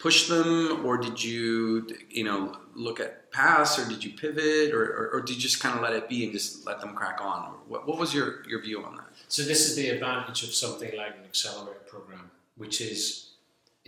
push 0.00 0.28
them, 0.28 0.84
or 0.86 0.96
did 0.96 1.22
you 1.22 1.86
you 2.10 2.24
know 2.24 2.56
look 2.74 3.00
at 3.00 3.30
pass, 3.30 3.78
or 3.78 3.88
did 3.88 4.02
you 4.04 4.10
pivot, 4.12 4.72
or, 4.72 4.84
or, 4.84 5.10
or 5.14 5.20
did 5.20 5.34
you 5.36 5.40
just 5.42 5.60
kind 5.60 5.74
of 5.76 5.82
let 5.82 5.92
it 5.92 6.08
be 6.08 6.24
and 6.24 6.32
just 6.32 6.64
let 6.66 6.80
them 6.80 6.94
crack 6.94 7.18
on? 7.20 7.52
What, 7.68 7.86
what 7.86 7.98
was 7.98 8.14
your, 8.14 8.42
your 8.48 8.60
view 8.62 8.82
on 8.84 8.96
that? 8.96 9.06
So 9.28 9.42
this 9.42 9.68
is 9.68 9.76
the 9.76 9.88
advantage 9.90 10.42
of 10.44 10.54
something 10.54 10.96
like 10.96 11.14
an 11.18 11.24
accelerator 11.24 11.80
program, 11.86 12.30
which 12.56 12.80
is 12.80 13.27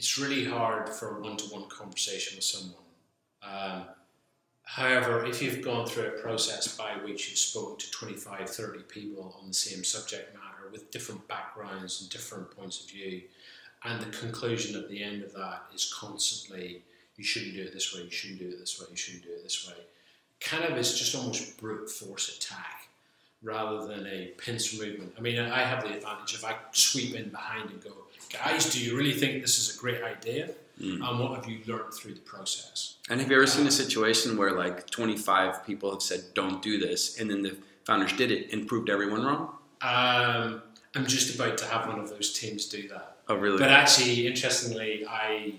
it's 0.00 0.16
really 0.16 0.46
hard 0.46 0.88
for 0.88 1.18
a 1.18 1.20
one-to-one 1.20 1.68
conversation 1.68 2.34
with 2.34 2.44
someone. 2.44 2.86
Um, 3.42 3.82
however, 4.62 5.26
if 5.26 5.42
you've 5.42 5.60
gone 5.60 5.86
through 5.86 6.06
a 6.06 6.22
process 6.22 6.74
by 6.74 6.92
which 7.04 7.28
you've 7.28 7.38
spoken 7.38 7.76
to 7.76 7.90
25, 7.90 8.48
30 8.48 8.84
people 8.84 9.36
on 9.38 9.48
the 9.48 9.52
same 9.52 9.84
subject 9.84 10.32
matter 10.32 10.70
with 10.72 10.90
different 10.90 11.28
backgrounds 11.28 12.00
and 12.00 12.08
different 12.08 12.50
points 12.50 12.82
of 12.82 12.88
view, 12.88 13.20
and 13.84 14.00
the 14.00 14.06
conclusion 14.16 14.74
at 14.74 14.88
the 14.88 15.02
end 15.02 15.22
of 15.22 15.34
that 15.34 15.64
is 15.74 15.92
constantly, 15.92 16.80
you 17.18 17.24
shouldn't 17.24 17.52
do 17.52 17.60
it 17.60 17.74
this 17.74 17.94
way, 17.94 18.00
you 18.02 18.10
shouldn't 18.10 18.40
do 18.40 18.48
it 18.48 18.58
this 18.58 18.80
way, 18.80 18.86
you 18.90 18.96
shouldn't 18.96 19.24
do 19.24 19.32
it 19.32 19.42
this 19.42 19.68
way, 19.68 19.74
kind 20.40 20.64
of 20.64 20.78
is 20.78 20.98
just 20.98 21.14
almost 21.14 21.60
brute 21.60 21.90
force 21.90 22.38
attack 22.38 22.88
rather 23.42 23.86
than 23.86 24.06
a 24.06 24.32
pincer 24.38 24.82
movement. 24.82 25.12
I 25.18 25.20
mean, 25.20 25.38
I 25.38 25.62
have 25.62 25.84
the 25.84 25.94
advantage 25.94 26.32
if 26.32 26.42
I 26.42 26.56
sweep 26.72 27.14
in 27.14 27.28
behind 27.28 27.68
and 27.68 27.84
go, 27.84 27.90
guys, 28.28 28.72
do 28.72 28.84
you 28.84 28.96
really 28.96 29.12
think 29.12 29.42
this 29.42 29.58
is 29.58 29.76
a 29.76 29.80
great 29.80 30.02
idea? 30.02 30.50
Mm. 30.80 31.06
And 31.06 31.18
what 31.18 31.34
have 31.34 31.48
you 31.48 31.60
learned 31.66 31.92
through 31.92 32.14
the 32.14 32.20
process? 32.20 32.96
And 33.08 33.20
have 33.20 33.30
you 33.30 33.36
ever 33.36 33.46
seen 33.46 33.66
a 33.66 33.70
situation 33.70 34.36
where 34.36 34.52
like 34.52 34.88
25 34.88 35.66
people 35.66 35.90
have 35.90 36.02
said, 36.02 36.24
don't 36.34 36.62
do 36.62 36.78
this, 36.78 37.20
and 37.20 37.30
then 37.30 37.42
the 37.42 37.56
founders 37.84 38.12
did 38.14 38.30
it 38.30 38.52
and 38.52 38.66
proved 38.66 38.88
everyone 38.88 39.24
wrong? 39.24 39.54
Um, 39.82 40.62
I'm 40.94 41.06
just 41.06 41.34
about 41.34 41.58
to 41.58 41.66
have 41.66 41.86
one 41.86 41.98
of 41.98 42.08
those 42.08 42.32
teams 42.32 42.66
do 42.66 42.88
that. 42.88 43.16
Oh, 43.28 43.36
really? 43.36 43.58
But 43.58 43.70
actually, 43.70 44.26
interestingly, 44.26 45.06
I 45.08 45.54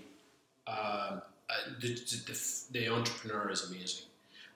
um, 0.68 1.22
uh, 1.50 1.54
the, 1.80 1.94
the, 2.28 2.62
the 2.72 2.88
entrepreneur 2.90 3.50
is 3.50 3.70
amazing, 3.70 4.06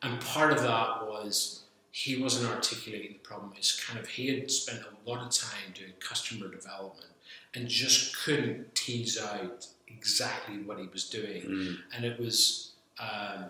and 0.01 0.19
part 0.21 0.51
of 0.51 0.61
that 0.61 1.07
was 1.07 1.63
he 1.91 2.21
wasn't 2.21 2.51
articulating 2.51 3.13
the 3.13 3.19
problem. 3.19 3.53
It's 3.55 3.83
kind 3.83 3.99
of 3.99 4.07
he 4.07 4.27
had 4.27 4.51
spent 4.51 4.81
a 4.81 5.09
lot 5.09 5.25
of 5.25 5.31
time 5.31 5.73
doing 5.73 5.93
customer 5.99 6.49
development 6.49 7.11
and 7.55 7.67
just 7.67 8.17
couldn't 8.23 8.75
tease 8.75 9.19
out 9.21 9.67
exactly 9.87 10.57
what 10.59 10.77
he 10.79 10.87
was 10.87 11.09
doing, 11.09 11.41
Mm. 11.43 11.77
and 11.95 12.05
it 12.05 12.19
was 12.19 12.71
um, 12.99 13.45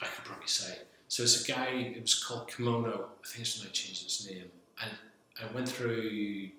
I 0.00 0.06
could 0.06 0.24
probably 0.24 0.46
say. 0.46 0.78
So 1.08 1.22
it's 1.24 1.42
a 1.44 1.52
guy. 1.52 1.66
It 1.96 2.02
was 2.02 2.14
called 2.22 2.48
Kimono. 2.48 3.08
I 3.24 3.26
think 3.26 3.40
it's 3.40 3.62
now 3.64 3.70
changed 3.72 4.04
its 4.04 4.24
name, 4.28 4.50
and 4.82 4.90
I 5.42 5.52
went 5.54 5.68
through 5.68 6.50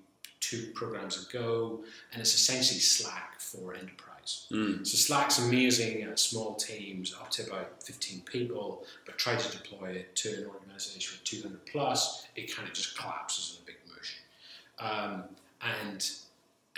two 0.41 0.71
programs 0.75 1.15
ago, 1.30 1.82
and 2.11 2.19
it's 2.21 2.34
essentially 2.36 2.80
Slack 2.80 3.39
for 3.39 3.73
enterprise. 3.73 4.47
Mm. 4.51 4.86
So 4.86 4.97
Slack's 4.97 5.39
amazing 5.39 6.03
at 6.03 6.19
small 6.19 6.55
teams, 6.55 7.13
up 7.13 7.30
to 7.32 7.45
about 7.47 7.82
15 7.84 8.21
people, 8.21 8.86
but 9.05 9.17
try 9.17 9.36
to 9.36 9.51
deploy 9.57 9.89
it 9.91 10.15
to 10.17 10.30
an 10.39 10.45
organization 10.47 11.13
with 11.13 11.23
200 11.23 11.65
plus, 11.67 12.25
it 12.36 12.53
kind 12.55 12.67
of 12.67 12.73
just 12.73 12.97
collapses 12.97 13.57
in 13.57 13.63
a 13.63 13.65
big 13.65 13.77
motion. 13.88 14.19
Um, 14.80 15.23
and 15.61 16.09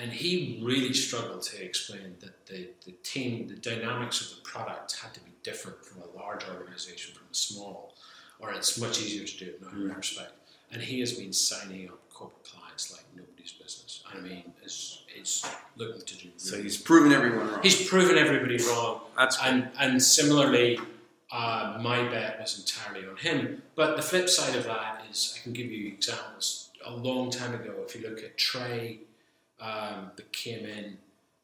and 0.01 0.11
he 0.11 0.59
really 0.63 0.93
struggled 0.93 1.43
to 1.43 1.63
explain 1.63 2.15
that 2.21 2.45
the, 2.47 2.69
the 2.85 2.93
team, 3.03 3.47
the 3.47 3.55
dynamics 3.55 4.21
of 4.21 4.27
the 4.35 4.41
product 4.49 4.97
had 5.01 5.13
to 5.13 5.19
be 5.19 5.31
different 5.43 5.85
from 5.85 6.01
a 6.01 6.17
large 6.17 6.43
organization 6.47 7.13
from 7.13 7.27
a 7.31 7.35
small, 7.35 7.93
or 8.39 8.51
it's 8.51 8.79
much 8.79 8.99
easier 9.01 9.25
to 9.25 9.37
do 9.37 9.45
it 9.45 9.59
in 9.61 9.67
that 9.67 9.73
Mm. 9.93 9.97
respect. 9.97 10.33
And 10.71 10.81
he 10.81 10.99
has 11.01 11.11
been 11.13 11.33
signing 11.33 11.89
up 11.89 11.99
corporate 12.13 12.45
clients 12.51 12.91
like 12.91 13.03
nobody's 13.15 13.51
business. 13.51 14.03
I 14.11 14.19
mean, 14.21 14.53
it's, 14.63 15.03
is 15.19 15.45
looking 15.75 16.01
to 16.01 16.17
do. 16.17 16.29
So 16.37 16.61
he's 16.61 16.77
proven 16.77 17.11
everyone 17.11 17.49
wrong. 17.49 17.59
He's 17.61 17.87
proven 17.87 18.17
everybody 18.17 18.57
wrong. 18.57 19.01
That's. 19.17 19.37
And, 19.43 19.69
and 19.79 20.01
similarly, 20.01 20.79
uh, 21.31 21.77
my 21.81 22.07
bet 22.09 22.39
was 22.39 22.57
entirely 22.59 23.07
on 23.07 23.17
him. 23.17 23.61
But 23.75 23.97
the 23.97 24.01
flip 24.01 24.29
side 24.29 24.55
of 24.55 24.63
that 24.63 25.05
is, 25.11 25.37
I 25.37 25.43
can 25.43 25.53
give 25.53 25.69
you 25.71 25.87
examples. 25.89 26.69
A 26.85 26.91
long 26.95 27.29
time 27.29 27.53
ago, 27.53 27.73
if 27.85 27.95
you 27.95 28.01
look 28.07 28.23
at 28.23 28.37
Tray, 28.37 29.01
um, 29.61 30.11
that 30.15 30.31
came 30.33 30.65
in. 30.65 30.97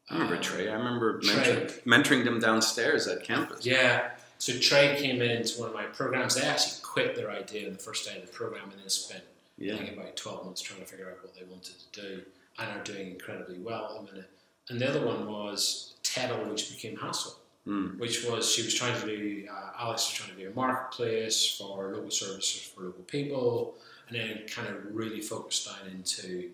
I 0.09 0.13
remember 0.15 0.37
Tray. 0.37 0.69
I 0.69 0.73
remember 0.73 1.19
mentoring, 1.21 1.83
mentoring 1.83 2.23
them 2.23 2.39
downstairs 2.39 3.07
at 3.07 3.23
campus. 3.23 3.65
Yeah. 3.65 4.11
So 4.39 4.57
Tray 4.59 4.95
came 4.97 5.21
into 5.21 5.59
one 5.59 5.69
of 5.69 5.75
my 5.75 5.83
programs. 5.85 6.35
They 6.35 6.47
actually 6.47 6.81
quit 6.83 7.15
their 7.15 7.29
idea 7.31 7.67
on 7.67 7.73
the 7.73 7.79
first 7.79 8.07
day 8.07 8.15
of 8.17 8.25
the 8.25 8.31
program 8.31 8.69
and 8.71 8.79
then 8.79 8.89
spent 8.89 9.23
I 9.59 9.75
think 9.75 9.93
about 9.97 10.15
12 10.15 10.45
months 10.45 10.61
trying 10.61 10.81
to 10.81 10.85
figure 10.85 11.09
out 11.09 11.17
what 11.23 11.33
they 11.33 11.43
wanted 11.45 11.73
to 11.91 12.01
do 12.01 12.21
and 12.59 12.79
are 12.79 12.83
doing 12.83 13.09
incredibly 13.11 13.57
well 13.57 13.97
at 13.99 14.05
the 14.05 14.11
minute. 14.13 14.29
And 14.69 14.79
the 14.79 14.87
other 14.87 15.03
one 15.05 15.25
was 15.31 15.95
Teddle, 16.03 16.45
which 16.49 16.69
became 16.71 16.95
Hassle, 16.97 17.35
Mm. 17.67 17.97
which 17.99 18.23
was 18.23 18.49
she 18.49 18.61
was 18.63 18.73
trying 18.73 18.97
to 19.01 19.05
do, 19.05 19.45
uh, 19.51 19.71
Alex 19.77 20.07
was 20.07 20.13
trying 20.13 20.37
to 20.37 20.41
do 20.43 20.49
a 20.49 20.53
marketplace 20.53 21.57
for 21.57 21.91
local 21.93 22.09
services 22.09 22.61
for 22.61 22.83
local 22.83 23.03
people, 23.03 23.75
and 24.07 24.15
then 24.17 24.47
kind 24.47 24.69
of 24.69 24.95
really 24.95 25.19
focused 25.19 25.65
down 25.65 25.91
into 25.91 26.49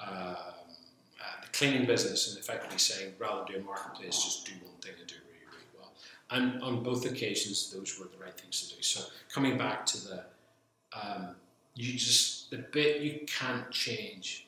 uh, 0.00 0.52
cleaning 1.56 1.86
business 1.86 2.30
and 2.30 2.38
effectively 2.38 2.78
saying 2.78 3.12
rather 3.18 3.44
than 3.44 3.54
do 3.54 3.60
a 3.60 3.64
marketplace, 3.64 4.22
just 4.22 4.46
do 4.46 4.52
one 4.62 4.74
thing 4.80 4.92
and 4.98 5.06
do 5.06 5.14
it 5.14 5.22
really, 5.30 5.46
really 5.46 5.70
well. 5.78 5.92
And 6.30 6.62
on 6.62 6.82
both 6.82 7.06
occasions, 7.06 7.70
those 7.70 7.98
were 7.98 8.06
the 8.06 8.22
right 8.22 8.38
things 8.38 8.62
to 8.62 8.76
do. 8.76 8.82
So 8.82 9.04
coming 9.32 9.56
back 9.56 9.86
to 9.86 10.04
the, 10.04 10.24
um, 11.00 11.28
you 11.74 11.92
just 11.92 12.50
the 12.50 12.58
bit 12.58 13.02
you 13.02 13.20
can't 13.26 13.70
change 13.70 14.46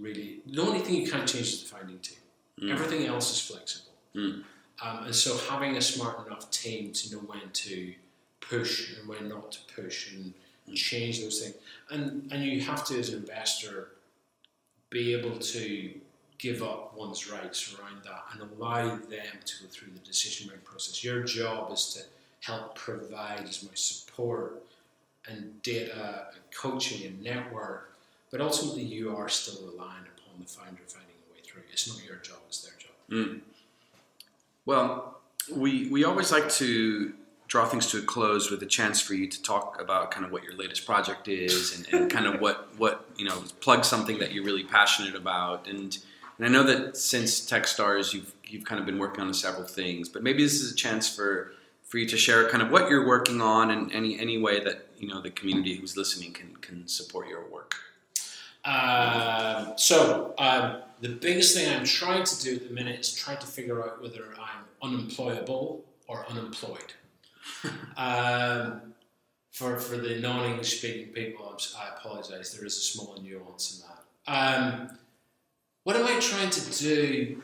really. 0.00 0.40
The 0.46 0.60
only 0.60 0.80
thing 0.80 0.96
you 0.96 1.10
can't 1.10 1.28
change 1.28 1.46
is 1.46 1.62
the 1.62 1.68
founding 1.68 1.98
team. 1.98 2.18
Mm. 2.60 2.72
Everything 2.72 3.06
else 3.06 3.32
is 3.32 3.40
flexible. 3.40 3.92
Mm. 4.14 4.42
Um, 4.84 5.04
and 5.06 5.14
so 5.14 5.36
having 5.50 5.76
a 5.76 5.80
smart 5.80 6.26
enough 6.26 6.50
team 6.50 6.92
to 6.92 7.12
know 7.12 7.18
when 7.22 7.50
to 7.52 7.94
push 8.40 8.96
and 8.96 9.08
when 9.08 9.28
not 9.28 9.52
to 9.52 9.58
push 9.74 10.12
and 10.12 10.32
change 10.74 11.20
those 11.20 11.40
things. 11.40 11.56
And 11.90 12.30
and 12.32 12.44
you 12.44 12.60
have 12.62 12.84
to 12.86 12.98
as 12.98 13.10
an 13.10 13.20
investor 13.20 13.88
be 14.90 15.14
able 15.14 15.38
to 15.38 16.00
give 16.38 16.62
up 16.62 16.96
one's 16.96 17.30
rights 17.30 17.74
around 17.74 18.02
that 18.04 18.24
and 18.32 18.40
allow 18.52 18.86
them 18.86 19.38
to 19.44 19.62
go 19.62 19.68
through 19.68 19.92
the 19.92 19.98
decision 20.00 20.46
making 20.46 20.62
process. 20.62 21.02
Your 21.02 21.22
job 21.22 21.72
is 21.72 21.92
to 21.94 22.02
help 22.48 22.76
provide 22.76 23.44
as 23.48 23.62
much 23.64 23.80
support 23.80 24.62
and 25.28 25.60
data 25.62 26.28
and 26.32 26.42
coaching 26.54 27.06
and 27.06 27.22
network, 27.22 27.96
but 28.30 28.40
ultimately 28.40 28.82
you 28.82 29.14
are 29.14 29.28
still 29.28 29.66
relying 29.66 30.04
upon 30.16 30.40
the 30.40 30.46
founder 30.46 30.80
finding 30.86 31.14
a 31.28 31.34
way 31.34 31.40
through. 31.42 31.62
It's 31.72 31.88
not 31.88 32.04
your 32.06 32.16
job, 32.16 32.38
it's 32.46 32.62
their 32.62 32.74
job. 32.78 32.92
Mm. 33.10 33.40
Well, 34.64 35.18
we 35.54 35.88
we 35.88 36.04
always 36.04 36.30
like 36.30 36.48
to 36.50 37.14
draw 37.48 37.64
things 37.64 37.90
to 37.90 37.98
a 37.98 38.02
close 38.02 38.50
with 38.50 38.62
a 38.62 38.66
chance 38.66 39.00
for 39.00 39.14
you 39.14 39.26
to 39.26 39.42
talk 39.42 39.80
about 39.80 40.10
kind 40.10 40.24
of 40.26 40.30
what 40.30 40.44
your 40.44 40.54
latest 40.54 40.84
project 40.84 41.26
is 41.28 41.74
and, 41.74 41.94
and 41.94 42.10
kind 42.10 42.26
of 42.26 42.40
what 42.40 42.68
what 42.76 43.06
you 43.16 43.24
know 43.24 43.42
plug 43.60 43.84
something 43.84 44.18
that 44.18 44.32
you're 44.32 44.44
really 44.44 44.64
passionate 44.64 45.14
about 45.14 45.66
and 45.66 45.98
and 46.38 46.46
I 46.46 46.50
know 46.50 46.62
that 46.62 46.96
since 46.96 47.40
Techstars 47.40 48.14
you've 48.14 48.32
you've 48.44 48.64
kind 48.64 48.80
of 48.80 48.86
been 48.86 48.98
working 48.98 49.22
on 49.22 49.34
several 49.34 49.64
things, 49.64 50.08
but 50.08 50.22
maybe 50.22 50.42
this 50.42 50.54
is 50.54 50.72
a 50.72 50.74
chance 50.74 51.14
for 51.14 51.52
for 51.82 51.98
you 51.98 52.06
to 52.06 52.16
share 52.16 52.48
kind 52.48 52.62
of 52.62 52.70
what 52.70 52.90
you're 52.90 53.06
working 53.06 53.40
on 53.40 53.70
and 53.70 53.92
any 53.92 54.18
any 54.18 54.38
way 54.38 54.62
that 54.62 54.86
you 54.98 55.08
know 55.08 55.20
the 55.20 55.30
community 55.30 55.74
who's 55.74 55.96
listening 55.96 56.32
can 56.32 56.56
can 56.56 56.86
support 56.86 57.28
your 57.28 57.48
work. 57.48 57.74
Um, 58.64 59.74
so 59.76 60.34
um, 60.38 60.82
the 61.00 61.08
biggest 61.08 61.56
thing 61.56 61.74
I'm 61.74 61.84
trying 61.84 62.24
to 62.24 62.42
do 62.42 62.56
at 62.56 62.68
the 62.68 62.74
minute 62.74 63.00
is 63.00 63.14
try 63.14 63.34
to 63.34 63.46
figure 63.46 63.82
out 63.82 64.02
whether 64.02 64.34
I'm 64.38 64.64
unemployable 64.82 65.84
or 66.06 66.26
unemployed. 66.28 66.92
um, 67.96 68.82
for 69.52 69.78
for 69.78 69.96
the 69.96 70.18
non-English 70.20 70.78
speaking 70.78 71.12
people, 71.12 71.58
I 71.78 71.88
apologise. 71.96 72.52
There 72.52 72.66
is 72.66 72.76
a 72.76 72.80
small 72.80 73.18
nuance 73.22 73.82
in 73.82 73.88
that. 73.88 74.04
Um, 74.30 74.98
what 75.88 75.96
am 75.96 76.04
I 76.04 76.20
trying 76.20 76.50
to 76.50 76.78
do? 76.78 77.42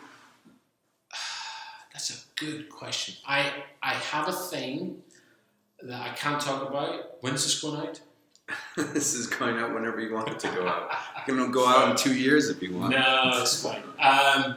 That's 1.94 2.10
a 2.10 2.18
good 2.36 2.68
question. 2.68 3.14
I 3.26 3.50
I 3.82 3.94
have 3.94 4.28
a 4.28 4.32
thing 4.32 4.98
that 5.82 6.02
I 6.02 6.10
can't 6.10 6.38
talk 6.38 6.68
about. 6.68 7.22
When's 7.22 7.42
this 7.42 7.58
going 7.58 7.80
out? 7.80 8.00
this 8.92 9.14
is 9.14 9.28
going 9.28 9.56
out 9.56 9.72
whenever 9.72 9.98
you 9.98 10.12
want 10.12 10.28
it 10.28 10.38
to 10.40 10.48
go 10.48 10.68
out. 10.68 10.90
You 11.26 11.36
can 11.36 11.50
go 11.52 11.66
out 11.66 11.92
in 11.92 11.96
two 11.96 12.14
years 12.14 12.50
if 12.50 12.60
you 12.60 12.76
want. 12.76 12.90
No, 12.90 13.30
it's 13.40 13.62
fine. 13.62 13.82
Um, 13.98 14.56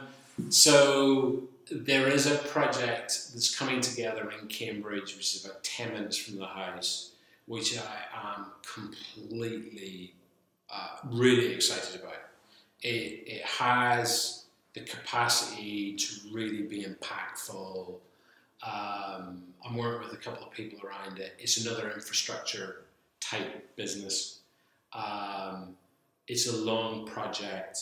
so 0.50 1.44
there 1.72 2.08
is 2.08 2.26
a 2.26 2.34
project 2.34 3.32
that's 3.32 3.56
coming 3.58 3.80
together 3.80 4.30
in 4.38 4.48
Cambridge, 4.48 5.16
which 5.16 5.34
is 5.34 5.46
about 5.46 5.64
ten 5.64 5.94
minutes 5.94 6.18
from 6.18 6.38
the 6.38 6.44
house, 6.44 7.12
which 7.46 7.78
I 7.78 8.34
am 8.36 8.48
completely, 8.74 10.12
uh, 10.70 10.96
really 11.10 11.54
excited 11.54 12.02
about. 12.02 12.27
It, 12.82 13.24
it 13.26 13.44
has 13.44 14.44
the 14.74 14.80
capacity 14.80 15.94
to 15.94 16.14
really 16.32 16.62
be 16.62 16.84
impactful. 16.84 17.94
Um, 18.62 19.44
I'm 19.64 19.76
working 19.76 20.08
with 20.08 20.12
a 20.12 20.22
couple 20.22 20.46
of 20.46 20.52
people 20.52 20.80
around 20.86 21.18
it. 21.18 21.34
It's 21.38 21.64
another 21.64 21.90
infrastructure 21.90 22.84
type 23.20 23.76
business. 23.76 24.40
Um, 24.92 25.76
it's 26.26 26.46
a 26.48 26.56
long 26.56 27.06
project. 27.06 27.78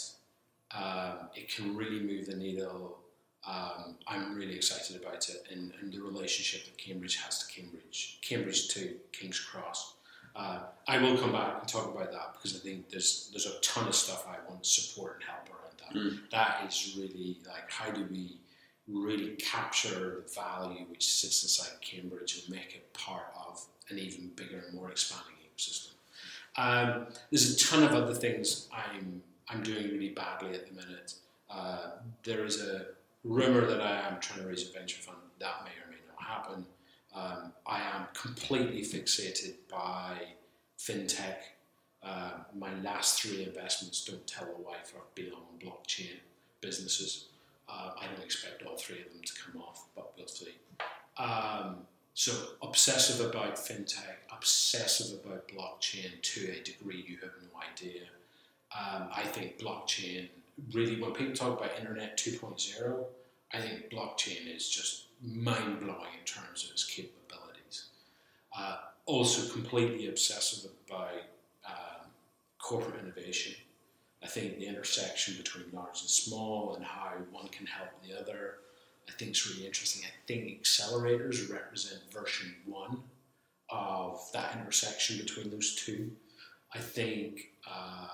Um, 0.72 1.28
it 1.34 1.54
can 1.54 1.76
really 1.76 2.00
move 2.00 2.26
the 2.26 2.36
needle. 2.36 2.98
Um, 3.46 3.96
I'm 4.08 4.34
really 4.34 4.56
excited 4.56 5.00
about 5.00 5.28
it 5.28 5.46
and, 5.52 5.72
and 5.80 5.92
the 5.92 6.00
relationship 6.00 6.64
that 6.64 6.76
Cambridge 6.76 7.16
has 7.16 7.46
to 7.46 7.52
Cambridge, 7.52 8.18
Cambridge 8.20 8.68
to 8.68 8.96
King's 9.12 9.38
Cross. 9.38 9.95
Uh, 10.36 10.58
I 10.86 10.98
will 10.98 11.16
come 11.16 11.32
back 11.32 11.56
and 11.60 11.68
talk 11.68 11.94
about 11.94 12.12
that 12.12 12.34
because 12.34 12.54
I 12.56 12.58
think 12.58 12.90
there's 12.90 13.30
there's 13.32 13.46
a 13.46 13.58
ton 13.60 13.88
of 13.88 13.94
stuff 13.94 14.26
I 14.28 14.36
want 14.48 14.62
to 14.62 14.68
support 14.68 15.16
and 15.16 15.24
help 15.24 15.48
around 15.48 15.76
that. 15.78 15.98
Mm. 15.98 16.30
That 16.30 16.68
is 16.68 16.94
really 16.96 17.38
like 17.46 17.70
how 17.70 17.90
do 17.90 18.06
we 18.10 18.36
really 18.86 19.30
capture 19.36 20.22
the 20.24 20.32
value 20.32 20.84
which 20.90 21.04
sits 21.12 21.42
inside 21.42 21.80
Cambridge 21.80 22.42
and 22.44 22.54
make 22.54 22.74
it 22.76 22.92
part 22.92 23.32
of 23.48 23.64
an 23.88 23.98
even 23.98 24.30
bigger 24.36 24.62
and 24.66 24.74
more 24.74 24.90
expanding 24.90 25.34
ecosystem. 25.42 25.92
Um, 26.56 27.06
there's 27.30 27.54
a 27.54 27.58
ton 27.58 27.82
of 27.82 27.92
other 27.92 28.14
things 28.14 28.68
I'm 28.72 29.22
I'm 29.48 29.62
doing 29.62 29.84
really 29.84 30.10
badly 30.10 30.50
at 30.50 30.66
the 30.66 30.74
minute. 30.74 31.14
Uh, 31.48 31.90
there 32.24 32.44
is 32.44 32.60
a 32.60 32.86
rumor 33.24 33.66
that 33.66 33.80
I 33.80 34.08
am 34.08 34.20
trying 34.20 34.40
to 34.40 34.48
raise 34.48 34.68
a 34.68 34.72
venture 34.72 35.00
fund. 35.00 35.18
That 35.38 35.64
may 35.64 35.70
or 35.70 35.90
may 35.90 35.98
not 36.08 36.22
happen. 36.22 36.66
Um, 37.16 37.52
I 37.66 37.80
am 37.80 38.06
completely 38.12 38.82
fixated 38.82 39.54
by 39.70 40.18
fintech. 40.78 41.36
Uh, 42.02 42.32
my 42.54 42.72
last 42.80 43.20
three 43.22 43.42
investments, 43.44 44.04
don't 44.04 44.26
tell 44.26 44.46
a 44.46 44.62
wife, 44.62 44.92
have 44.92 45.14
been 45.14 45.32
on 45.32 45.58
blockchain 45.58 46.18
businesses. 46.60 47.28
Uh, 47.68 47.92
I 47.98 48.06
don't 48.06 48.22
expect 48.24 48.62
all 48.62 48.76
three 48.76 49.00
of 49.00 49.12
them 49.12 49.22
to 49.24 49.32
come 49.42 49.62
off, 49.62 49.86
but 49.96 50.12
we'll 50.16 50.28
see. 50.28 50.54
Um, 51.16 51.78
so 52.12 52.32
obsessive 52.62 53.26
about 53.26 53.56
fintech, 53.56 54.16
obsessive 54.30 55.18
about 55.24 55.48
blockchain 55.48 56.20
to 56.20 56.50
a 56.50 56.62
degree 56.62 57.04
you 57.08 57.16
have 57.22 57.32
no 57.42 57.60
idea. 57.72 58.02
Um, 58.78 59.08
I 59.14 59.22
think 59.22 59.58
blockchain 59.58 60.28
really, 60.72 61.00
when 61.00 61.12
people 61.12 61.34
talk 61.34 61.58
about 61.58 61.78
Internet 61.78 62.18
2.0, 62.18 63.04
I 63.52 63.60
think 63.60 63.90
blockchain 63.90 64.54
is 64.54 64.68
just 64.68 65.05
mind 65.22 65.80
blowing 65.80 66.12
in 66.18 66.24
terms 66.24 66.64
of 66.64 66.70
its 66.70 66.84
capabilities. 66.84 67.88
Uh, 68.56 68.76
also, 69.06 69.52
completely 69.52 70.08
obsessive 70.08 70.70
about 70.86 71.10
um, 71.66 72.10
corporate 72.58 73.00
innovation. 73.00 73.54
I 74.22 74.26
think 74.26 74.58
the 74.58 74.66
intersection 74.66 75.36
between 75.36 75.66
large 75.72 76.00
and 76.00 76.10
small 76.10 76.74
and 76.74 76.84
how 76.84 77.12
one 77.30 77.48
can 77.48 77.66
help 77.66 77.90
the 78.02 78.18
other, 78.18 78.54
I 79.08 79.12
think 79.12 79.32
is 79.32 79.48
really 79.48 79.66
interesting. 79.66 80.02
I 80.04 80.12
think 80.26 80.62
accelerators 80.62 81.52
represent 81.52 82.00
version 82.12 82.54
one 82.64 83.02
of 83.70 84.20
that 84.32 84.56
intersection 84.56 85.18
between 85.18 85.50
those 85.50 85.74
two. 85.76 86.10
I 86.74 86.78
think 86.78 87.52
uh, 87.70 88.08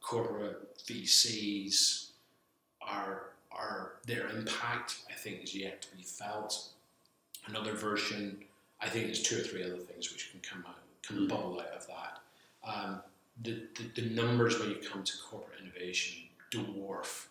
corporate 0.00 0.76
VCs 0.78 2.10
are 2.80 3.31
are 3.56 3.92
their 4.06 4.28
impact. 4.28 4.96
I 5.10 5.14
think 5.14 5.42
is 5.42 5.54
yet 5.54 5.82
to 5.82 5.96
be 5.96 6.02
felt. 6.02 6.68
Another 7.46 7.72
version, 7.72 8.38
I 8.80 8.88
think, 8.88 9.06
there's 9.06 9.22
two 9.22 9.36
or 9.36 9.40
three 9.40 9.62
other 9.64 9.76
things 9.78 10.12
which 10.12 10.30
can 10.30 10.40
come 10.40 10.64
out, 10.68 10.76
can 11.02 11.16
Mm. 11.26 11.28
bubble 11.28 11.60
out 11.60 11.72
of 11.74 11.86
that. 11.88 12.18
Um, 12.64 13.02
the, 13.42 13.62
the, 13.76 14.02
the 14.02 14.08
numbers 14.10 14.58
when 14.58 14.70
you 14.70 14.76
come 14.76 15.02
to 15.02 15.12
corporate 15.28 15.60
innovation 15.60 16.22
dwarf 16.50 17.26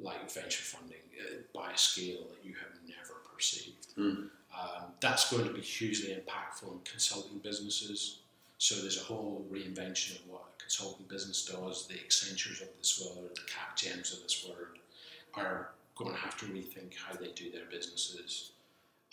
like 0.00 0.30
venture 0.30 0.62
funding 0.62 0.96
uh, 1.20 1.34
by 1.52 1.72
a 1.72 1.76
scale 1.76 2.20
that 2.30 2.46
you 2.46 2.54
have 2.54 2.72
never 2.88 3.20
perceived. 3.34 3.94
Mm. 3.98 4.30
Um, 4.58 4.84
that's 5.00 5.30
going 5.30 5.46
to 5.46 5.52
be 5.52 5.60
hugely 5.60 6.14
impactful 6.14 6.70
in 6.72 6.78
consulting 6.90 7.38
businesses. 7.38 8.18
So 8.58 8.74
there's 8.76 9.00
a 9.00 9.04
whole 9.04 9.44
reinvention 9.52 10.16
of 10.20 10.26
what 10.28 10.42
a 10.58 10.60
consulting 10.62 11.06
business 11.06 11.44
does, 11.46 11.86
the 11.86 11.94
Accentures 11.94 12.60
of 12.62 12.68
this 12.78 13.00
world, 13.00 13.30
the 13.34 13.40
Capgems 13.50 14.12
of 14.14 14.22
this 14.22 14.44
world. 14.46 14.68
Are 15.34 15.70
going 15.96 16.12
to 16.12 16.18
have 16.18 16.36
to 16.38 16.46
rethink 16.46 16.94
how 16.96 17.14
they 17.14 17.30
do 17.32 17.50
their 17.50 17.66
businesses. 17.70 18.52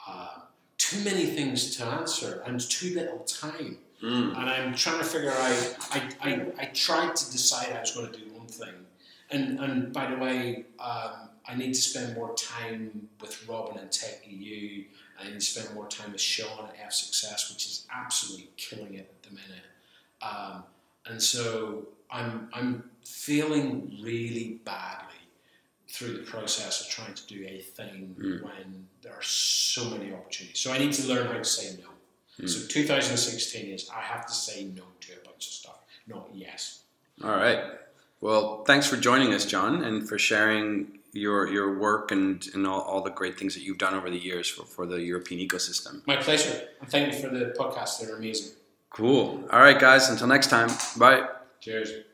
Uh, 0.08 0.40
too 0.78 1.04
many 1.04 1.26
things 1.26 1.76
to 1.76 1.86
answer 1.86 2.44
and 2.46 2.60
too 2.62 2.96
little 2.96 3.20
time. 3.20 3.78
Mm. 4.02 4.38
And 4.38 4.50
I'm 4.50 4.76
trying 4.76 5.00
to 5.00 5.06
figure 5.06 5.32
out. 5.32 5.76
I, 5.92 6.10
I, 6.22 6.46
I 6.60 6.66
tried 6.66 7.16
to 7.16 7.32
decide 7.32 7.76
I 7.76 7.82
was 7.82 7.92
going 7.92 8.12
to 8.12 8.20
do 8.20 8.32
one 8.32 8.48
thing, 8.48 8.76
and 9.32 9.60
and 9.60 9.92
by 9.92 10.12
the 10.12 10.18
way, 10.18 10.66
um, 10.80 11.30
I 11.48 11.56
need 11.56 11.74
to 11.74 11.82
spend 11.82 12.16
more 12.16 12.36
time 12.36 13.10
with 13.20 13.48
Robin 13.50 13.80
and 13.80 13.92
Tech 13.92 14.22
EU. 14.30 14.84
I 15.20 15.24
need 15.24 15.34
to 15.34 15.42
spend 15.42 15.74
more 15.74 15.88
time 15.88 16.12
with 16.12 16.22
Sean 16.22 16.66
at 16.66 16.90
F6S, 16.90 17.52
which 17.52 17.66
is 17.66 17.88
absolutely 17.92 18.52
killing 18.56 18.94
it 18.94 19.12
at 19.12 19.24
the 19.24 19.36
minute. 19.36 19.66
Um, 20.22 20.64
and 21.08 21.20
so 21.20 21.88
I'm 22.12 22.50
I'm 22.54 22.92
feeling 23.04 23.98
really 24.04 24.60
badly 24.64 25.17
through 25.90 26.14
the 26.18 26.24
process 26.24 26.82
of 26.82 26.88
trying 26.90 27.14
to 27.14 27.26
do 27.28 27.46
a 27.48 27.60
thing 27.60 28.16
Mm. 28.20 28.44
when 28.44 28.88
there 29.02 29.14
are 29.14 29.22
so 29.24 29.86
many 29.90 30.12
opportunities. 30.14 30.60
So 30.60 30.72
I 30.72 30.78
need 30.78 30.94
to 30.94 31.08
learn 31.08 31.28
how 31.28 31.38
to 31.38 31.46
say 31.46 31.78
no. 31.82 31.90
Mm. 32.44 32.50
So 32.50 32.68
2016 32.68 33.74
is 33.74 33.90
I 33.90 34.02
have 34.02 34.26
to 34.28 34.34
say 34.34 34.66
no 34.66 34.84
to 35.02 35.14
a 35.14 35.26
bunch 35.26 35.48
of 35.48 35.54
stuff, 35.54 35.80
not 36.08 36.30
yes. 36.34 36.82
All 37.24 37.32
right. 37.32 37.60
Well, 38.22 38.64
thanks 38.66 38.88
for 38.88 38.98
joining 38.98 39.34
us, 39.34 39.46
Jon, 39.46 39.84
and 39.84 40.08
for 40.08 40.18
sharing 40.20 41.00
your 41.14 41.48
your 41.48 41.80
work 41.80 42.12
and, 42.12 42.46
and 42.54 42.68
all, 42.68 42.82
all 42.82 43.02
the 43.02 43.10
great 43.12 43.40
things 43.40 43.54
that 43.56 43.62
you've 43.62 43.78
done 43.78 43.94
over 43.96 44.10
the 44.10 44.18
years 44.20 44.48
for, 44.50 44.66
for 44.66 44.86
the 44.86 45.00
European 45.02 45.40
ecosystem. 45.48 46.06
My 46.06 46.18
pleasure. 46.18 46.68
And 46.82 46.90
thank 46.90 47.14
you 47.14 47.20
for 47.20 47.30
the 47.30 47.56
podcast. 47.58 48.00
They're 48.02 48.16
amazing. 48.18 48.52
Cool. 48.90 49.44
All 49.52 49.60
right, 49.62 49.80
guys. 49.80 50.10
Until 50.10 50.28
next 50.28 50.48
time. 50.48 50.70
Bye. 50.98 51.28
Cheers. 51.62 51.92